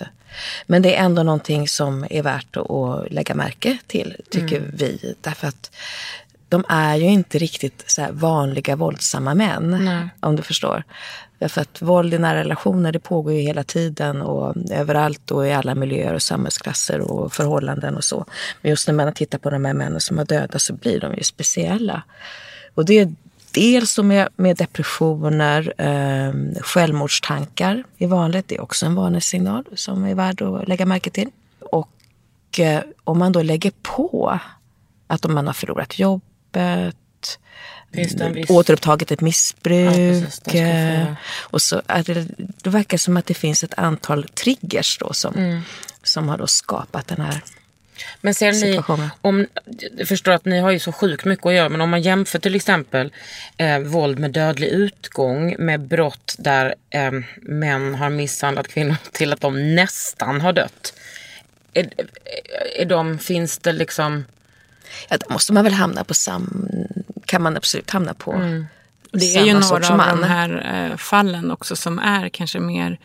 Men 0.68 0.82
det 0.82 0.96
är 0.96 1.04
ändå 1.06 1.24
någonting 1.24 1.68
som 1.68 2.06
är 2.10 2.22
värt 2.24 2.58
att, 2.58 3.12
lägga 3.12 3.36
märke 3.36 3.78
till, 3.88 4.16
tycker 4.32 4.58
Mm. 4.58 4.72
vi. 4.74 5.16
Därför 5.22 5.48
att 5.48 5.72
de 6.50 6.64
är 6.70 6.96
ju 6.96 7.06
inte 7.10 7.38
riktigt 7.38 7.84
så 7.88 8.08
vanliga 8.12 8.76
våldsamma 8.76 9.34
män, 9.36 9.78
Nej. 9.86 10.08
om 10.20 10.36
du 10.36 10.44
förstår. 10.44 10.84
Därför 11.44 11.62
att 11.62 11.82
våld 11.82 12.14
i 12.14 12.18
nära 12.18 12.40
relationer 12.40 12.92
det 12.92 13.00
pågår 13.00 13.34
ju 13.34 13.40
hela 13.40 13.64
tiden 13.64 14.22
och 14.22 14.56
överallt 14.72 15.32
och 15.32 15.48
i 15.48 15.54
alla 15.54 15.76
miljöer 15.76 16.14
och 16.14 16.22
samhällsklasser 16.22 17.00
och 17.02 17.34
förhållanden 17.34 17.96
och 17.96 18.04
så. 18.04 18.26
Men 18.62 18.70
just 18.70 18.88
när 18.88 18.96
man 18.96 19.14
tittar 19.14 19.38
på 19.38 19.50
de 19.50 19.66
här 19.66 19.74
männen 19.74 20.02
som 20.02 20.18
har 20.18 20.26
dödats 20.26 20.66
så 20.66 20.74
blir 20.74 21.00
de 21.00 21.14
ju 21.14 21.24
speciella. 21.24 22.04
Och 22.74 22.86
det 22.86 23.00
är 23.00 23.14
dels 23.52 23.96
då 23.96 24.04
med, 24.04 24.30
med 24.36 24.58
depressioner, 24.58 25.74
eh, 25.78 26.62
självmordstankar 26.62 27.84
är 27.98 28.08
vanligt. 28.08 28.48
Det 28.48 28.56
är 28.56 28.62
också 28.62 28.86
en 28.86 28.96
varningssignal 28.96 29.66
som 29.76 30.04
är 30.04 30.16
värd 30.16 30.42
att 30.42 30.68
lägga 30.68 30.86
märke 30.86 31.10
till. 31.10 31.30
Och 31.60 32.60
eh, 32.60 32.82
om 33.04 33.20
man 33.20 33.32
då 33.32 33.42
lägger 33.42 33.72
på 33.82 34.40
att 35.08 35.26
om 35.26 35.34
man 35.34 35.48
har 35.48 35.54
förlorat 35.54 36.00
jobbet, 36.00 37.40
viss- 37.94 38.52
återupptagit 38.52 39.12
ett 39.12 39.22
missbruk. 39.22 39.88
Ja, 39.88 40.22
precis. 40.22 40.56
Eh, 40.56 41.14
och 41.42 41.62
så 41.62 41.82
det, 41.88 42.28
det 42.38 42.70
verkar 42.70 42.98
som 42.98 43.18
att 43.18 43.26
det 43.26 43.34
finns 43.34 43.64
ett 43.64 43.74
antal 43.78 44.28
triggers 44.28 44.98
då 44.98 45.14
som, 45.14 45.34
Mm. 45.36 45.62
som 46.04 46.30
har 46.30 46.38
då 46.38 46.48
skapat 46.48 47.08
den 47.08 47.22
här 47.22 47.42
Men 48.22 48.34
ser 48.34 48.52
ni, 48.54 48.82
om, 49.22 49.48
jag 49.98 50.08
förstår 50.08 50.32
att 50.32 50.46
ni 50.46 50.60
har 50.60 50.72
ju 50.72 50.80
så 50.80 50.92
sjukt 50.92 51.26
mycket 51.26 51.46
att 51.46 51.54
göra, 51.54 51.70
men 51.70 51.82
om 51.82 51.90
man 51.90 52.02
jämför 52.02 52.40
till 52.40 52.56
exempel 52.56 53.14
eh, 53.58 53.80
våld 53.80 54.20
med 54.20 54.32
dödlig 54.32 54.68
utgång 54.68 55.56
med 55.60 55.82
brott 55.82 56.36
där 56.40 56.76
eh, 56.90 57.12
män 57.42 57.96
har 57.96 58.10
misshandlat 58.10 58.68
kvinnor 58.68 58.96
till 59.12 59.34
att 59.34 59.42
de 59.42 59.76
nästan 59.76 60.42
har 60.42 60.54
dött. 60.54 60.94
Är, 61.74 61.90
är 62.80 62.86
de, 62.86 63.20
finns 63.20 63.58
det 63.58 63.72
liksom... 63.72 64.26
Ja, 65.10 65.18
då 65.18 65.34
måste 65.34 65.54
man 65.54 65.64
väl 65.64 65.74
hamna 65.74 66.04
på 66.04 66.14
sam... 66.14 66.68
Kan 67.34 67.42
man 67.42 67.58
absolut 67.58 67.92
hamna 67.92 68.14
på 68.14 68.34
Mm. 68.34 68.66
Det 69.12 69.36
är 69.36 69.46
ju 69.46 69.54
några 69.54 69.90
av 69.90 69.98
man. 69.98 70.22
de 70.22 70.28
här 70.28 70.90
eh, 70.92 70.98
fallen 70.98 71.52
också 71.52 71.76
som 71.76 72.00
är 72.00 72.30
kanske 72.30 72.60
mer 72.60 73.00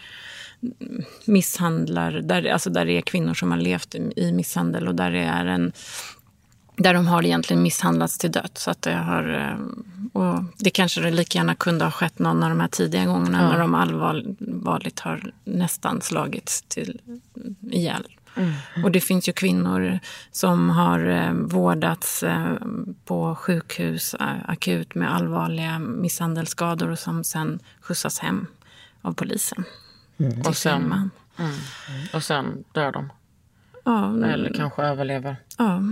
misshandlar, 1.24 2.12
där, 2.12 2.52
alltså 2.52 2.70
där 2.70 2.84
det 2.84 2.92
är 2.92 3.00
kvinnor 3.00 3.34
som 3.34 3.50
har 3.50 3.58
levt 3.58 3.94
i, 3.94 4.32
misshandel 4.32 4.88
och 4.88 4.94
där 4.94 5.10
det 5.10 5.22
är 5.22 5.46
en 5.46 5.72
där 6.76 6.94
de 6.94 7.06
har 7.06 7.24
egentligen 7.24 7.62
misshandlats 7.62 8.18
till 8.18 8.32
döds. 8.32 8.62
Så 8.62 8.70
att 8.70 8.82
det, 8.82 8.94
har, 8.94 9.34
eh, 9.34 10.22
och 10.22 10.44
det 10.58 10.70
kanske 10.70 11.00
det 11.00 11.10
lika 11.10 11.38
gärna 11.38 11.54
kunde 11.54 11.84
ha 11.84 11.92
skett 11.92 12.18
någon 12.18 12.42
av 12.42 12.48
de 12.50 12.60
här 12.60 12.68
tidiga 12.68 13.06
gångerna 13.06 13.48
när 13.48 13.58
de 13.58 13.74
allvarligt 13.74 15.00
har 15.00 15.32
nästan 15.44 16.00
slagits 16.00 16.62
till 16.62 17.00
ihjäl. 17.70 18.06
Och 18.84 18.90
det 18.92 19.00
finns 19.00 19.28
ju 19.28 19.32
kvinnor 19.32 19.98
som 20.30 20.70
har 20.70 21.06
eh, 21.08 21.32
vårdats 21.32 22.22
eh, 22.22 22.54
på 23.04 23.34
sjukhus 23.34 24.14
eh, 24.14 24.26
akut 24.46 24.94
med 24.94 25.14
allvarliga 25.14 25.78
misshandelsskador 25.78 26.90
och 26.90 26.98
som 26.98 27.24
sen 27.24 27.58
skjutsas 27.80 28.18
hem 28.18 28.46
av 29.02 29.12
polisen. 29.12 29.64
Och 30.46 30.56
sen, 30.56 30.88
Man. 30.88 31.10
och 32.12 32.22
sen 32.22 32.64
dör 32.72 32.92
de. 32.92 33.12
Ja, 33.84 34.26
Eller 34.26 34.54
kanske 34.54 34.82
överlever. 34.82 35.36
ja. 35.58 35.82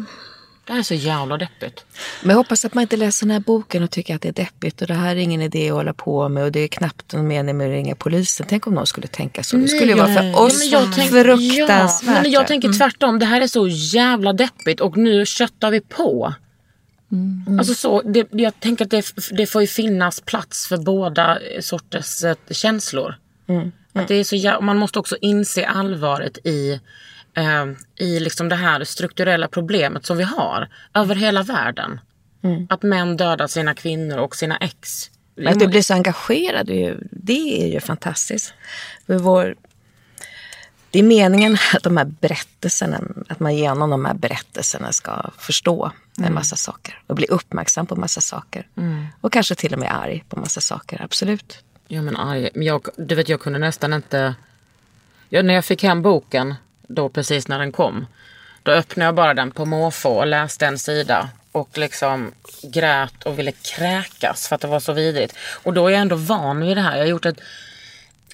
Det 0.66 0.72
här 0.72 0.78
är 0.78 0.82
så 0.82 0.94
jävla 0.94 1.36
deppigt. 1.36 1.84
Men 2.22 2.30
jag 2.30 2.36
hoppas 2.36 2.64
att 2.64 2.74
man 2.74 2.82
inte 2.82 2.96
läser 2.96 3.26
den 3.26 3.30
här 3.30 3.40
boken 3.40 3.82
och 3.82 3.90
tycker 3.90 4.14
att 4.14 4.22
det 4.22 4.28
är 4.28 4.32
deppigt 4.32 4.80
och 4.82 4.88
det 4.88 4.94
här 4.94 5.16
är 5.16 5.20
ingen 5.20 5.42
idé 5.42 5.68
att 5.68 5.74
hålla 5.74 5.92
på 5.94 6.28
med 6.28 6.44
och 6.44 6.52
det 6.52 6.60
är 6.60 6.68
knappt 6.68 7.12
någon 7.12 7.28
mening 7.28 7.56
med 7.56 7.66
att 7.66 7.72
ringa 7.72 7.94
polisen. 7.94 8.46
Tänk 8.48 8.66
om 8.66 8.74
någon 8.74 8.86
skulle 8.86 9.06
tänka 9.06 9.42
så. 9.42 9.56
Det 9.56 9.68
skulle 9.68 9.92
ju 9.92 9.94
vara 9.94 10.14
för 10.14 10.40
oss 10.40 10.58
men 10.58 10.68
jag 10.68 10.94
tänk- 10.94 11.10
fruktansvärt. 11.10 12.16
Ja, 12.16 12.22
men 12.22 12.30
jag 12.30 12.46
tänker 12.46 12.72
tvärtom. 12.72 13.18
Det 13.18 13.26
här 13.26 13.40
är 13.40 13.46
så 13.46 13.68
jävla 13.68 14.32
deppigt 14.32 14.80
och 14.80 14.96
nu 14.96 15.26
köttar 15.26 15.70
vi 15.70 15.80
på. 15.80 16.34
Alltså 17.58 17.74
så, 17.74 18.02
det, 18.02 18.28
jag 18.30 18.60
tänker 18.60 18.84
att 18.84 18.90
det, 18.90 19.06
det 19.32 19.46
får 19.46 19.60
ju 19.60 19.66
finnas 19.66 20.20
plats 20.20 20.66
för 20.66 20.76
båda 20.76 21.38
sorters 21.60 22.24
eh, 22.24 22.36
känslor. 22.50 23.14
Att 23.92 24.08
det 24.08 24.14
är 24.14 24.24
så 24.24 24.60
man 24.60 24.78
måste 24.78 24.98
också 24.98 25.16
inse 25.20 25.66
allvaret 25.66 26.38
i, 26.46 26.80
i 27.96 28.20
liksom 28.20 28.48
det 28.48 28.56
här 28.56 28.84
strukturella 28.84 29.48
problemet 29.48 30.06
som 30.06 30.16
vi 30.16 30.24
har 30.24 30.68
över 30.94 31.14
hela 31.14 31.42
världen. 31.42 32.00
Att 32.68 32.82
män 32.82 33.16
dödar 33.16 33.46
sina 33.46 33.74
kvinnor 33.74 34.18
och 34.18 34.36
sina 34.36 34.56
ex. 34.56 35.10
Men 35.34 35.48
att 35.48 35.60
du 35.60 35.66
blir 35.66 35.82
så 35.82 35.94
engagerad, 35.94 36.66
det 36.66 36.72
är 36.72 36.88
ju, 36.88 36.98
det 37.10 37.62
är 37.62 37.72
ju 37.72 37.80
fantastiskt. 37.80 38.54
För 39.06 39.18
vår, 39.18 39.54
det 40.90 40.98
är 40.98 41.02
meningen 41.02 41.56
att 41.74 41.82
de 41.82 41.96
här 41.96 42.04
berättelserna, 42.04 43.00
att 43.28 43.40
man 43.40 43.56
genom 43.56 43.90
de 43.90 44.04
här 44.04 44.14
berättelserna 44.14 44.92
ska 44.92 45.30
förstå 45.38 45.92
en 46.18 46.34
massa 46.34 46.56
saker 46.56 47.02
och 47.06 47.14
bli 47.14 47.26
uppmärksam 47.26 47.86
på 47.86 47.96
massa 47.96 48.20
saker. 48.20 48.68
Och 49.20 49.32
kanske 49.32 49.54
till 49.54 49.72
och 49.72 49.78
med 49.78 49.94
arg 49.96 50.24
på 50.28 50.40
massa 50.40 50.60
saker, 50.60 51.02
absolut. 51.02 51.64
Ja 51.88 52.02
men 52.02 52.16
arg. 52.16 52.50
Jag, 52.54 52.88
du 52.96 53.14
vet 53.14 53.28
jag 53.28 53.40
kunde 53.40 53.58
nästan 53.58 53.92
inte... 53.92 54.34
Ja, 55.28 55.42
när 55.42 55.54
jag 55.54 55.64
fick 55.64 55.82
hem 55.82 56.02
boken, 56.02 56.54
då 56.86 57.08
precis 57.08 57.48
när 57.48 57.58
den 57.58 57.72
kom. 57.72 58.06
Då 58.62 58.72
öppnade 58.72 59.06
jag 59.06 59.14
bara 59.14 59.34
den 59.34 59.50
på 59.50 59.64
måfå 59.64 60.10
och 60.10 60.26
läste 60.26 60.66
en 60.66 60.78
sida. 60.78 61.28
Och 61.52 61.78
liksom 61.78 62.32
grät 62.62 63.22
och 63.24 63.38
ville 63.38 63.52
kräkas 63.52 64.48
för 64.48 64.54
att 64.54 64.60
det 64.60 64.68
var 64.68 64.80
så 64.80 64.92
vidrigt. 64.92 65.36
Och 65.62 65.72
då 65.72 65.86
är 65.86 65.90
jag 65.90 66.00
ändå 66.00 66.16
van 66.16 66.60
vid 66.60 66.76
det 66.76 66.80
här. 66.80 66.96
Jag 66.96 67.02
har 67.02 67.08
gjort 67.08 67.26
ett 67.26 67.40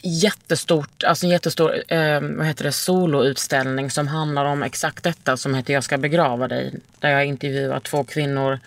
jättestort, 0.03 1.05
alltså 1.05 1.27
en 1.27 1.31
jättestor 1.31 1.93
eh, 1.93 2.21
vad 2.21 2.47
heter 2.47 2.65
det, 2.65 2.73
soloutställning 2.73 3.91
som 3.91 4.09
handlar 4.09 4.45
om 4.45 4.63
exakt 4.63 5.05
detta 5.05 5.37
som 5.37 5.55
heter 5.55 5.75
Jag 5.75 5.85
ska 5.85 5.99
begrava 5.99 6.49
dig. 6.49 6.75
Där 6.99 7.11
jag 7.11 7.25
intervjuar 7.25 7.81
två 7.81 8.05
kvinnor. 8.05 8.59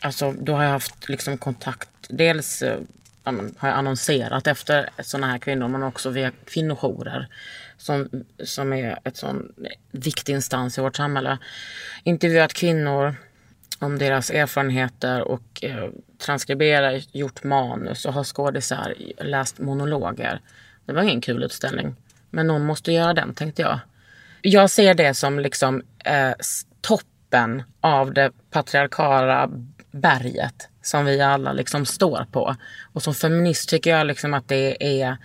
Alltså 0.00 0.32
då 0.32 0.54
har 0.54 0.62
jag 0.62 0.70
haft 0.70 1.08
liksom 1.08 1.38
kontakt, 1.38 1.88
dels 2.08 2.62
eh, 2.62 2.78
har 3.24 3.68
jag 3.68 3.78
annonserat 3.78 4.46
efter 4.46 4.90
sådana 5.02 5.26
här 5.26 5.38
kvinnor 5.38 5.68
men 5.68 5.82
också 5.82 6.10
via 6.10 6.30
kvinnojourer. 6.44 7.28
Som, 7.76 8.08
som 8.44 8.72
är 8.72 8.98
ett 9.04 9.16
sån 9.16 9.52
viktig 9.90 10.32
instans 10.32 10.78
i 10.78 10.80
vårt 10.80 10.96
samhälle. 10.96 11.38
Intervjuat 12.02 12.52
kvinnor 12.52 13.14
om 13.78 13.98
deras 13.98 14.30
erfarenheter 14.30 15.22
och 15.22 15.64
eh, 15.64 15.88
transkriberat, 16.18 17.14
gjort 17.14 17.44
manus 17.44 18.04
och 18.04 18.12
har 18.12 18.24
skådisar 18.24 18.94
läst 19.18 19.58
monologer. 19.58 20.40
Det 20.84 20.92
var 20.92 21.02
ingen 21.02 21.20
kul 21.20 21.42
utställning. 21.42 21.96
Men 22.30 22.46
någon 22.46 22.64
måste 22.64 22.92
göra 22.92 23.14
den 23.14 23.34
tänkte 23.34 23.62
jag. 23.62 23.80
Jag 24.42 24.70
ser 24.70 24.94
det 24.94 25.14
som 25.14 25.38
liksom 25.38 25.82
eh, 26.04 26.32
toppen 26.80 27.62
av 27.80 28.12
det 28.12 28.30
patriarkala 28.50 29.50
berget 29.94 30.68
som 30.82 31.04
vi 31.04 31.20
alla 31.20 31.52
liksom 31.52 31.86
står 31.86 32.26
på. 32.32 32.56
Och 32.92 33.02
som 33.02 33.14
feminist 33.14 33.68
tycker 33.68 33.90
jag 33.90 34.06
liksom 34.06 34.34
att 34.34 34.48
det 34.48 35.00
är 35.00 35.16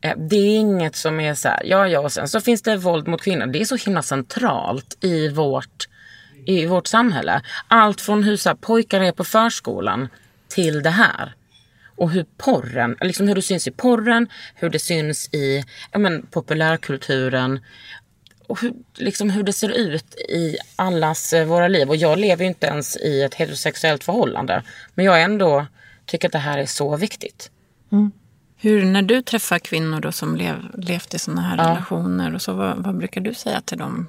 eh, 0.00 0.16
det 0.16 0.36
är 0.36 0.56
inget 0.56 0.96
som 0.96 1.20
är 1.20 1.34
så 1.34 1.48
här, 1.48 1.62
ja 1.64 1.88
ja 1.88 2.00
och 2.00 2.12
sen 2.12 2.28
så 2.28 2.40
finns 2.40 2.62
det 2.62 2.76
våld 2.76 3.08
mot 3.08 3.22
kvinnor. 3.22 3.46
Det 3.46 3.60
är 3.60 3.64
så 3.64 3.76
himla 3.76 4.02
centralt 4.02 4.96
i 5.00 5.28
vårt 5.28 5.88
i 6.46 6.66
vårt 6.66 6.86
samhälle. 6.86 7.42
Allt 7.68 8.00
från 8.00 8.22
hur 8.22 8.36
så 8.36 8.48
här, 8.48 8.56
pojkar 8.56 9.00
är 9.00 9.12
på 9.12 9.24
förskolan 9.24 10.08
till 10.48 10.82
det 10.82 10.90
här. 10.90 11.34
Och 11.96 12.10
hur 12.10 12.26
porren, 12.36 12.96
liksom 13.00 13.28
hur 13.28 13.34
det 13.34 13.42
syns 13.42 13.66
i 13.66 13.70
porren, 13.70 14.28
hur 14.54 14.70
det 14.70 14.78
syns 14.78 15.34
i 15.34 15.64
ja, 15.92 15.98
men, 15.98 16.26
populärkulturen. 16.26 17.60
Och 18.48 18.60
hur, 18.60 18.72
liksom 18.94 19.30
hur 19.30 19.42
det 19.42 19.52
ser 19.52 19.68
ut 19.68 20.14
i 20.14 20.56
allas 20.76 21.32
eh, 21.32 21.46
våra 21.46 21.68
liv. 21.68 21.88
Och 21.88 21.96
jag 21.96 22.18
lever 22.18 22.44
ju 22.44 22.48
inte 22.48 22.66
ens 22.66 22.96
i 22.96 23.22
ett 23.22 23.34
heterosexuellt 23.34 24.04
förhållande. 24.04 24.62
Men 24.94 25.04
jag 25.04 25.22
ändå 25.22 25.66
tycker 26.06 26.28
att 26.28 26.32
det 26.32 26.38
här 26.38 26.58
är 26.58 26.66
så 26.66 26.96
viktigt. 26.96 27.50
Hur, 28.56 28.84
när 28.84 29.02
du 29.02 29.22
träffar 29.22 29.58
kvinnor 29.58 30.00
då 30.00 30.12
som 30.12 30.36
lev, 30.36 30.56
levt 30.74 31.14
i 31.14 31.18
sådana 31.18 31.42
här 31.42 31.56
relationer, 31.56 32.34
och 32.34 32.42
så, 32.42 32.52
vad, 32.52 32.76
vad 32.76 32.96
brukar 32.96 33.20
du 33.20 33.34
säga 33.34 33.60
till 33.60 33.78
dem? 33.78 34.08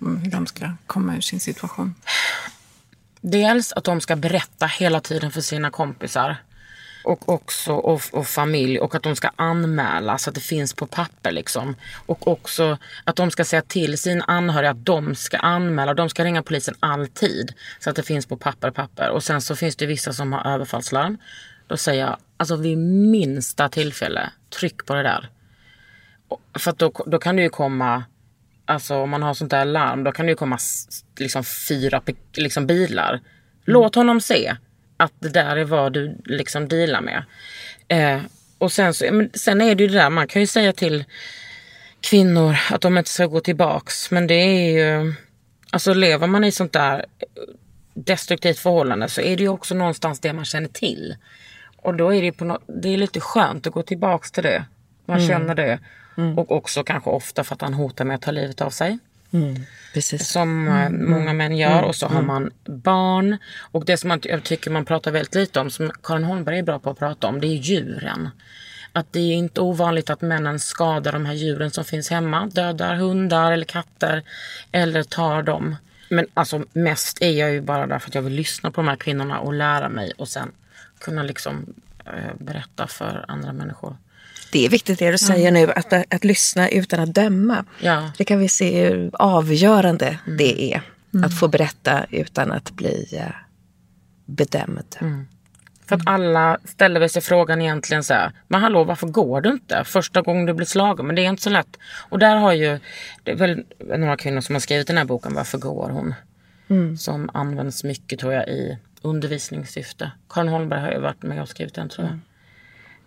Hur 0.00 0.30
de 0.30 0.46
ska 0.46 0.70
komma 0.86 1.16
ur 1.16 1.20
sin 1.20 1.40
situation? 1.40 1.94
Dels 3.20 3.72
att 3.72 3.84
de 3.84 4.00
ska 4.00 4.16
berätta 4.16 4.66
hela 4.66 5.00
tiden 5.00 5.30
för 5.30 5.40
sina 5.40 5.70
kompisar. 5.70 6.36
Och 7.04 7.28
också 7.28 7.72
och, 7.72 8.00
och 8.12 8.26
familj 8.26 8.78
och 8.78 8.94
att 8.94 9.02
de 9.02 9.16
ska 9.16 9.30
anmäla 9.36 10.18
så 10.18 10.30
att 10.30 10.34
det 10.34 10.40
finns 10.40 10.74
på 10.74 10.86
papper 10.86 11.32
liksom. 11.32 11.76
Och 12.06 12.28
också 12.28 12.78
att 13.04 13.16
de 13.16 13.30
ska 13.30 13.44
säga 13.44 13.62
till 13.62 13.98
sina 13.98 14.24
anhöriga 14.24 14.70
att 14.70 14.84
de 14.84 15.14
ska 15.14 15.36
anmäla. 15.36 15.94
De 15.94 16.08
ska 16.08 16.24
ringa 16.24 16.42
polisen 16.42 16.74
alltid. 16.80 17.52
Så 17.80 17.90
att 17.90 17.96
det 17.96 18.02
finns 18.02 18.26
på 18.26 18.36
papper, 18.36 18.70
papper. 18.70 19.10
Och 19.10 19.22
sen 19.22 19.40
så 19.40 19.56
finns 19.56 19.76
det 19.76 19.86
vissa 19.86 20.12
som 20.12 20.32
har 20.32 20.52
överfallslarm. 20.54 21.18
Då 21.66 21.76
säger 21.76 22.04
jag, 22.04 22.16
alltså 22.36 22.56
vid 22.56 22.78
minsta 22.78 23.68
tillfälle, 23.68 24.30
tryck 24.58 24.86
på 24.86 24.94
det 24.94 25.02
där. 25.02 25.28
För 26.58 26.70
att 26.70 26.78
då, 26.78 26.92
då 27.06 27.18
kan 27.18 27.36
det 27.36 27.42
ju 27.42 27.50
komma, 27.50 28.04
alltså 28.64 28.96
om 28.96 29.10
man 29.10 29.22
har 29.22 29.34
sånt 29.34 29.50
där 29.50 29.64
larm, 29.64 30.04
då 30.04 30.12
kan 30.12 30.26
det 30.26 30.30
ju 30.30 30.36
komma 30.36 30.58
liksom 31.18 31.44
fyra 31.44 32.02
liksom 32.34 32.66
bilar. 32.66 33.20
Låt 33.64 33.94
honom 33.94 34.20
se 34.20 34.56
att 34.96 35.12
det 35.18 35.28
där 35.28 35.56
är 35.56 35.64
vad 35.64 35.92
du 35.92 36.16
liksom 36.24 36.68
dealar 36.68 37.00
med. 37.00 37.24
Eh, 37.88 38.20
och 38.58 38.72
sen, 38.72 38.94
så, 38.94 39.04
men 39.12 39.30
sen 39.34 39.60
är 39.60 39.74
det 39.74 39.82
ju 39.82 39.88
det 39.88 39.98
där, 39.98 40.10
man 40.10 40.26
kan 40.26 40.42
ju 40.42 40.46
säga 40.46 40.72
till 40.72 41.04
kvinnor 42.00 42.56
att 42.70 42.80
de 42.80 42.98
inte 42.98 43.10
ska 43.10 43.26
gå 43.26 43.40
tillbaks. 43.40 44.10
Men 44.10 44.26
det 44.26 44.34
är 44.34 44.70
ju, 44.72 45.14
alltså 45.70 45.94
lever 45.94 46.26
man 46.26 46.44
i 46.44 46.52
sånt 46.52 46.72
där 46.72 47.06
destruktivt 47.94 48.58
förhållande 48.58 49.08
så 49.08 49.20
är 49.20 49.36
det 49.36 49.42
ju 49.42 49.48
också 49.48 49.74
någonstans 49.74 50.20
det 50.20 50.32
man 50.32 50.44
känner 50.44 50.68
till. 50.68 51.16
Och 51.76 51.94
då 51.94 52.14
är 52.14 52.22
det, 52.22 52.32
på 52.32 52.44
nå 52.44 52.58
det 52.66 52.88
är 52.88 52.96
lite 52.96 53.20
skönt 53.20 53.66
att 53.66 53.72
gå 53.72 53.82
tillbaks 53.82 54.30
till 54.32 54.42
det. 54.42 54.64
Man 55.06 55.16
Mm. 55.16 55.28
känner 55.28 55.54
det. 55.54 55.78
Och 56.36 56.52
också 56.52 56.84
kanske 56.84 57.10
ofta 57.10 57.44
för 57.44 57.54
att 57.54 57.60
han 57.62 57.74
hotar 57.74 58.04
med 58.04 58.14
att 58.14 58.22
ta 58.22 58.30
livet 58.30 58.60
av 58.60 58.70
sig. 58.70 58.98
Precis. 59.94 60.28
Som 60.28 60.68
eh, 60.68 60.90
många 60.90 61.32
män 61.32 61.56
gör. 61.56 61.82
Och 61.82 61.96
så 61.96 62.06
har 62.06 62.22
man 62.22 62.50
barn. 62.64 63.38
Och 63.60 63.84
det 63.84 63.96
som 63.96 64.08
man, 64.08 64.20
jag 64.22 64.44
tycker 64.44 64.70
man 64.70 64.84
pratar 64.84 65.10
väldigt 65.10 65.34
lite 65.34 65.60
om, 65.60 65.70
som 65.70 65.92
Karin 66.02 66.24
Holmberg 66.24 66.58
är 66.58 66.62
bra 66.62 66.78
på 66.78 66.90
att 66.90 66.98
prata 66.98 67.26
om, 67.26 67.40
det 67.40 67.46
är 67.46 67.56
djuren. 67.56 68.28
Att 68.92 69.12
det 69.12 69.20
är 69.20 69.34
inte 69.34 69.60
ovanligt 69.60 70.10
att 70.10 70.20
männen 70.20 70.60
skadar 70.60 71.12
de 71.12 71.26
här 71.26 71.34
djuren 71.34 71.70
som 71.70 71.84
finns 71.84 72.10
hemma. 72.10 72.46
Dödar 72.46 72.94
hundar 72.94 73.52
eller 73.52 73.64
katter. 73.64 74.22
Eller 74.72 75.02
tar 75.02 75.42
dem. 75.42 75.76
Men 76.08 76.26
alltså 76.34 76.64
mest 76.72 77.22
är 77.22 77.30
jag 77.30 77.52
ju 77.52 77.60
bara 77.60 77.86
där 77.86 77.98
för 77.98 78.10
att 78.10 78.14
jag 78.14 78.22
vill 78.22 78.32
lyssna 78.32 78.70
på 78.70 78.80
de 78.80 78.88
här 78.88 78.96
kvinnorna 78.96 79.38
och 79.38 79.52
lära 79.52 79.88
mig. 79.88 80.12
Och 80.16 80.28
sen 80.28 80.52
kunna 80.98 81.22
liksom 81.22 81.74
eh, 82.06 82.34
berätta 82.38 82.86
för 82.86 83.24
andra 83.28 83.52
människor. 83.52 83.96
Det 84.54 84.66
är 84.66 84.68
viktigt 84.68 84.98
det 84.98 85.10
du 85.10 85.18
säger 85.18 85.50
nu, 85.50 85.72
att, 85.72 85.92
att 86.14 86.24
lyssna 86.24 86.68
utan 86.68 87.00
att 87.00 87.14
döma. 87.14 87.64
Ja. 87.80 88.10
Det 88.18 88.24
kan 88.24 88.38
vi 88.38 88.48
se 88.48 88.88
hur 88.88 89.10
avgörande 89.12 90.18
det 90.38 90.74
är. 90.74 90.82
Att 91.24 91.38
få 91.38 91.48
berätta 91.48 92.06
utan 92.10 92.52
att 92.52 92.70
bli 92.70 93.08
eh, 93.12 93.34
bedömd. 94.24 94.96
För 95.86 95.96
att 95.96 96.02
alla 96.06 96.58
ställer 96.64 97.00
väl 97.00 97.10
sig 97.10 97.22
frågan 97.22 97.62
egentligen 97.62 98.04
så 98.04 98.14
här, 98.14 98.32
men 98.48 98.60
hallå 98.60 98.84
varför 98.84 99.06
går 99.06 99.40
du 99.40 99.50
inte 99.50 99.84
första 99.84 100.22
gången 100.22 100.46
du 100.46 100.54
blir 100.54 100.66
slagen? 100.66 101.06
Men 101.06 101.16
det 101.16 101.24
är 101.24 101.28
inte 101.28 101.42
så 101.42 101.50
lätt. 101.50 101.76
Och 102.08 102.18
där 102.18 102.36
har 102.36 102.52
ju, 102.52 102.78
det 103.22 103.30
är 103.30 103.36
väl 103.36 103.64
några 103.78 104.16
kvinnor 104.16 104.40
som 104.40 104.54
har 104.54 104.60
skrivit 104.60 104.86
den 104.86 104.96
här 104.96 105.04
boken, 105.04 105.34
Varför 105.34 105.58
går 105.58 105.90
hon? 105.90 106.14
Som 106.96 107.30
används 107.34 107.84
mycket 107.84 108.18
tror 108.18 108.32
jag 108.32 108.48
i 108.48 108.78
undervisningssyfte. 109.02 110.10
Karin 110.28 110.48
Holmberg 110.48 110.80
har 110.80 110.92
ju 110.92 111.00
varit 111.00 111.22
med 111.22 111.42
och 111.42 111.48
skrivit 111.48 111.74
den 111.74 111.88
tror 111.88 112.06
jag. 112.06 112.18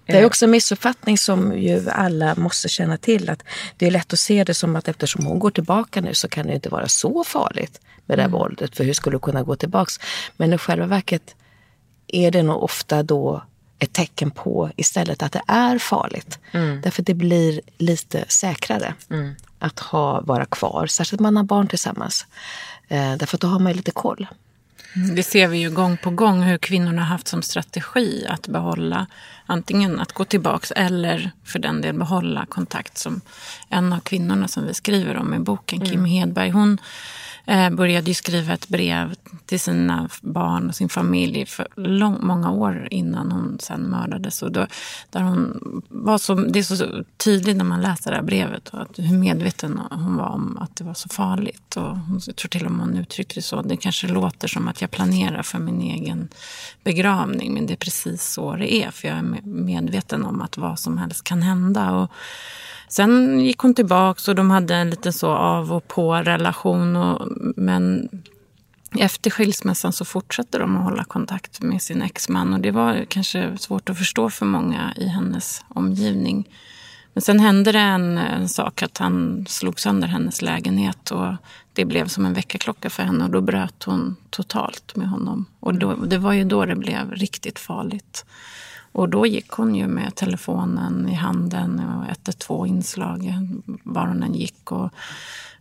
Det 0.08 0.20
är 0.20 0.26
också 0.26 0.46
en 0.46 0.52
missuppfattning 0.52 1.18
som 1.18 1.58
ju 1.58 1.90
alla 1.90 2.36
måste 2.36 2.70
känna 2.70 2.98
till. 2.98 3.30
att 3.30 3.44
Det 3.78 3.88
är 3.88 3.92
lätt 3.92 4.14
att 4.14 4.20
se 4.20 4.44
det 4.44 4.54
som 4.54 4.76
att 4.76 4.88
eftersom 4.88 5.26
hon 5.26 5.40
går 5.40 5.52
tillbaka 5.52 6.02
nu 6.02 6.14
så 6.14 6.28
kan 6.28 6.48
det 6.48 6.54
inte 6.54 6.70
vara 6.70 6.88
så 6.88 7.24
farligt 7.24 7.82
med 8.06 8.18
det 8.18 8.22
här 8.22 8.30
våldet. 8.30 8.78
För 8.78 8.84
hur 8.84 8.94
skulle 8.94 9.16
hon 9.16 9.22
kunna 9.22 9.44
gå 9.44 9.56
tillbaks? 9.56 10.00
Men 10.38 10.54
i 10.54 10.58
själva 10.58 10.86
verket 10.86 11.36
är 12.08 12.32
det 12.32 12.44
nog 12.44 12.64
ofta 12.64 13.04
då 13.04 13.44
ett 13.80 13.94
tecken 13.94 14.32
på 14.32 14.72
istället 14.76 15.24
att 15.24 15.32
det 15.32 15.42
är 15.48 15.78
farligt. 15.78 16.40
Därför 16.84 17.04
det 17.04 17.14
blir 17.14 17.62
lite 17.78 18.26
säkrare 18.28 18.94
att 19.60 19.80
ha, 19.80 20.22
vara 20.22 20.46
kvar. 20.46 20.88
Särskilt 20.88 21.20
om 21.20 21.24
man 21.24 21.38
har 21.38 21.44
barn 21.44 21.68
tillsammans. 21.68 22.26
Eh, 22.88 23.16
därför 23.18 23.38
att 23.38 23.42
då 23.42 23.48
har 23.48 23.60
man 23.60 23.74
lite 23.74 23.92
koll. 23.92 24.28
Det 24.94 25.24
ser 25.24 25.48
vi 25.48 25.58
ju 25.58 25.70
gång 25.70 25.98
på 25.98 26.10
gång 26.10 26.42
hur 26.42 26.58
kvinnorna 26.58 27.02
har 27.02 27.08
haft 27.08 27.28
som 27.28 27.42
strategi 27.42 28.26
att 28.30 28.48
behålla 28.48 29.08
antingen 29.46 30.00
att 30.00 30.12
gå 30.12 30.26
tillbaks 30.26 30.72
eller 30.72 31.32
för 31.44 31.60
den 31.60 31.82
del 31.82 31.96
behålla 31.96 32.46
kontakt 32.46 32.98
som 32.98 33.22
en 33.70 33.94
av 33.94 34.00
kvinnorna 34.00 34.48
som 34.48 34.68
vi 34.68 34.74
skriver 34.74 35.18
om 35.18 35.34
i 35.34 35.40
boken, 35.40 35.86
Kim 35.86 36.06
Hedberg. 36.06 36.50
Hon 36.50 36.78
eh, 37.48 37.70
började 37.70 38.08
ju 38.08 38.14
skriva 38.14 38.54
ett 38.54 38.68
brev 38.68 39.16
till 39.46 39.60
sina 39.60 40.10
barn 40.22 40.70
och 40.70 40.76
sin 40.76 40.90
familj 40.90 41.46
för 41.46 41.68
lång, 41.76 42.18
många 42.22 42.52
år 42.52 42.88
innan 42.92 43.32
hon 43.32 43.58
sen 43.60 43.82
mördades. 43.82 44.42
Och 44.42 44.52
då, 44.52 44.68
där 45.10 45.22
hon 45.22 45.60
var 45.90 46.18
så, 46.18 46.36
det 46.36 46.60
är 46.60 46.64
så 46.64 47.04
tydligt 47.18 47.58
när 47.58 47.66
man 47.66 47.82
läser 47.82 48.12
det 48.12 48.18
här 48.18 48.24
brevet 48.24 48.70
och 48.70 48.82
att 48.82 49.00
hur 49.00 49.18
medveten 49.18 49.82
hon 49.92 50.18
var 50.18 50.30
om 50.30 50.58
att 50.58 50.76
det 50.76 50.84
var 50.84 50.94
så 50.94 51.10
farligt. 51.10 51.78
Och 51.78 51.98
hon, 51.98 52.22
jag 52.28 52.36
tror 52.36 52.50
till 52.50 52.66
och 52.66 52.72
med 52.72 52.86
hon 52.86 52.98
uttryckte 52.98 53.36
det 53.36 53.42
så. 53.42 53.62
Det 53.62 53.78
kanske 53.78 54.08
låter 54.08 54.48
som 54.48 54.68
att 54.68 54.82
jag 54.82 54.92
planerar 54.92 55.44
för 55.44 55.60
min 55.60 55.82
egen 55.82 56.30
begravning 56.84 57.54
men 57.54 57.66
det 57.66 57.74
är 57.74 57.78
precis 57.78 58.24
så 58.34 58.56
det 58.56 58.74
är. 58.74 58.92
För 58.92 59.08
jag 59.08 59.18
är 59.18 59.42
medveten 59.44 60.26
om 60.26 60.42
att 60.42 60.58
vad 60.58 60.80
som 60.80 60.98
helst 60.98 61.24
kan 61.24 61.42
hända. 61.42 61.92
Och 61.92 62.12
sen 62.88 63.40
gick 63.40 63.58
hon 63.58 63.74
tillbaka 63.74 64.32
och 64.32 64.36
de 64.36 64.52
hade 64.52 64.76
en 64.76 64.90
liten 64.90 65.14
så 65.14 65.30
av 65.30 65.74
och 65.74 65.88
på 65.88 66.14
relation. 66.14 66.96
Och, 66.96 67.28
men 67.56 68.10
efter 69.00 69.30
skilsmässan 69.30 69.94
så 69.94 70.06
fortsatte 70.06 70.58
de 70.58 70.78
att 70.78 70.84
hålla 70.84 71.04
kontakt 71.04 71.62
med 71.62 71.82
sin 71.82 72.02
exman. 72.02 72.54
Och 72.54 72.60
det 72.60 72.72
var 72.72 73.06
kanske 73.10 73.58
svårt 73.58 73.90
att 73.90 73.98
förstå 73.98 74.30
för 74.30 74.46
många 74.46 74.94
i 74.98 75.08
hennes 75.08 75.66
omgivning. 75.68 76.50
Men 77.14 77.22
sen 77.22 77.40
hände 77.40 77.72
det 77.72 77.80
en, 77.80 78.18
en 78.18 78.50
sak 78.50 78.84
att 78.84 78.98
han 78.98 79.46
slog 79.50 79.80
sönder 79.80 80.08
hennes 80.08 80.42
lägenhet. 80.42 81.12
Och 81.12 81.34
det 81.74 81.86
blev 81.86 82.08
som 82.08 82.26
en 82.26 82.34
väckarklocka 82.34 82.90
för 82.90 83.04
henne 83.04 83.24
och 83.24 83.30
då 83.30 83.42
bröt 83.42 83.84
hon 83.84 84.16
totalt 84.30 84.96
med 84.96 85.10
honom. 85.10 85.46
Och 85.60 85.76
då, 85.76 85.96
det 85.96 86.18
var 86.18 86.34
ju 86.34 86.44
då 86.44 86.66
det 86.66 86.76
blev 86.76 87.12
riktigt 87.12 87.60
farligt. 87.60 88.26
Och 88.92 89.10
då 89.10 89.26
gick 89.26 89.52
hon 89.52 89.76
ju 89.76 89.88
med 89.88 90.16
telefonen 90.16 91.10
i 91.10 91.14
handen 91.14 91.80
och 91.80 92.10
112 92.10 92.68
inslag 92.68 93.34
var 93.84 94.08
hon 94.08 94.24
än 94.24 94.34
gick. 94.34 94.72
Och 94.72 94.90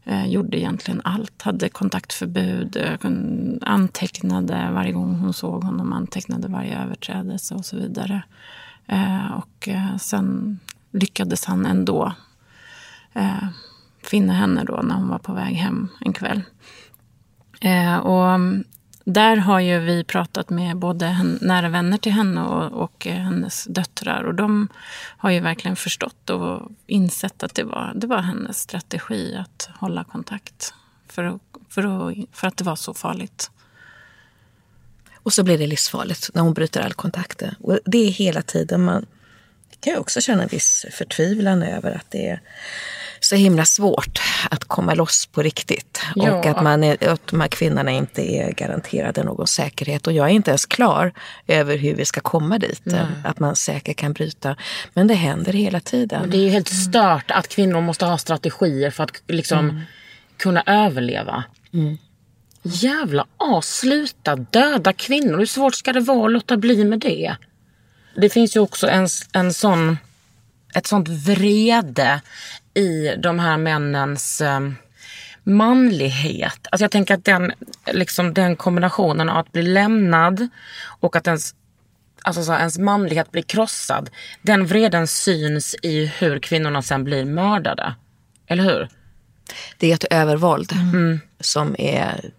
eh, 0.05 0.27
gjorde 0.27 0.59
egentligen 0.59 1.01
allt. 1.05 1.43
Hade 1.43 1.68
kontaktförbud, 1.68 2.77
eh, 2.77 3.11
antecknade 3.62 4.70
varje 4.72 4.93
gång 4.93 5.14
hon 5.14 5.33
såg 5.33 5.64
honom, 5.64 5.93
antecknade 5.93 6.49
varje 6.49 6.83
överträdelse 6.83 7.55
och 7.55 7.64
så 7.64 7.77
vidare. 7.77 8.22
Eh, 8.87 9.33
och 9.33 9.68
eh, 9.68 9.97
sen 9.97 10.59
lyckades 10.91 11.45
han 11.45 11.66
ändå 11.66 12.12
eh, 13.12 13.49
finna 14.03 14.33
henne 14.33 14.64
då 14.64 14.81
när 14.83 14.95
hon 14.95 15.09
var 15.09 15.18
på 15.18 15.33
väg 15.33 15.55
hem 15.55 15.89
en 16.01 16.12
kväll. 16.12 16.43
Eh, 17.61 17.97
och 17.97 18.31
mm, 18.31 18.64
där 19.09 19.36
har 19.36 19.61
ju 19.61 19.78
vi 19.78 20.04
pratat 20.04 20.50
med 20.50 20.76
både 20.76 21.36
nära 21.40 21.68
vänner 21.68 21.98
till 21.98 22.12
henne 22.12 22.42
och, 22.42 22.82
och 22.82 23.07
eh, 23.07 23.14
hennes 23.14 23.64
döttrar. 23.64 24.22
Och 24.22 24.34
de 24.34 24.68
har 25.18 25.30
ju 25.30 25.40
verkligen 25.40 25.76
förstått 25.76 26.30
och 26.30 26.70
insett 26.86 27.42
att 27.42 27.54
det 27.54 27.64
var, 27.64 27.92
det 27.94 28.07
var 28.07 28.18
hennes 28.22 28.59
strategi 28.61 29.36
att 29.36 29.68
hålla 29.74 30.04
kontakt. 30.04 30.74
För, 31.09 31.24
att- 31.24 31.40
för, 31.68 32.09
att, 32.11 32.16
för 32.32 32.48
att 32.48 32.57
det 32.57 32.64
var 32.64 32.76
så 32.76 32.94
farligt. 32.94 33.50
Och 35.14 35.32
så 35.32 35.42
blir 35.44 35.59
det 35.59 35.66
livsfarligt 35.66 36.30
när 36.34 36.42
hon 36.42 36.54
bryter 36.54 36.80
all 36.80 36.92
kontakt. 36.94 37.42
Och 37.61 37.78
det 37.84 37.98
är 37.98 38.11
hela 38.11 38.42
tiden 38.42 38.84
man 38.84 39.07
kan 39.80 39.92
ju 39.92 39.98
också 39.98 40.20
känna 40.20 40.42
en 40.42 40.48
viss 40.48 40.86
förtvivlan 40.92 41.62
över 41.62 41.92
att 41.92 42.11
det 42.11 42.28
är 42.28 42.40
så 43.21 43.37
himla 43.37 43.64
svårt 43.64 44.21
att 44.51 44.64
komma 44.64 44.95
loss 44.95 45.27
på 45.27 45.43
riktigt. 45.43 46.03
Ja. 46.14 46.33
Och 46.33 46.47
att, 46.47 46.62
man 46.62 46.85
är, 46.85 47.09
att 47.09 47.27
de 47.27 47.41
här 47.41 47.49
kvinnorna 47.49 47.91
inte 47.91 48.23
är 48.23 48.53
garanterade 48.53 49.25
någon 49.25 49.47
säkerhet. 49.47 50.07
Och 50.07 50.12
jag 50.12 50.27
är 50.27 50.31
inte 50.31 50.51
ens 50.51 50.67
klar 50.67 51.12
över 51.47 51.77
hur 51.77 51.95
vi 51.95 52.05
ska 52.05 52.21
komma 52.21 52.59
dit. 52.59 52.83
Att 53.25 53.39
man 53.39 53.57
säkert 53.57 53.97
kan 53.97 54.12
bryta. 54.12 54.57
Men 54.95 55.07
det 55.07 55.14
händer 55.14 55.53
hela 55.53 55.81
tiden. 55.81 56.23
Och 56.23 56.29
det 56.29 56.37
är 56.37 56.43
ju 56.43 56.49
helt 56.49 56.69
stört 56.69 57.31
att 57.31 57.49
kvinnor 57.49 57.81
måste 57.81 58.05
ha 58.05 58.19
strategier 58.19 58.91
för 58.91 59.05
att 59.05 59.23
liksom 59.29 59.83
kunna 60.37 60.62
överleva. 60.67 61.45
Jävla 62.62 63.27
as, 63.37 63.67
sluta 63.67 64.37
döda 64.37 64.93
kvinnor. 64.93 65.39
Hur 65.39 65.47
svårt 65.47 65.75
ska 65.75 65.93
det 65.93 66.01
vara 66.01 66.27
att 66.27 66.33
låta 66.33 66.57
bli 66.57 66.85
med 66.85 67.01
det? 67.01 67.37
Det 68.17 68.29
finns 68.29 68.57
ju 68.57 68.61
också 68.61 68.89
en, 68.89 69.09
en 69.33 69.55
sån, 69.55 69.99
ett 70.75 70.87
sånt 70.87 71.09
vrede 71.09 72.21
i 72.77 73.14
de 73.18 73.39
här 73.39 73.57
männens 73.57 74.41
eh, 74.41 74.61
manlighet. 75.45 76.66
Alltså 76.70 76.85
jag 76.85 76.91
tänker 76.91 77.14
att 77.14 77.24
den, 77.24 77.53
liksom 77.93 78.35
den 78.35 78.57
kombinationen 78.57 79.29
av 79.29 79.37
att 79.37 79.53
bli 79.53 79.62
lämnad 79.62 80.49
och 81.01 81.16
att 81.16 81.27
ens 81.27 81.55
alltså 82.22 82.45
så 82.45 82.53
ens 82.53 82.79
manlighet 82.79 83.33
blir 83.33 83.43
krossad. 83.43 84.11
Den 84.43 84.66
vreden 84.66 85.07
syns 85.07 85.77
i 85.83 86.07
hur 86.07 86.39
kvinnorna 86.39 86.83
sen 86.83 87.05
blir 87.05 87.24
mördade. 87.24 87.95
Eller 88.47 88.64
hur? 88.64 88.89
Det 89.79 89.91
är 89.91 89.95
ett 89.95 90.05
övervåld 90.11 90.72
som 91.41 91.77
är 91.79 92.31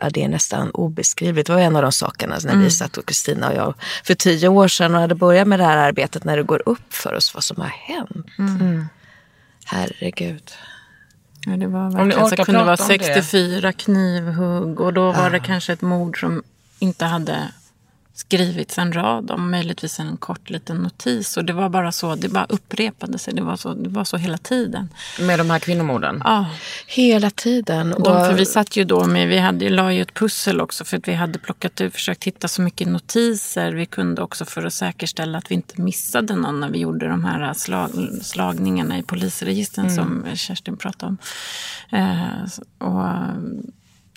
Ja, 0.00 0.10
det 0.10 0.24
är 0.24 0.28
nästan 0.28 0.70
obeskrivligt. 0.70 1.46
Det 1.46 1.52
var 1.52 1.60
en 1.60 1.76
av 1.76 1.82
de 1.82 1.92
sakerna 1.92 2.38
när 2.44 2.56
vi 2.56 2.70
satt 2.70 2.96
och 2.96 3.06
Kristina 3.06 3.48
och 3.48 3.56
jag 3.56 3.74
för 4.04 4.14
tio 4.14 4.48
år 4.48 4.68
sedan 4.68 4.94
och 4.94 5.00
hade 5.00 5.14
börjat 5.14 5.48
med 5.48 5.60
det 5.60 5.64
här 5.64 5.76
arbetet 5.76 6.24
när 6.24 6.36
det 6.36 6.42
går 6.42 6.62
upp 6.68 6.94
för 6.94 7.14
oss 7.14 7.34
vad 7.34 7.44
som 7.44 7.60
har 7.60 7.68
hänt. 7.68 8.26
Herregud. 9.70 10.52
Ja, 11.46 11.56
det 11.56 11.66
var 11.66 11.88
ni 11.88 11.94
verkligen 11.94 12.28
så 12.28 12.34
orkar 12.34 12.44
kunde 12.44 12.64
vara 12.64 12.76
prata 12.76 12.92
om 12.92 12.98
det. 12.98 13.04
64 13.04 13.72
knivhugg 13.72 14.80
och 14.80 14.92
då 14.92 15.12
var 15.12 15.30
det 15.30 15.40
kanske 15.40 15.72
ett 15.72 15.82
mord 15.82 16.20
som 16.20 16.42
inte 16.78 17.04
hade 17.04 17.48
skrivits 18.20 18.78
en 18.78 18.92
rad 18.92 19.30
om, 19.30 19.50
möjligtvis 19.50 20.00
en 20.00 20.16
kort 20.16 20.50
liten 20.50 20.76
notis. 20.76 21.36
Och 21.36 21.44
det 21.44 21.52
var 21.52 21.68
bara 21.68 21.92
så, 21.92 22.14
det 22.14 22.28
bara 22.28 22.46
upprepade 22.48 23.18
sig. 23.18 23.34
Det 23.34 23.42
var 23.42 23.56
så, 23.56 23.74
det 23.74 23.88
var 23.88 24.04
så 24.04 24.16
hela 24.16 24.38
tiden. 24.38 24.88
Med 25.20 25.38
de 25.38 25.50
här 25.50 25.58
kvinnomorden? 25.58 26.22
Ja. 26.24 26.46
Hela 26.86 27.30
tiden. 27.30 27.90
De, 27.90 28.04
för 28.04 28.34
vi 28.34 28.46
satt 28.46 28.76
ju 28.76 28.84
då 28.84 29.06
med, 29.06 29.28
vi 29.28 29.38
hade, 29.38 29.68
la 29.68 29.92
ju 29.92 30.02
ett 30.02 30.14
pussel 30.14 30.60
också 30.60 30.84
för 30.84 30.96
att 30.96 31.08
vi 31.08 31.14
hade 31.14 31.38
plockat 31.38 31.80
ut, 31.80 31.92
försökt 31.92 32.24
hitta 32.24 32.48
så 32.48 32.62
mycket 32.62 32.88
notiser 32.88 33.72
vi 33.72 33.86
kunde 33.86 34.22
också 34.22 34.44
för 34.44 34.64
att 34.64 34.74
säkerställa 34.74 35.38
att 35.38 35.50
vi 35.50 35.54
inte 35.54 35.80
missade 35.80 36.36
någon 36.36 36.60
när 36.60 36.68
vi 36.68 36.78
gjorde 36.78 37.08
de 37.08 37.24
här 37.24 37.54
slag, 37.54 37.90
slagningarna 38.22 38.98
i 38.98 39.02
polisregistren 39.02 39.86
mm. 39.86 39.96
som 39.96 40.36
Kerstin 40.36 40.76
pratade 40.76 41.06
om. 41.06 41.18
Eh, 41.98 42.88
och 42.88 43.04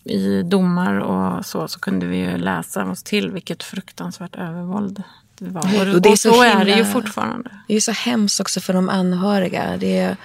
i 0.03 0.43
domar 0.43 0.99
och 0.99 1.45
så, 1.45 1.67
så 1.67 1.79
kunde 1.79 2.05
vi 2.05 2.17
ju 2.17 2.37
läsa 2.37 2.85
oss 2.85 3.03
till 3.03 3.31
vilket 3.31 3.63
fruktansvärt 3.63 4.35
övervåld 4.35 5.03
det 5.37 5.49
var. 5.49 5.61
Och, 5.61 5.95
och, 5.95 6.01
det 6.01 6.09
är 6.09 6.15
så, 6.15 6.29
och 6.29 6.35
så 6.35 6.43
himla, 6.43 6.61
är 6.61 6.65
det 6.65 6.77
ju 6.77 6.85
fortfarande. 6.85 7.49
Det 7.67 7.75
är 7.75 7.79
så 7.79 7.91
hemskt 7.91 8.39
också 8.39 8.61
för 8.61 8.73
de 8.73 8.89
anhöriga. 8.89 9.77
Det 9.77 9.97
är, 9.97 10.17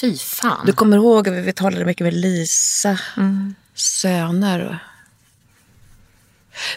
Fy 0.00 0.16
fan. 0.16 0.66
Du 0.66 0.72
kommer 0.72 0.96
ihåg 0.96 1.28
att 1.28 1.34
vi 1.34 1.52
talade 1.52 1.84
mycket 1.84 2.04
med 2.04 2.14
Lisa 2.14 2.98
mm. 3.16 3.54
söner. 3.74 4.78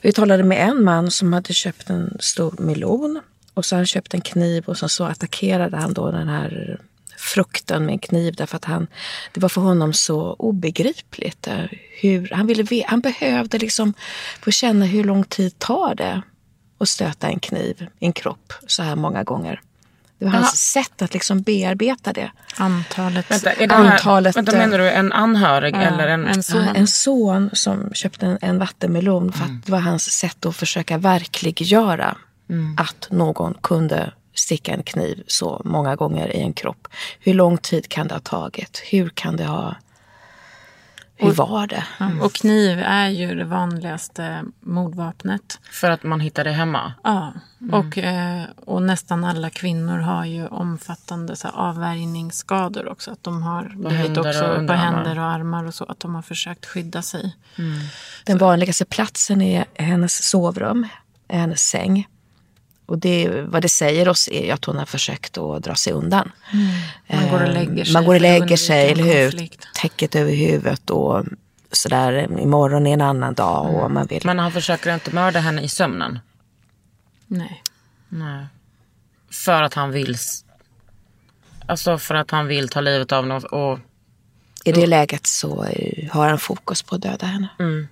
Vi 0.02 0.14
talade 0.14 0.44
med 0.44 0.70
en 0.70 0.84
man 0.84 1.12
som 1.12 1.34
hade 1.34 1.54
köpt 1.54 1.90
en 1.90 2.18
stor 2.20 2.56
melon. 2.60 3.22
Och 3.54 3.66
så 3.66 3.76
hade 3.76 3.80
han 3.80 3.86
köpt 3.86 4.14
en 4.14 4.22
kniv 4.22 4.64
och 4.66 4.78
så, 4.78 4.90
så 4.90 5.04
attackerade 5.04 5.78
han 5.78 5.94
då 5.94 6.12
den 6.12 6.28
här 6.28 6.80
frukten 7.22 7.86
med 7.86 7.94
en 7.94 8.00
kniv 8.00 8.36
därför 8.38 8.56
att 8.56 8.66
han, 8.66 8.88
det 9.34 9.40
var 9.40 9.50
för 9.50 9.62
honom 9.62 9.94
så 9.94 10.34
obegripligt. 10.34 11.48
Eh, 11.48 11.66
hur, 12.02 12.30
han, 12.32 12.48
ville, 12.48 12.84
han 12.88 13.00
behövde 13.00 13.58
liksom 13.58 13.94
få 14.42 14.52
känna 14.52 14.86
hur 14.86 15.04
lång 15.04 15.24
tid 15.24 15.60
tar 15.60 15.96
det 15.96 16.22
att 16.80 16.90
stöta 16.90 17.28
en 17.28 17.40
kniv 17.40 17.88
i 18.00 18.06
en 18.06 18.14
kropp 18.14 18.54
så 18.68 18.84
här 18.84 18.96
många 18.96 19.24
gånger. 19.24 19.62
Det 20.22 20.26
var 20.26 20.32
hans 20.32 20.46
Aha. 20.46 20.84
sätt 20.84 21.02
att 21.02 21.14
liksom 21.14 21.42
bearbeta 21.42 22.14
det. 22.14 22.32
Antalet. 22.56 23.32
Vänta, 23.32 23.52
är 23.52 23.68
det 23.68 23.76
Antalet, 23.76 24.36
här, 24.36 24.44
vänta, 24.44 24.58
menar 24.58 24.78
du 24.78 24.90
en 24.90 25.12
anhörig 25.12 25.76
ja, 25.76 25.80
eller 25.80 26.08
en, 26.08 26.28
en 26.28 26.44
son? 26.44 26.68
En 26.76 26.88
son 26.88 27.50
som 27.54 27.90
köpte 27.94 28.26
en, 28.26 28.38
en 28.42 28.60
vattenmelon 28.60 29.32
för 29.32 29.44
att 29.44 29.50
mm. 29.50 29.62
det 29.66 29.72
var 29.72 29.80
hans 29.80 30.12
sätt 30.12 30.46
att 30.46 30.56
försöka 30.56 30.98
verkliggöra 30.98 32.18
mm. 32.50 32.76
att 32.80 33.08
någon 33.12 33.54
kunde 33.62 34.12
sticka 34.34 34.74
en 34.74 34.84
kniv 34.84 35.24
så 35.28 35.62
många 35.66 35.96
gånger 35.96 36.36
i 36.36 36.42
en 36.42 36.54
kropp. 36.54 36.88
Hur 37.20 37.34
lång 37.34 37.58
tid 37.58 37.90
kan 37.90 38.08
det 38.08 38.14
ha 38.14 38.22
tagit? 38.22 38.84
Hur 38.92 39.10
kan 39.10 39.36
det 39.36 39.46
ha... 39.46 39.76
Hur 41.16 41.32
var 41.32 41.68
det? 41.68 41.84
Mm. 42.00 42.22
Och 42.22 42.34
kniv 42.34 42.80
är 42.80 43.10
ju 43.10 43.36
det 43.36 43.46
vanligaste 43.46 44.44
mordvapnet. 44.60 45.60
För 45.72 45.92
att 45.92 46.04
man 46.04 46.20
hittar 46.20 46.44
det 46.44 46.52
hemma? 46.52 46.94
Ja. 47.04 47.34
Mm. 47.62 47.74
Och, 47.74 47.98
eh, 47.98 48.44
och 48.66 48.82
nästan 48.82 49.24
alla 49.24 49.50
kvinnor 49.50 49.98
har 49.98 50.26
ju 50.26 50.48
omfattande 50.48 51.36
så 51.36 51.48
här, 51.48 51.56
avvärjningsskador 51.56 52.88
också. 52.88 53.12
Att 53.12 53.24
de 53.24 53.44
har 53.44 53.74
blivit 53.76 54.18
också 54.18 54.66
på 54.68 54.74
händer 54.74 55.20
och 55.20 55.26
armar 55.26 55.64
och 55.64 55.74
så. 55.74 55.86
Att 55.86 56.00
de 56.00 56.16
har 56.16 56.22
försökt 56.22 56.66
skydda 56.66 57.02
sig. 57.02 57.36
Mm. 57.58 57.80
Den 58.26 58.38
vanligaste 58.38 58.86
platsen 58.86 59.42
är 59.42 59.66
hennes 59.74 60.30
sovrum, 60.30 60.88
hennes 61.30 61.62
säng. 61.62 62.08
Och 62.86 62.98
det, 62.98 63.30
vad 63.48 63.62
det 63.62 63.70
säger 63.70 64.10
oss 64.10 64.30
är 64.32 64.54
att 64.54 64.66
hon 64.66 64.78
har 64.78 64.86
försökt 64.86 65.38
att 65.38 65.64
dra 65.64 65.76
sig 65.76 65.94
undan. 65.94 66.32
Mm. 66.54 67.22
Man 67.22 67.32
går 67.32 67.44
och 67.44 67.54
lägger 67.54 67.84
sig. 67.86 67.94
Man 67.94 68.06
går 68.06 68.16
och 68.16 68.22
lägger 68.22 68.58
sig, 68.58 68.92
eller 68.92 69.04
hur? 69.04 69.50
Täcket 69.74 70.16
över 70.16 70.34
huvudet 70.34 70.90
och 70.90 71.26
sådär. 71.72 72.40
Imorgon 72.40 72.88
är 72.88 72.94
en 72.94 73.02
annan 73.02 73.34
dag. 73.34 73.70
Mm. 73.70 73.82
Och 73.82 73.92
man 73.92 74.08
vill... 74.08 74.22
Men 74.26 74.40
han 74.40 74.52
försöker 74.52 74.94
inte 74.94 75.16
mörda 75.16 75.40
henne 75.40 75.62
i 75.62 75.70
sömnen? 75.70 76.20
Nej. 77.28 77.64
Nej. 78.10 78.46
För 79.32 79.64
att 79.64 79.74
han 79.74 79.92
vill... 79.92 80.16
Alltså 81.66 81.98
för 81.98 82.16
att 82.16 82.32
han 82.32 82.48
vill 82.48 82.70
ta 82.70 82.82
livet 82.82 83.12
av 83.12 83.28
någon 83.28 83.46
och... 83.46 83.80
I 84.64 84.72
det 84.72 84.88
läget 84.88 85.28
så 85.28 85.66
har 86.12 86.30
han 86.30 86.40
fokus 86.40 86.82
på 86.82 86.96
att 86.96 87.02
döda 87.02 87.26
henne. 87.26 87.48
Mm. 87.60 87.88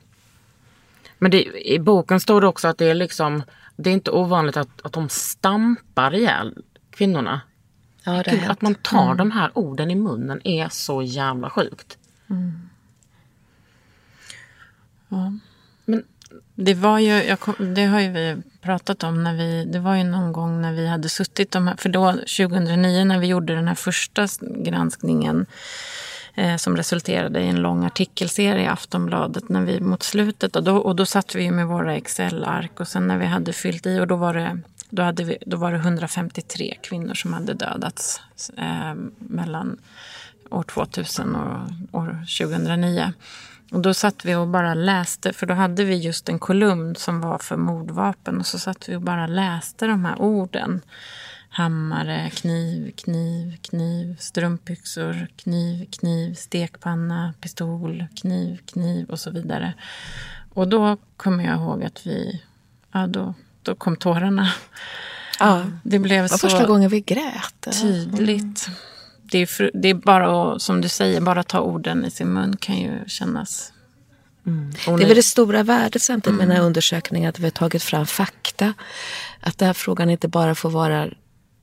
Men 1.18 1.32
det, 1.32 1.68
i 1.68 1.80
boken 1.80 2.20
står 2.20 2.42
det 2.42 2.48
också 2.48 2.68
att 2.68 2.78
det 2.78 2.86
är 2.86 2.94
liksom 2.94 3.44
det 3.84 3.90
är 3.90 3.94
inte 3.94 4.12
ovanligt 4.12 4.58
att, 4.58 4.82
att 4.82 4.94
de 4.94 5.10
stampar 5.10 6.14
ihjäl 6.14 6.64
kvinnorna. 6.90 7.42
Ja, 8.04 8.24
det 8.24 8.48
att 8.50 8.62
man 8.62 8.76
tar 8.76 9.06
mm. 9.06 9.18
de 9.18 9.32
här 9.32 9.52
orden 9.54 9.92
i 9.92 9.96
munnen 9.96 10.42
är 10.44 10.70
så 10.70 11.02
jävla 11.02 11.50
sjukt. 11.50 11.98
Mm. 12.30 12.70
Ja. 15.10 15.34
Men 15.86 16.04
det 16.56 16.74
var 16.74 17.00
ju, 17.00 17.24
jag, 17.24 17.40
det 17.76 17.86
har 17.86 18.00
ju 18.00 18.10
vi 18.12 18.38
pratat 18.62 19.04
om 19.04 19.24
när 19.24 19.34
vi, 19.34 19.66
det 19.66 19.80
var 19.80 19.96
ju 19.96 20.04
någon 20.04 20.34
gång 20.34 20.62
när 20.62 20.74
vi 20.74 20.88
hade 20.88 21.10
suttit 21.10 21.52
de 21.52 21.68
här, 21.68 21.76
för 21.76 21.90
då 21.90 22.12
2009 22.12 23.04
när 23.04 23.20
vi 23.20 23.28
gjorde 23.28 23.56
den 23.56 23.68
här 23.68 23.76
första 23.76 24.28
granskningen 24.42 25.46
eh, 26.40 26.58
som 26.58 26.78
resulterade 26.78 27.40
i 27.40 27.48
en 27.48 27.62
lång 27.62 27.86
artikelserie 27.86 28.64
i 28.64 28.68
Aftonbladet 28.68 29.50
när 29.50 29.62
vi 29.62 29.82
mot 29.82 30.04
slutet. 30.04 30.56
Och 30.56 30.64
då, 30.64 30.78
och 30.78 30.96
då 30.96 31.06
satt 31.06 31.36
vi 31.36 31.52
med 31.52 31.68
våra 31.68 31.96
Excel-ark 31.96 32.80
och 32.80 32.88
sen 32.88 33.08
när 33.08 33.18
vi 33.18 33.26
hade 33.26 33.54
fyllt 33.54 33.86
i 33.86 34.00
och 34.00 34.08
då 34.08 34.16
var 34.16 34.34
det, 34.34 34.60
då 34.90 35.04
hade 35.04 35.24
vi, 35.24 35.38
då 35.46 35.58
var 35.58 35.72
det 35.72 35.78
153 35.78 36.78
kvinnor 36.82 37.14
som 37.14 37.34
hade 37.34 37.54
dödats 37.54 38.22
eh, 38.58 38.94
mellan 39.18 39.78
år 40.50 40.64
2000 40.64 41.36
och 41.36 42.00
år 42.00 42.26
2009. 42.40 43.14
Och 43.72 43.80
då 43.80 43.94
satt 43.94 44.26
vi 44.26 44.36
och 44.36 44.48
bara 44.48 44.74
läste, 44.74 45.34
för 45.34 45.46
då 45.46 45.54
hade 45.54 45.84
vi 45.84 45.96
just 45.96 46.30
en 46.30 46.40
kolumn 46.40 46.96
som 46.96 47.22
var 47.22 47.38
för 47.38 47.58
mordvapen. 47.58 48.40
Och 48.40 48.46
så 48.46 48.60
satt 48.60 48.90
vi 48.90 48.96
och 48.96 49.02
bara 49.02 49.28
läste 49.28 49.88
de 49.88 50.06
här 50.06 50.22
orden 50.22 50.82
hammare, 51.60 52.30
kniv, 52.30 52.92
kniv, 52.96 53.58
kniv, 53.62 54.16
strumpbyxor, 54.20 55.28
kniv, 55.36 55.86
kniv, 55.92 56.34
stekpanna, 56.34 57.34
pistol, 57.42 58.06
kniv, 58.16 58.58
kniv 58.66 59.10
och 59.10 59.20
så 59.20 59.32
vidare. 59.32 59.74
Och 60.54 60.68
då 60.68 60.98
kommer 61.18 61.44
jag 61.44 61.56
ihåg 61.56 61.84
att 61.84 62.08
vi, 62.08 62.44
ja 62.92 63.08
då, 63.08 63.34
då 63.64 63.76
kom 63.76 63.96
tårarna. 63.96 64.54
Ja, 65.40 65.66
det 65.84 66.00
blev 66.00 66.16
det 66.16 66.22
var 66.22 66.28
så 66.28 66.38
första 66.38 66.66
gången 66.66 66.90
vi 66.90 67.02
grät. 67.02 67.68
Tydligt. 67.82 68.68
Mm. 68.68 68.80
Det, 69.32 69.38
är 69.38 69.72
det 69.74 69.90
är 69.90 69.94
bara 69.94 70.54
att, 70.54 70.62
som 70.62 70.82
du 70.82 70.90
säger, 70.90 71.22
bara 71.22 71.44
ta 71.44 71.60
orden 71.60 72.06
i 72.06 72.12
sin 72.12 72.34
mun 72.34 72.58
kan 72.58 72.78
ju 72.78 72.92
kännas 73.08 73.74
Mm. 74.46 74.72
Det 74.72 75.04
är 75.04 75.08
väl 75.08 75.16
det 75.16 75.24
stora 75.24 75.64
värdet 75.64 76.02
samtidigt 76.02 76.28
mm. 76.28 76.38
med 76.38 76.48
den 76.48 76.58
här 76.58 76.68
undersökningen, 76.68 77.30
att 77.30 77.40
vi 77.40 77.44
har 77.44 77.52
tagit 77.52 77.84
fram 77.84 78.06
fakta. 78.06 78.74
Att 79.40 79.58
den 79.58 79.66
här 79.66 79.74
frågan 79.74 80.10
inte 80.10 80.28
bara 80.28 80.56
får 80.56 80.70
vara 80.70 81.10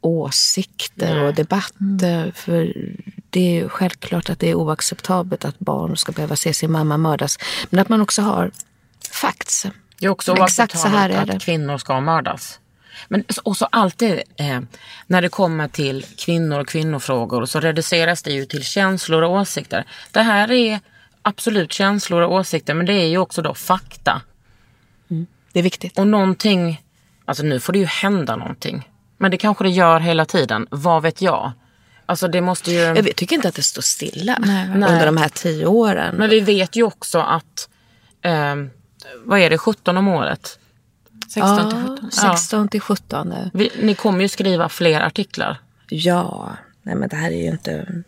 åsikter 0.07 1.22
och 1.22 1.34
debatt. 1.34 1.74
Mm. 1.80 2.32
För 2.32 2.72
det 3.30 3.61
är 3.61 3.68
självklart 3.68 4.30
att 4.30 4.38
det 4.40 4.50
är 4.50 4.54
oacceptabelt 4.54 5.44
att 5.44 5.59
barn 5.59 5.96
ska 5.96 6.12
behöva 6.12 6.36
se 6.36 6.54
sin 6.54 6.72
mamma 6.72 6.96
mördas. 6.96 7.38
Men 7.70 7.80
att 7.80 7.88
man 7.88 8.00
också 8.00 8.22
har 8.22 8.50
facts. 9.11 9.66
Det 9.98 10.07
är 10.07 10.11
också 10.11 10.36
Exakt 10.36 10.78
så 10.78 10.88
här 10.88 11.11
är 11.11 11.22
att 11.22 11.26
det. 11.26 11.38
kvinnor 11.38 11.78
ska 11.78 12.00
mördas. 12.00 12.61
Men 13.09 13.24
och 13.42 13.57
så 13.57 13.68
alltid 13.72 14.22
eh, 14.36 14.61
när 15.07 15.22
det 15.22 15.28
kommer 15.28 15.68
till 15.68 16.07
kvinnor 16.18 16.61
och 16.61 16.68
kvinnofrågor 16.68 17.46
så 17.46 17.61
reduceras 17.61 18.22
det 18.22 18.32
ju 18.32 18.44
till 18.44 18.64
känslor 18.64 19.22
och 19.22 19.32
åsikter. 19.32 19.84
Det 20.11 20.22
här 20.22 20.52
är 20.52 20.80
absolut 21.22 21.72
känslor 21.72 22.22
och 22.22 22.32
åsikter 22.32 22.74
men 22.74 22.86
det 22.86 22.92
är 22.92 23.07
ju 23.07 23.18
också 23.18 23.42
då 23.42 23.54
fakta. 23.54 24.22
Mm. 25.11 25.26
Det 25.52 25.59
är 25.59 25.62
viktigt. 25.62 25.98
Och 25.98 26.07
någonting, 26.07 26.82
alltså 27.24 27.42
nu 27.42 27.61
får 27.61 27.72
det 27.72 27.78
ju 27.78 27.84
hända 27.84 28.36
någonting. 28.36 28.88
Men 29.19 29.31
det 29.31 29.37
kanske 29.37 29.64
det 29.64 29.71
gör 29.71 30.01
hela 30.01 30.25
tiden. 30.25 30.67
Vad 30.71 31.03
vet 31.03 31.23
jag? 31.23 31.53
Alltså 32.07 32.29
det 32.29 32.41
måste 32.41 32.73
ju... 32.73 32.79
Jag 32.79 33.17
tycker 33.17 33.37
inte 33.37 33.49
att 33.49 33.55
det 33.55 33.62
står 33.62 33.83
stilla 33.83 34.39
Nej, 34.41 34.69
under 34.69 35.07
de 35.07 35.17
här 35.17 35.29
tio 35.29 35.67
åren. 35.67 36.14
Men 36.17 36.31
vi 36.31 36.41
vet 36.41 36.77
ju 36.77 36.83
också 36.83 37.19
att, 37.19 37.69
eh, 38.23 38.55
vad 39.25 39.41
är 39.41 39.51
det, 39.51 39.59
17 39.59 39.97
om 39.97 40.09
året? 40.09 40.59
16 41.29 41.71
till 41.71 41.97
17. 41.97 42.11
16 42.11 42.69
till 42.69 42.81
17. 42.81 43.35
Vi, 43.53 43.71
ni 43.83 43.95
kommer 43.95 44.21
ju 44.21 44.29
skriva 44.29 44.69
fler 44.69 45.01
artiklar. 45.01 45.59
Ja, 45.89 46.57
nej 46.83 46.95
men 46.95 47.09
det 47.09 47.17
här 47.17 47.31
är 47.31 47.43
ju 47.43 47.51
inte... 47.51 48.03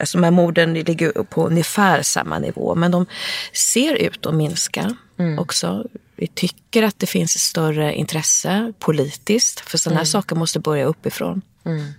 Alltså 0.00 0.18
de 0.18 0.24
här 0.24 0.30
morden 0.30 0.74
ligger 0.74 1.12
på 1.12 1.46
ungefär 1.46 2.02
samma 2.02 2.38
nivå. 2.38 2.74
Men 2.74 2.90
de 2.90 3.06
ser 3.52 3.94
ut 3.94 4.26
att 4.26 4.34
minska 4.34 4.96
mm. 5.18 5.38
också. 5.38 5.84
Vi 6.16 6.26
tycker 6.26 6.82
att 6.82 6.98
det 6.98 7.06
finns 7.06 7.36
ett 7.36 7.42
större 7.42 7.94
intresse 7.94 8.72
politiskt. 8.78 9.60
För 9.60 9.78
sådana 9.78 9.96
här 9.96 10.04
mm. 10.04 10.12
saker 10.12 10.36
måste 10.36 10.58
börja 10.60 10.84
uppifrån. 10.84 11.42
Mm. 11.64 11.92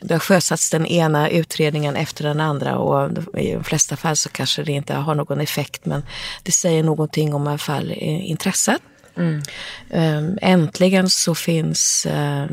Det 0.00 0.14
har 0.14 0.18
sjösatts 0.18 0.70
den 0.70 0.86
ena 0.86 1.30
utredningen 1.30 1.96
efter 1.96 2.24
den 2.24 2.40
andra 2.40 2.78
och 2.78 3.10
i 3.38 3.52
de 3.52 3.64
flesta 3.64 3.96
fall 3.96 4.16
så 4.16 4.28
kanske 4.28 4.62
det 4.62 4.72
inte 4.72 4.94
har 4.94 5.14
någon 5.14 5.40
effekt 5.40 5.86
men 5.86 6.02
det 6.42 6.52
säger 6.52 6.82
någonting 6.82 7.34
om 7.34 7.46
i 7.46 7.48
alla 7.48 7.58
fall 7.58 7.92
intresset. 7.92 8.82
Mm. 9.16 9.42
Äntligen 10.42 11.10
så 11.10 11.34
finns 11.34 12.02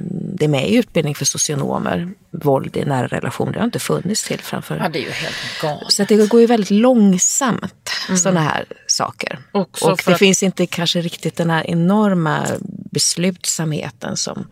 det 0.09 0.45
är 0.45 0.47
med 0.47 0.69
i 0.69 0.75
utbildning 0.75 1.15
för 1.15 1.25
socionomer. 1.25 2.09
Våld 2.31 2.77
i 2.77 2.85
nära 2.85 3.07
relationer, 3.07 3.51
det 3.53 3.59
har 3.59 3.65
inte 3.65 3.79
funnits 3.79 4.23
till 4.23 4.39
framför. 4.39 4.77
Ja, 4.77 4.89
det 4.89 4.99
är 4.99 5.03
ju 5.03 5.09
helt 5.11 5.35
galet. 5.61 5.91
Så 5.91 6.03
det 6.03 6.29
går 6.29 6.41
ju 6.41 6.47
väldigt 6.47 6.71
långsamt, 6.71 7.89
sådana 8.23 8.41
här 8.41 8.65
saker. 8.87 9.39
Också 9.51 9.91
och 9.91 10.01
det 10.05 10.13
att- 10.13 10.19
finns 10.19 10.43
inte 10.43 10.65
kanske 10.65 11.01
riktigt 11.01 11.35
den 11.35 11.49
här 11.49 11.69
enorma 11.69 12.47
beslutsamheten 12.91 14.17
som, 14.17 14.47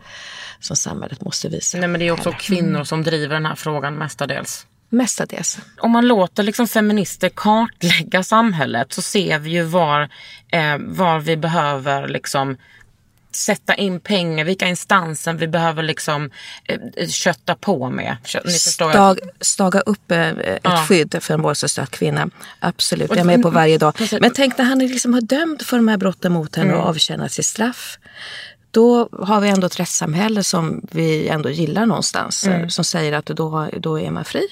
som 0.60 0.76
samhället 0.76 1.20
måste 1.20 1.48
visa. 1.48 1.78
Nej, 1.78 1.88
men 1.88 1.98
det 2.00 2.08
är 2.08 2.12
också 2.12 2.28
heller. 2.30 2.38
kvinnor 2.38 2.84
som 2.84 3.02
driver 3.02 3.34
den 3.34 3.46
här 3.46 3.54
frågan 3.54 3.94
mestadels. 3.94 4.66
Mestadels. 4.92 5.58
Om 5.80 5.90
man 5.90 6.06
låter 6.08 6.42
liksom 6.42 6.68
feminister 6.68 7.28
kartlägga 7.28 8.22
samhället 8.22 8.92
så 8.92 9.02
ser 9.02 9.38
vi 9.38 9.50
ju 9.50 9.62
var, 9.62 10.02
eh, 10.52 10.76
var 10.78 11.18
vi 11.18 11.36
behöver 11.36 12.08
liksom 12.08 12.56
sätta 13.34 13.74
in 13.74 14.00
pengar, 14.00 14.44
vilka 14.44 14.68
instanser 14.68 15.32
vi 15.32 15.48
behöver 15.48 15.82
liksom 15.82 16.30
eh, 16.64 17.08
kötta 17.08 17.54
på 17.54 17.90
med. 17.90 18.16
Stag, 18.58 19.18
staga 19.40 19.80
upp 19.80 20.10
eh, 20.10 20.28
ett 20.28 20.60
Ja. 20.62 20.84
skydd 20.88 21.16
för 21.20 21.34
en 21.34 21.42
våldsutsatt 21.42 21.90
kvinna. 21.90 22.30
Absolut, 22.60 23.10
jag 23.10 23.18
är 23.18 23.24
med 23.24 23.42
på 23.42 23.50
varje 23.50 23.78
dag. 23.78 23.94
Men 24.20 24.30
tänk 24.34 24.58
när 24.58 24.64
han 24.64 24.78
liksom 24.78 25.14
har 25.14 25.20
dömd 25.20 25.62
för 25.62 25.76
de 25.76 25.88
här 25.88 25.96
brotten 25.96 26.32
mot 26.32 26.56
henne 26.56 26.68
Mm. 26.68 26.80
och 26.80 26.88
avtjänat 26.88 27.32
sitt 27.32 27.46
straff. 27.46 27.98
Då 28.72 29.08
har 29.12 29.40
vi 29.40 29.48
ändå 29.48 29.66
ett 29.66 29.80
rättssamhälle 29.80 30.42
som 30.42 30.86
vi 30.90 31.28
ändå 31.28 31.50
gillar 31.50 31.86
någonstans. 31.86 32.44
eh, 32.46 32.54
Mm. 32.54 32.70
Som 32.70 32.84
säger 32.84 33.12
att 33.12 33.26
då, 33.26 33.68
då 33.76 34.00
är 34.00 34.10
man 34.10 34.24
fri. 34.24 34.48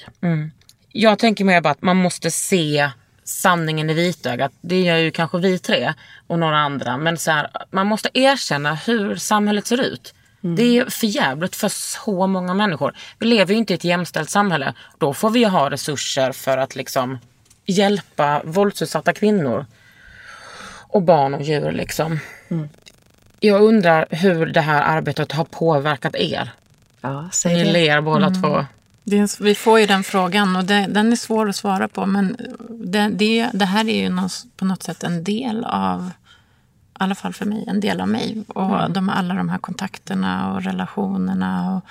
Jag 0.91 1.19
tänker 1.19 1.45
mer 1.45 1.61
bara 1.61 1.69
att 1.69 1.81
man 1.81 1.97
måste 1.97 2.31
se 2.31 2.89
sanningen 3.23 3.89
i 3.89 3.93
vitögat. 3.93 4.51
Det 4.61 4.81
gör 4.81 4.97
ju 4.97 5.11
kanske 5.11 5.37
vi 5.37 5.59
tre 5.59 5.93
och 6.27 6.39
några 6.39 6.57
andra. 6.57 6.97
Men 6.97 7.17
så 7.17 7.31
här, 7.31 7.49
man 7.71 7.87
måste 7.87 8.09
erkänna 8.13 8.75
hur 8.75 9.15
samhället 9.15 9.67
ser 9.67 9.81
ut. 9.81 10.13
Det 10.41 10.77
är 10.77 10.85
för 10.89 11.07
jävligt 11.07 11.55
för 11.55 11.69
så 11.69 12.27
många 12.27 12.53
människor. 12.53 12.93
Vi 13.19 13.25
lever 13.25 13.53
ju 13.53 13.57
inte 13.59 13.73
i 13.73 13.75
ett 13.75 13.83
jämställt 13.83 14.29
samhälle. 14.29 14.73
Då 14.97 15.13
får 15.13 15.29
vi 15.29 15.39
ju 15.39 15.45
ha 15.47 15.69
resurser 15.69 16.31
för 16.31 16.57
att 16.57 16.75
liksom 16.75 17.19
hjälpa 17.65 18.41
våldsutsatta 18.43 19.13
kvinnor. 19.13 19.65
Och 20.87 21.01
barn 21.01 21.33
och 21.33 21.41
djur 21.41 21.71
liksom. 21.71 22.19
Jag 23.43 23.61
undrar 23.61 24.05
hur 24.09 24.45
det 24.45 24.61
här 24.61 24.81
arbetet 24.81 25.31
har 25.31 25.45
påverkat 25.45 26.15
er. 26.15 26.51
Ja, 27.01 27.29
säg 27.31 27.55
Ni 27.55 27.63
det. 27.63 27.71
ler 27.71 28.01
båda 28.01 28.29
två. 28.29 28.65
Det 29.03 29.17
är, 29.19 29.43
vi 29.43 29.55
får 29.55 29.79
ju 29.79 29.85
den 29.85 30.03
frågan 30.03 30.55
och 30.55 30.65
det, 30.65 30.87
den 30.89 31.11
är 31.11 31.15
svår 31.15 31.49
att 31.49 31.55
svara 31.55 31.87
på. 31.87 32.05
Men 32.05 32.37
det, 32.69 33.09
det, 33.09 33.49
det 33.53 33.65
här 33.65 33.89
är 33.89 34.01
ju 34.01 34.09
någon, 34.09 34.29
på 34.57 34.65
något 34.65 34.83
sätt 34.83 35.03
en 35.03 35.23
del 35.23 35.63
av, 35.65 36.11
i 36.19 36.93
alla 36.93 37.15
fall 37.15 37.33
för 37.33 37.45
mig, 37.45 37.65
en 37.67 37.79
del 37.79 38.01
av 38.01 38.07
mig. 38.07 38.43
Och 38.47 38.91
de, 38.91 39.09
alla 39.09 39.33
de 39.33 39.49
här 39.49 39.57
kontakterna 39.57 40.53
och 40.53 40.63
relationerna. 40.63 41.75
Och, 41.75 41.85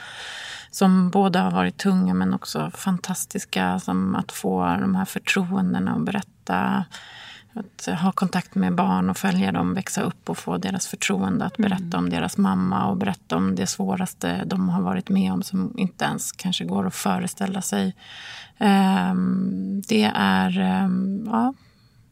som 0.70 1.10
både 1.10 1.38
har 1.38 1.50
varit 1.50 1.76
tunga 1.78 2.14
men 2.14 2.34
också 2.34 2.70
fantastiska. 2.74 3.80
Som 3.80 4.14
att 4.14 4.32
få 4.32 4.76
de 4.80 4.94
här 4.94 5.04
förtroendena 5.04 5.94
och 5.94 6.00
berätta. 6.00 6.84
Att 7.54 7.86
ha 8.00 8.12
kontakt 8.12 8.54
med 8.54 8.74
barn 8.74 9.10
och 9.10 9.16
följa 9.16 9.52
dem 9.52 9.74
växa 9.74 10.02
upp 10.02 10.30
och 10.30 10.38
få 10.38 10.56
deras 10.58 10.86
förtroende 10.86 11.44
att 11.44 11.56
berätta 11.56 11.98
om 11.98 12.10
deras 12.10 12.36
mamma 12.36 12.86
och 12.86 12.96
berätta 12.96 13.36
om 13.36 13.54
det 13.54 13.66
svåraste 13.66 14.44
de 14.46 14.68
har 14.68 14.82
varit 14.82 15.08
med 15.08 15.32
om 15.32 15.42
som 15.42 15.74
inte 15.78 16.04
ens 16.04 16.32
kanske 16.32 16.64
går 16.64 16.86
att 16.86 16.94
föreställa 16.94 17.62
sig. 17.62 17.94
Ehm, 18.58 19.82
det 19.88 20.10
är... 20.14 20.58
ehm, 20.60 21.28
ja, 21.32 21.54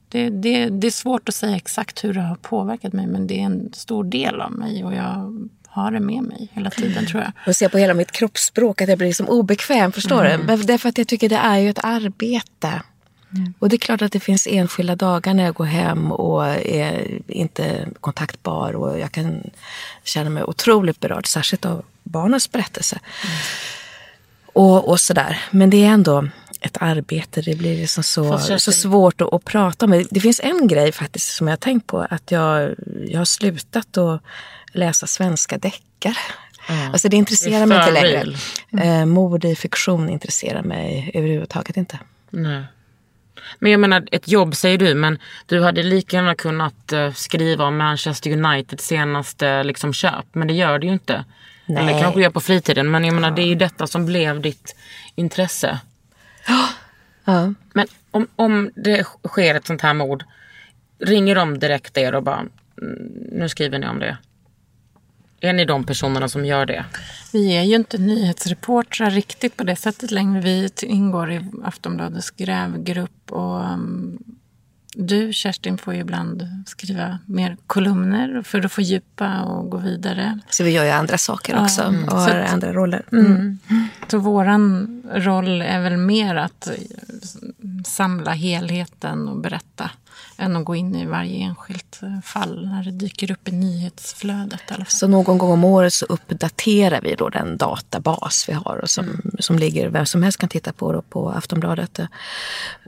det, 0.09 0.31
det, 0.31 0.69
det 0.69 0.87
är 0.87 0.91
svårt 0.91 1.29
att 1.29 1.35
säga 1.35 1.57
exakt 1.57 2.05
hur 2.05 2.15
det 2.15 2.21
har 2.21 2.37
påverkat 2.37 2.93
mig 2.93 3.07
men 3.07 3.27
det 3.27 3.41
är 3.41 3.45
en 3.45 3.73
stor 3.73 4.05
del 4.05 4.41
av 4.41 4.53
mig 4.53 4.85
och 4.85 4.95
jag 4.95 5.39
har 5.67 5.91
det 5.91 6.01
med 6.01 6.23
mig 6.23 6.49
hela 6.53 6.71
tiden 6.71 7.07
tror 7.07 7.23
jag. 7.23 7.33
Och 7.47 7.57
se 7.57 7.69
på 7.69 7.79
hela 7.79 7.95
mitt 7.95 8.13
kroppsspråk 8.13 8.81
att 8.81 8.89
jag 8.89 8.99
blir 8.99 9.09
liksom 9.09 9.29
obekväm, 9.29 9.93
förstår 9.93 10.25
Mm. 10.25 10.41
du? 10.41 10.47
Men 10.47 10.67
därför 10.67 10.89
att 10.89 10.99
jag 10.99 11.09
tycker 11.09 11.29
det 11.29 11.37
är 11.37 11.59
ju 11.59 11.71
ett 11.71 11.85
arbete. 11.85 12.83
Och 13.59 13.69
det 13.69 13.77
är 13.77 13.79
klart 13.79 14.03
att 14.03 14.13
det 14.13 14.21
finns 14.21 14.47
enskilda 14.51 14.97
dagar 14.97 15.35
när 15.35 15.45
jag 15.45 15.55
går 15.55 15.65
hem 15.65 16.13
och 16.13 16.47
är 16.47 17.19
inte 17.27 17.89
kontaktbar 18.01 18.73
och 18.73 18.99
jag 18.99 19.13
kan 19.13 19.51
känna 20.05 20.31
mig 20.31 20.45
otroligt 20.45 21.01
berörd, 21.01 21.27
särskilt 21.27 21.65
av 21.65 21.85
barnens 22.03 22.53
berättelse. 22.53 22.99
Och, 24.47 24.89
och 24.89 25.01
sådär. 25.01 25.43
Men 25.51 25.71
det 25.71 25.85
är 25.85 25.89
ändå 25.89 26.29
ett 26.61 26.77
arbete, 26.81 27.43
det 27.43 27.55
blir 27.55 27.77
liksom 27.77 28.05
så, 28.05 28.39
så 28.39 28.73
svårt 28.73 29.21
att, 29.21 29.33
att 29.33 29.45
prata 29.45 29.87
om. 29.87 30.05
Det 30.11 30.21
finns 30.21 30.41
en 30.45 30.69
grej 30.69 30.93
faktiskt 30.93 31.37
som 31.37 31.47
jag 31.47 31.53
har 31.53 31.57
tänkt 31.59 31.87
på, 31.87 32.07
att 32.11 32.31
jag, 32.31 32.75
jag 33.07 33.21
har 33.21 33.25
slutat 33.25 33.97
att 33.97 34.23
läsa 34.73 35.07
svenska 35.07 35.59
deckare. 35.59 36.17
Alltså 36.93 37.09
det 37.09 37.17
intresserar 37.17 37.61
Det 37.61 37.67
mig 37.67 37.79
inte 37.79 37.91
längre. 37.91 38.25
real. 38.25 38.37
Eh, 39.01 39.07
mord 39.07 39.45
i 39.45 39.57
fiktion 39.57 40.09
intresserar 40.09 40.63
mig 40.63 41.11
överhuvudtaget 41.15 41.77
inte. 41.77 41.99
Nej. 42.31 42.65
Men 43.59 43.73
jag 43.73 43.81
menar, 43.81 44.09
ett 44.13 44.29
jobb 44.29 44.57
säger 44.57 44.79
du, 44.79 44.95
men 44.95 45.19
du 45.47 45.63
hade 45.63 45.83
lika 45.83 46.17
gärna 46.17 46.35
kunnat 46.35 46.93
eh, 46.93 47.13
skriva 47.13 47.65
om 47.65 47.77
Manchester 47.77 48.33
United 48.45 48.81
senaste 48.81 49.63
liksom, 49.63 49.93
köp. 49.93 50.27
Men 50.33 50.49
det 50.49 50.55
gör 50.55 50.79
du 50.79 50.87
ju 50.87 50.93
inte. 50.93 51.25
Nej. 51.67 51.83
Eller 51.83 52.01
kanske 52.01 52.21
gör 52.21 52.31
på 52.31 52.41
fritiden. 52.41 52.91
Men 52.91 53.05
jag 53.05 53.15
menar, 53.15 53.31
det 53.31 53.43
är 53.43 53.47
ju 53.47 53.55
detta 53.55 53.87
som 53.87 54.07
blev 54.07 54.41
ditt 54.41 54.77
intresse. 55.15 55.79
Ja. 57.25 57.53
Men 57.73 57.87
om, 58.11 58.27
om 58.37 58.71
det 58.77 59.07
sker 59.29 59.55
ett 59.55 59.67
sånt 59.67 59.83
här 59.83 59.95
mord, 59.95 60.25
ringer 60.99 61.35
de 61.35 61.59
direkt 61.59 61.99
er 61.99 62.15
och 62.15 62.23
bara, 62.23 62.39
"Mm, 62.39 62.49
nu 63.33 63.49
skriver 63.49 63.79
ni 63.79 63.87
om 63.89 63.99
det? 63.99 64.17
Är 65.41 65.53
ni 65.53 65.65
de 65.65 65.85
personerna 65.85 66.29
som 66.29 66.45
gör 66.45 66.67
det? 66.67 66.85
Vi 67.33 67.57
är 67.57 67.63
ju 67.63 67.75
inte 67.75 67.99
nyhetsreportrar 67.99 69.11
riktigt 69.11 69.57
på 69.57 69.65
det 69.65 69.77
sättet 69.77 70.11
längre. 70.11 70.41
Vi 70.41 70.69
ingår 70.83 71.33
i 71.33 71.45
Aftonbladets 71.65 72.31
grävgrupp. 72.31 73.33
Och, 73.33 73.73
um, 73.73 74.19
du, 74.95 75.33
Kerstin, 75.33 75.79
får 75.79 75.95
ju 75.95 76.01
ibland 76.01 76.49
skriva 76.67 77.19
mer 77.27 77.57
kolumner 77.67 78.43
för 78.43 78.65
att 78.65 78.73
få 78.73 78.81
djupa 78.81 79.43
och 79.43 79.71
gå 79.71 79.77
vidare. 79.79 80.39
Så 80.51 80.65
vi 80.65 80.71
gör 80.71 80.85
ju 80.85 80.91
andra 80.91 81.19
saker 81.19 81.55
Ja, 81.55 81.63
också 81.65 81.83
mm. 81.83 82.05
och 82.09 82.17
har 82.19 82.31
att- 82.31 82.53
andra 82.53 82.73
roller. 82.73 83.03
Mm. 83.13 83.59
Så 84.11 84.19
våran 84.19 85.03
roll 85.15 85.63
är 85.63 85.81
väl 85.81 85.97
mer 85.97 86.37
att 86.37 86.71
samla 87.87 88.31
helheten 88.33 89.29
och 89.29 89.37
berätta 89.41 89.91
än 90.37 90.57
att 90.57 90.65
gå 90.65 90.77
in 90.77 90.95
i 90.95 91.07
varje 91.07 91.45
enskilt 91.45 91.99
eh, 92.03 92.21
fall 92.21 92.69
när 92.69 92.85
det 92.85 92.91
dyker 92.91 93.31
upp 93.31 93.49
i 93.49 93.53
nyhetsflödet. 93.53 94.61
I. 94.71 94.85
Så 94.89 95.09
någon 95.09 95.39
gång 95.39 95.51
om 95.51 95.65
året 95.65 95.95
så 95.95 96.07
uppdaterar 96.07 97.01
vi 97.01 97.15
då 97.15 97.29
den 97.29 97.57
databas 97.57 98.49
vi 98.49 98.53
har 98.53 98.77
och 98.83 98.91
som, 98.91 99.21
som 99.39 99.59
ligger, 99.59 99.89
vem 99.89 100.07
som 100.07 100.23
helst 100.23 100.39
kan 100.39 100.49
titta 100.49 100.73
på 100.73 100.93
då 100.93 101.03
på 101.03 101.31
Aftonbladet. 101.31 102.01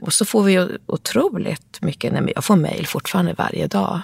Och 0.01 0.13
så 0.13 0.25
får 0.25 0.43
vi 0.43 0.77
otroligt 0.85 1.81
mycket, 1.81 2.13
jag 2.35 2.43
får 2.43 2.55
mejl 2.55 2.87
fortfarande 2.87 3.33
varje 3.33 3.67
dag 3.67 4.01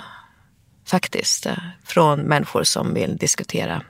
faktiskt 0.85 1.45
eh, 1.45 1.57
från 1.83 2.19
människor 2.19 2.63
som 2.63 2.93
vill 2.93 3.17
diskutera 3.17 3.81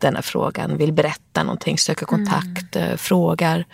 denna 0.00 0.22
frågan, 0.22 0.76
vill 0.76 0.92
berätta 0.92 1.42
någonting, 1.42 1.78
söker 1.78 2.06
kontakt, 2.06 2.76
eh, 2.76 2.96
frågar 2.96 3.64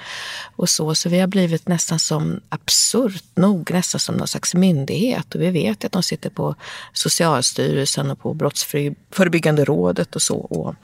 och 0.56 0.68
så. 0.68 0.94
Så 0.94 1.08
vi 1.08 1.20
har 1.20 1.26
blivit 1.26 1.68
nästan 1.68 1.98
som, 1.98 2.40
absurt 2.48 3.24
nog, 3.34 3.70
nästan 3.70 4.00
som 4.00 4.14
någon 4.14 4.28
slags 4.28 4.54
myndighet. 4.54 5.34
Och 5.34 5.40
vi 5.40 5.50
vet 5.50 5.84
att 5.84 5.92
de 5.92 6.02
sitter 6.02 6.30
på 6.30 6.54
Socialstyrelsen 6.92 8.10
och 8.10 8.20
på 8.20 8.34
Brottsförebyggande 8.34 9.64
rådet 9.64 10.16
och 10.16 10.22
så 10.22 10.36
och, 10.36 10.74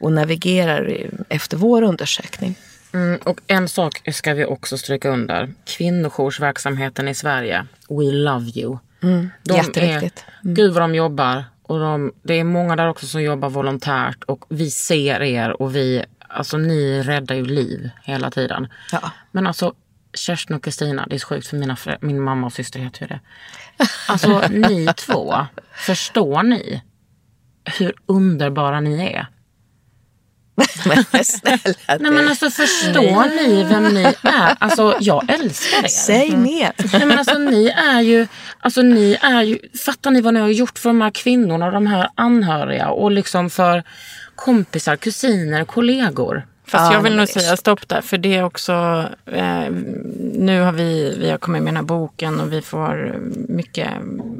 och 0.00 0.12
navigerar 0.12 1.06
efter 1.28 1.56
vår 1.56 1.82
undersökning. 1.82 2.56
Mm, 2.92 3.20
och 3.24 3.40
en 3.46 3.68
sak 3.68 4.14
ska 4.14 4.34
vi 4.34 4.44
också 4.44 4.78
stryka 4.78 5.08
under. 5.10 5.54
Kvinnojoursverksamheten 5.64 7.08
i 7.08 7.14
Sverige. 7.14 7.66
We 7.88 8.04
love 8.12 8.50
you. 8.54 8.78
Mm, 9.02 9.30
De 9.42 9.56
jätteviktigt. 9.56 10.24
Är, 10.44 10.48
Gud 10.48 10.72
vad 10.72 10.82
de 10.82 10.94
jobbar. 10.94 11.44
Och 11.66 11.80
de, 11.80 12.12
det 12.22 12.34
är 12.34 12.44
många 12.44 12.76
där 12.76 12.88
också 12.88 13.06
som 13.06 13.22
jobbar 13.22 13.50
volontärt. 13.50 14.24
Och 14.24 14.44
vi 14.48 14.70
ser 14.70 15.22
er 15.22 15.62
och 15.62 15.76
vi, 15.76 16.04
alltså 16.28 16.56
ni 16.56 17.02
räddar 17.02 17.34
ju 17.34 17.44
liv 17.44 17.90
hela 18.02 18.30
tiden. 18.30 18.68
Ja. 18.92 19.10
Men 19.30 19.46
alltså 19.46 19.74
Kerstin 20.14 20.56
och 20.56 20.64
Kristina, 20.64 21.06
det 21.06 21.14
är 21.14 21.18
så 21.18 21.26
sjukt 21.26 21.46
för 21.46 21.56
mina, 21.56 21.76
min 22.00 22.20
mamma 22.20 22.46
och 22.46 22.52
syster 22.52 22.80
heter 22.80 23.02
ju 23.02 23.06
det. 23.06 23.20
Alltså 24.08 24.42
ni 24.50 24.88
två, 24.96 25.46
förstår 25.74 26.42
ni 26.42 26.82
hur 27.78 27.94
underbara 28.06 28.80
ni 28.80 29.06
är? 29.06 29.26
Men 30.84 31.24
snälla 31.24 31.74
Nej 32.00 32.10
men 32.10 32.28
alltså 32.28 32.50
förstår 32.50 33.36
ni 33.36 33.64
vem 33.64 33.94
ni 33.94 34.02
är? 34.22 34.56
Alltså 34.58 34.96
jag 35.00 35.30
älskar 35.30 35.84
er. 35.84 35.88
säg 35.88 36.36
mer. 36.36 36.72
Nej, 36.92 37.06
men 37.06 37.18
alltså, 37.18 37.38
ni 37.38 37.68
är 37.68 38.00
ju, 38.00 38.26
alltså, 38.58 38.82
ni 38.82 39.16
är 39.20 39.42
ju, 39.42 39.58
fattar 39.84 40.10
ni 40.10 40.20
vad 40.20 40.34
ni 40.34 40.40
har 40.40 40.48
gjort 40.48 40.78
för 40.78 40.88
de 40.88 41.00
här 41.00 41.10
kvinnorna 41.10 41.66
och 41.66 41.72
de 41.72 41.86
här 41.86 42.08
anhöriga 42.14 42.88
och 42.88 43.10
liksom 43.10 43.50
för 43.50 43.82
kompisar, 44.36 44.96
kusiner, 44.96 45.64
kollegor? 45.64 46.46
Fast 46.66 46.90
Ja, 46.90 46.92
jag 46.92 47.02
vill 47.02 47.16
nog 47.16 47.28
säga 47.28 47.56
stopp 47.56 47.88
där. 47.88 48.00
För 48.00 48.18
det 48.18 48.36
är 48.36 48.44
också, 48.44 49.04
eh, 49.26 49.70
nu 50.34 50.60
har 50.60 50.72
vi, 50.72 51.16
vi 51.18 51.30
har 51.30 51.38
kommit 51.38 51.62
med 51.62 51.68
den 51.68 51.76
här 51.76 51.84
boken 51.84 52.40
och 52.40 52.52
vi 52.52 52.62
får 52.62 53.16
mycket 53.48 53.90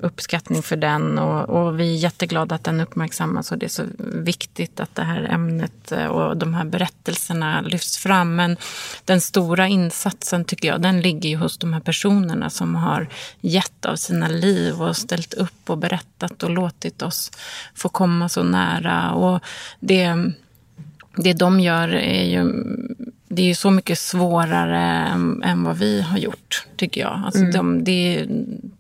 uppskattning 0.03 0.63
för 0.63 0.77
den. 0.77 1.19
Och, 1.19 1.49
och 1.49 1.81
vi 1.81 1.95
är 1.95 1.99
jätteglada 1.99 2.55
att 2.55 2.65
den 2.65 2.81
uppmärksammas 2.81 3.53
och 3.53 3.59
det 3.59 3.67
är 3.67 3.71
så 3.71 3.83
viktigt 3.99 4.81
att 4.81 4.95
det 4.95 5.03
här 5.03 5.23
ämnet 5.23 5.93
eh, 5.93 6.07
och 6.07 6.37
de 6.37 6.55
här 6.55 6.65
berättelserna 6.65 7.61
lyfts 7.61 7.99
fram. 7.99 8.37
Men 8.37 8.57
den 9.05 9.21
stora 9.21 9.69
insatsen 9.69 10.45
tycker 10.45 10.69
jag, 10.69 10.83
den 10.83 11.01
ligger 11.01 11.29
ju 11.29 11.37
hos 11.37 11.59
de 11.59 11.73
här 11.73 11.81
personerna 11.81 12.51
som 12.51 12.75
har 12.75 13.09
gett 13.41 13.87
av 13.87 13.97
sina 13.97 14.29
liv 14.29 14.83
och 14.83 14.97
ställt 14.97 15.35
upp 15.35 15.71
och 15.71 15.79
berättat 15.79 16.43
och 16.43 16.51
låtit 16.51 17.03
oss 17.03 17.31
få 17.75 17.89
komma 17.89 18.29
så 18.29 18.43
nära. 18.43 19.13
Och 19.13 19.41
det 19.81 20.33
det 21.17 21.33
de 21.33 21.61
gör 21.61 21.89
är 21.95 22.25
ju, 22.25 22.53
det 23.29 23.43
är 23.43 23.47
ju 23.47 23.55
så 23.55 23.71
mycket 23.71 23.99
svårare 23.99 24.81
än, 24.83 25.43
än 25.43 25.65
vad 25.65 25.79
vi 25.79 26.01
har 26.03 26.19
gjort, 26.19 26.67
tycker 26.77 27.01
jag. 27.01 27.23
Alltså 27.27 27.41
Mm. 27.41 27.53
de, 27.53 27.85
det, 27.85 28.27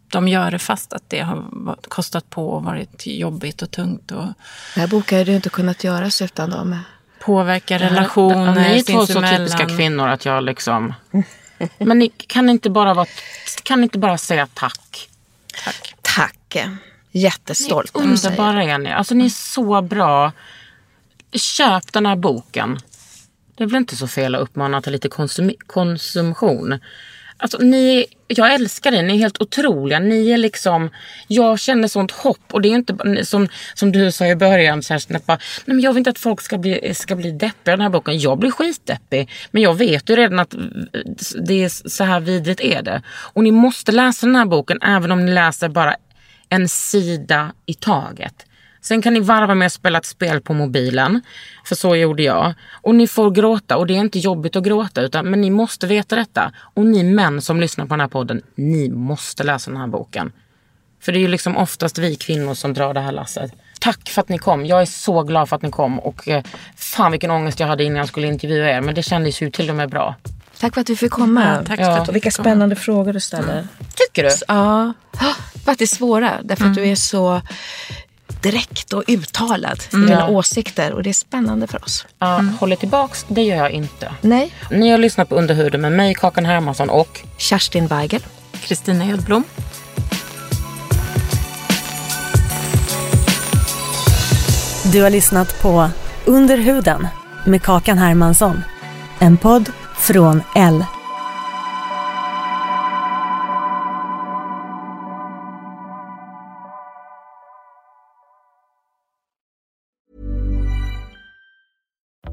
de 0.08 0.28
gör 0.28 0.50
det 0.50 0.58
fast 0.58 0.92
att 0.92 1.10
det 1.10 1.20
har 1.20 1.44
kostat 1.88 2.30
på 2.30 2.48
och 2.50 2.62
varit 2.64 3.06
jobbigt 3.06 3.62
och 3.62 3.70
tungt. 3.70 4.10
Och 4.10 4.24
Den 4.24 4.34
här 4.80 4.86
boken 4.86 5.18
hade 5.18 5.30
ju 5.30 5.36
inte 5.36 5.48
kunnat 5.50 5.84
göras 5.84 6.22
utan 6.22 6.50
dem. 6.50 6.78
påverkar 7.20 7.80
Ja, 7.80 7.86
relationer 7.90 8.54
Ni 8.54 8.78
är 8.78 8.82
två 8.82 9.06
så 9.06 9.22
typiska 9.22 9.66
kvinnor 9.66 10.08
att 10.08 10.24
jag 10.24 10.44
liksom... 10.44 10.94
Men 11.78 11.98
ni 11.98 12.08
kan 12.08 12.50
inte 12.50 12.70
bara, 12.70 12.94
vara, 12.94 13.06
kan 13.62 13.82
inte 13.82 13.98
bara 13.98 14.18
säga 14.18 14.48
tack? 14.54 15.08
Tack. 15.64 15.94
Tack. 16.02 16.66
Jättestolt. 17.12 17.90
du 17.94 18.16
säger. 18.16 18.32
Underbara 18.32 18.64
är 18.64 18.78
ni. 18.78 18.92
Alltså 18.92 19.14
ni 19.14 19.24
är 19.24 19.28
så 19.28 19.82
bra. 19.82 20.32
Köp 21.34 21.92
den 21.92 22.06
här 22.06 22.16
boken. 22.16 22.78
Det 23.56 23.64
är 23.64 23.68
väl 23.68 23.76
inte 23.76 23.96
så 23.96 24.08
fel 24.08 24.34
att 24.34 24.40
uppmana 24.40 24.82
till 24.82 24.92
lite 24.92 25.08
konsum- 25.08 25.56
konsumtion. 25.66 26.78
Alltså, 27.36 27.58
ni, 27.58 28.06
jag 28.26 28.54
älskar 28.54 28.92
er, 28.92 29.02
ni 29.02 29.14
är 29.14 29.18
helt 29.18 29.42
otroliga. 29.42 29.98
Ni 29.98 30.30
är 30.30 30.38
liksom, 30.38 30.90
jag 31.28 31.58
känner 31.58 31.88
sånt 31.88 32.10
hopp. 32.10 32.52
Och 32.52 32.62
det 32.62 32.68
är 32.68 32.74
inte 32.74 33.24
som, 33.24 33.48
som 33.74 33.92
du 33.92 34.12
sa 34.12 34.26
i 34.26 34.36
början, 34.36 34.82
Kerstin, 34.82 35.16
att 35.16 35.26
bara, 35.26 35.38
nej, 35.64 35.74
men 35.76 35.80
jag 35.80 35.92
vill 35.92 35.98
inte 35.98 36.10
att 36.10 36.18
folk 36.18 36.40
ska 36.40 36.58
bli, 36.58 36.94
ska 36.94 37.16
bli 37.16 37.30
deppiga 37.30 37.72
i 37.72 37.76
den 37.76 37.80
här 37.80 37.88
boken. 37.88 38.18
Jag 38.18 38.38
blir 38.38 38.50
skitdeppig. 38.50 39.30
Men 39.50 39.62
jag 39.62 39.74
vet 39.74 40.10
ju 40.10 40.16
redan 40.16 40.38
att 40.38 40.54
eh, 40.54 40.60
det 41.46 41.64
är 41.64 41.88
så 41.88 42.04
här 42.04 42.20
vidrigt 42.20 42.60
är 42.60 42.82
det. 42.82 43.02
Och 43.08 43.44
ni 43.44 43.50
måste 43.50 43.92
läsa 43.92 44.26
den 44.26 44.36
här 44.36 44.46
boken 44.46 44.82
även 44.82 45.12
om 45.12 45.26
ni 45.26 45.32
läser 45.32 45.68
bara 45.68 45.96
en 46.48 46.68
sida 46.68 47.52
i 47.66 47.74
taget. 47.74 48.46
Sen 48.84 49.02
kan 49.02 49.14
ni 49.14 49.20
varva 49.20 49.54
med 49.54 49.66
att 49.66 49.72
spela 49.72 49.98
ett 49.98 50.06
spel 50.06 50.40
på 50.40 50.54
mobilen. 50.54 51.20
För 51.64 51.74
så 51.74 51.96
gjorde 51.96 52.22
jag. 52.22 52.54
Och 52.72 52.94
ni 52.94 53.06
får 53.08 53.30
gråta 53.30 53.76
och 53.76 53.86
det 53.86 53.94
är 53.94 53.98
inte 53.98 54.18
jobbigt 54.18 54.56
att 54.56 54.64
gråta. 54.64 55.00
Utan, 55.02 55.30
men 55.30 55.40
ni 55.40 55.50
måste 55.50 55.86
veta 55.86 56.16
detta. 56.16 56.52
Och 56.58 56.86
ni 56.86 57.02
män 57.02 57.42
som 57.42 57.60
lyssnar 57.60 57.84
på 57.84 57.88
den 57.94 58.00
här 58.00 58.08
podden, 58.08 58.42
ni 58.54 58.88
måste 58.90 59.44
läsa 59.44 59.70
den 59.70 59.80
här 59.80 59.86
boken. 59.86 60.32
För 61.00 61.12
det 61.12 61.18
är 61.18 61.20
ju 61.20 61.28
liksom 61.28 61.56
oftast 61.56 61.98
vi 61.98 62.16
kvinnor 62.16 62.54
som 62.54 62.74
drar 62.74 62.94
det 62.94 63.00
här 63.00 63.12
lasset. 63.12 63.52
Tack 63.80 64.08
för 64.08 64.20
att 64.20 64.28
ni 64.28 64.38
kom. 64.38 64.66
Jag 64.66 64.80
är 64.82 64.86
så 64.86 65.22
glad 65.22 65.48
för 65.48 65.56
att 65.56 65.62
ni 65.62 65.70
kom. 65.70 65.98
Och 66.00 66.28
eh, 66.28 66.42
fan 66.76 67.10
vilken 67.12 67.30
ångest 67.30 67.60
jag 67.60 67.66
hade 67.66 67.84
innan 67.84 67.98
jag 67.98 68.08
skulle 68.08 68.26
intervjua 68.26 68.70
er. 68.70 68.80
Men 68.80 68.94
det 68.94 69.02
kändes 69.02 69.42
ju 69.42 69.50
till 69.50 69.70
och 69.70 69.76
med 69.76 69.90
bra. 69.90 70.14
Tack 70.60 70.74
för 70.74 70.80
att 70.80 70.90
vi 70.90 70.96
fick 70.96 71.10
komma. 71.12 71.62
tack 71.66 71.80
Ja. 71.80 71.84
för 71.84 72.02
att 72.02 72.08
Och 72.08 72.14
vilka 72.14 72.30
spännande 72.30 72.76
frågor 72.76 73.12
du 73.12 73.20
ställer. 73.20 73.66
Tycker 73.94 74.22
du? 74.22 74.30
Ja, 74.48 74.92
faktiskt 75.64 75.96
svåra. 75.96 76.32
Därför 76.42 76.64
att 76.64 76.74
du 76.74 76.88
är 76.88 76.94
så 76.94 77.40
direkt 78.44 78.92
och 78.92 79.04
uttalad 79.06 79.82
i 79.92 79.96
dina 79.96 80.28
åsikter. 80.28 80.92
Och 80.92 81.02
det 81.02 81.10
är 81.10 81.14
spännande 81.14 81.66
för 81.66 81.84
oss. 81.84 82.06
Ja, 82.18 82.44
Håller 82.60 82.76
tillbaks, 82.76 83.24
det 83.28 83.42
gör 83.42 83.56
jag 83.56 83.70
inte. 83.70 84.12
Nej, 84.20 84.52
Ni 84.70 84.90
har 84.90 84.98
lyssnat 84.98 85.28
på 85.28 85.34
Underhuden 85.34 85.80
med 85.80 85.92
mig, 85.92 86.14
Kakan 86.14 86.44
Hermansson 86.46 86.90
och 86.90 87.20
Kerstin 87.38 87.86
Weigel. 87.86 88.20
Kristina 88.60 89.04
Edblom. 89.04 89.44
Du 94.92 95.02
har 95.02 95.10
lyssnat 95.10 95.62
på 95.62 95.88
Under 96.24 96.56
huden 96.58 97.08
med 97.46 97.62
Kakan 97.62 97.98
Hermansson. 97.98 98.62
En 99.18 99.36
podd 99.36 99.70
från 99.98 100.42
L. 100.56 100.84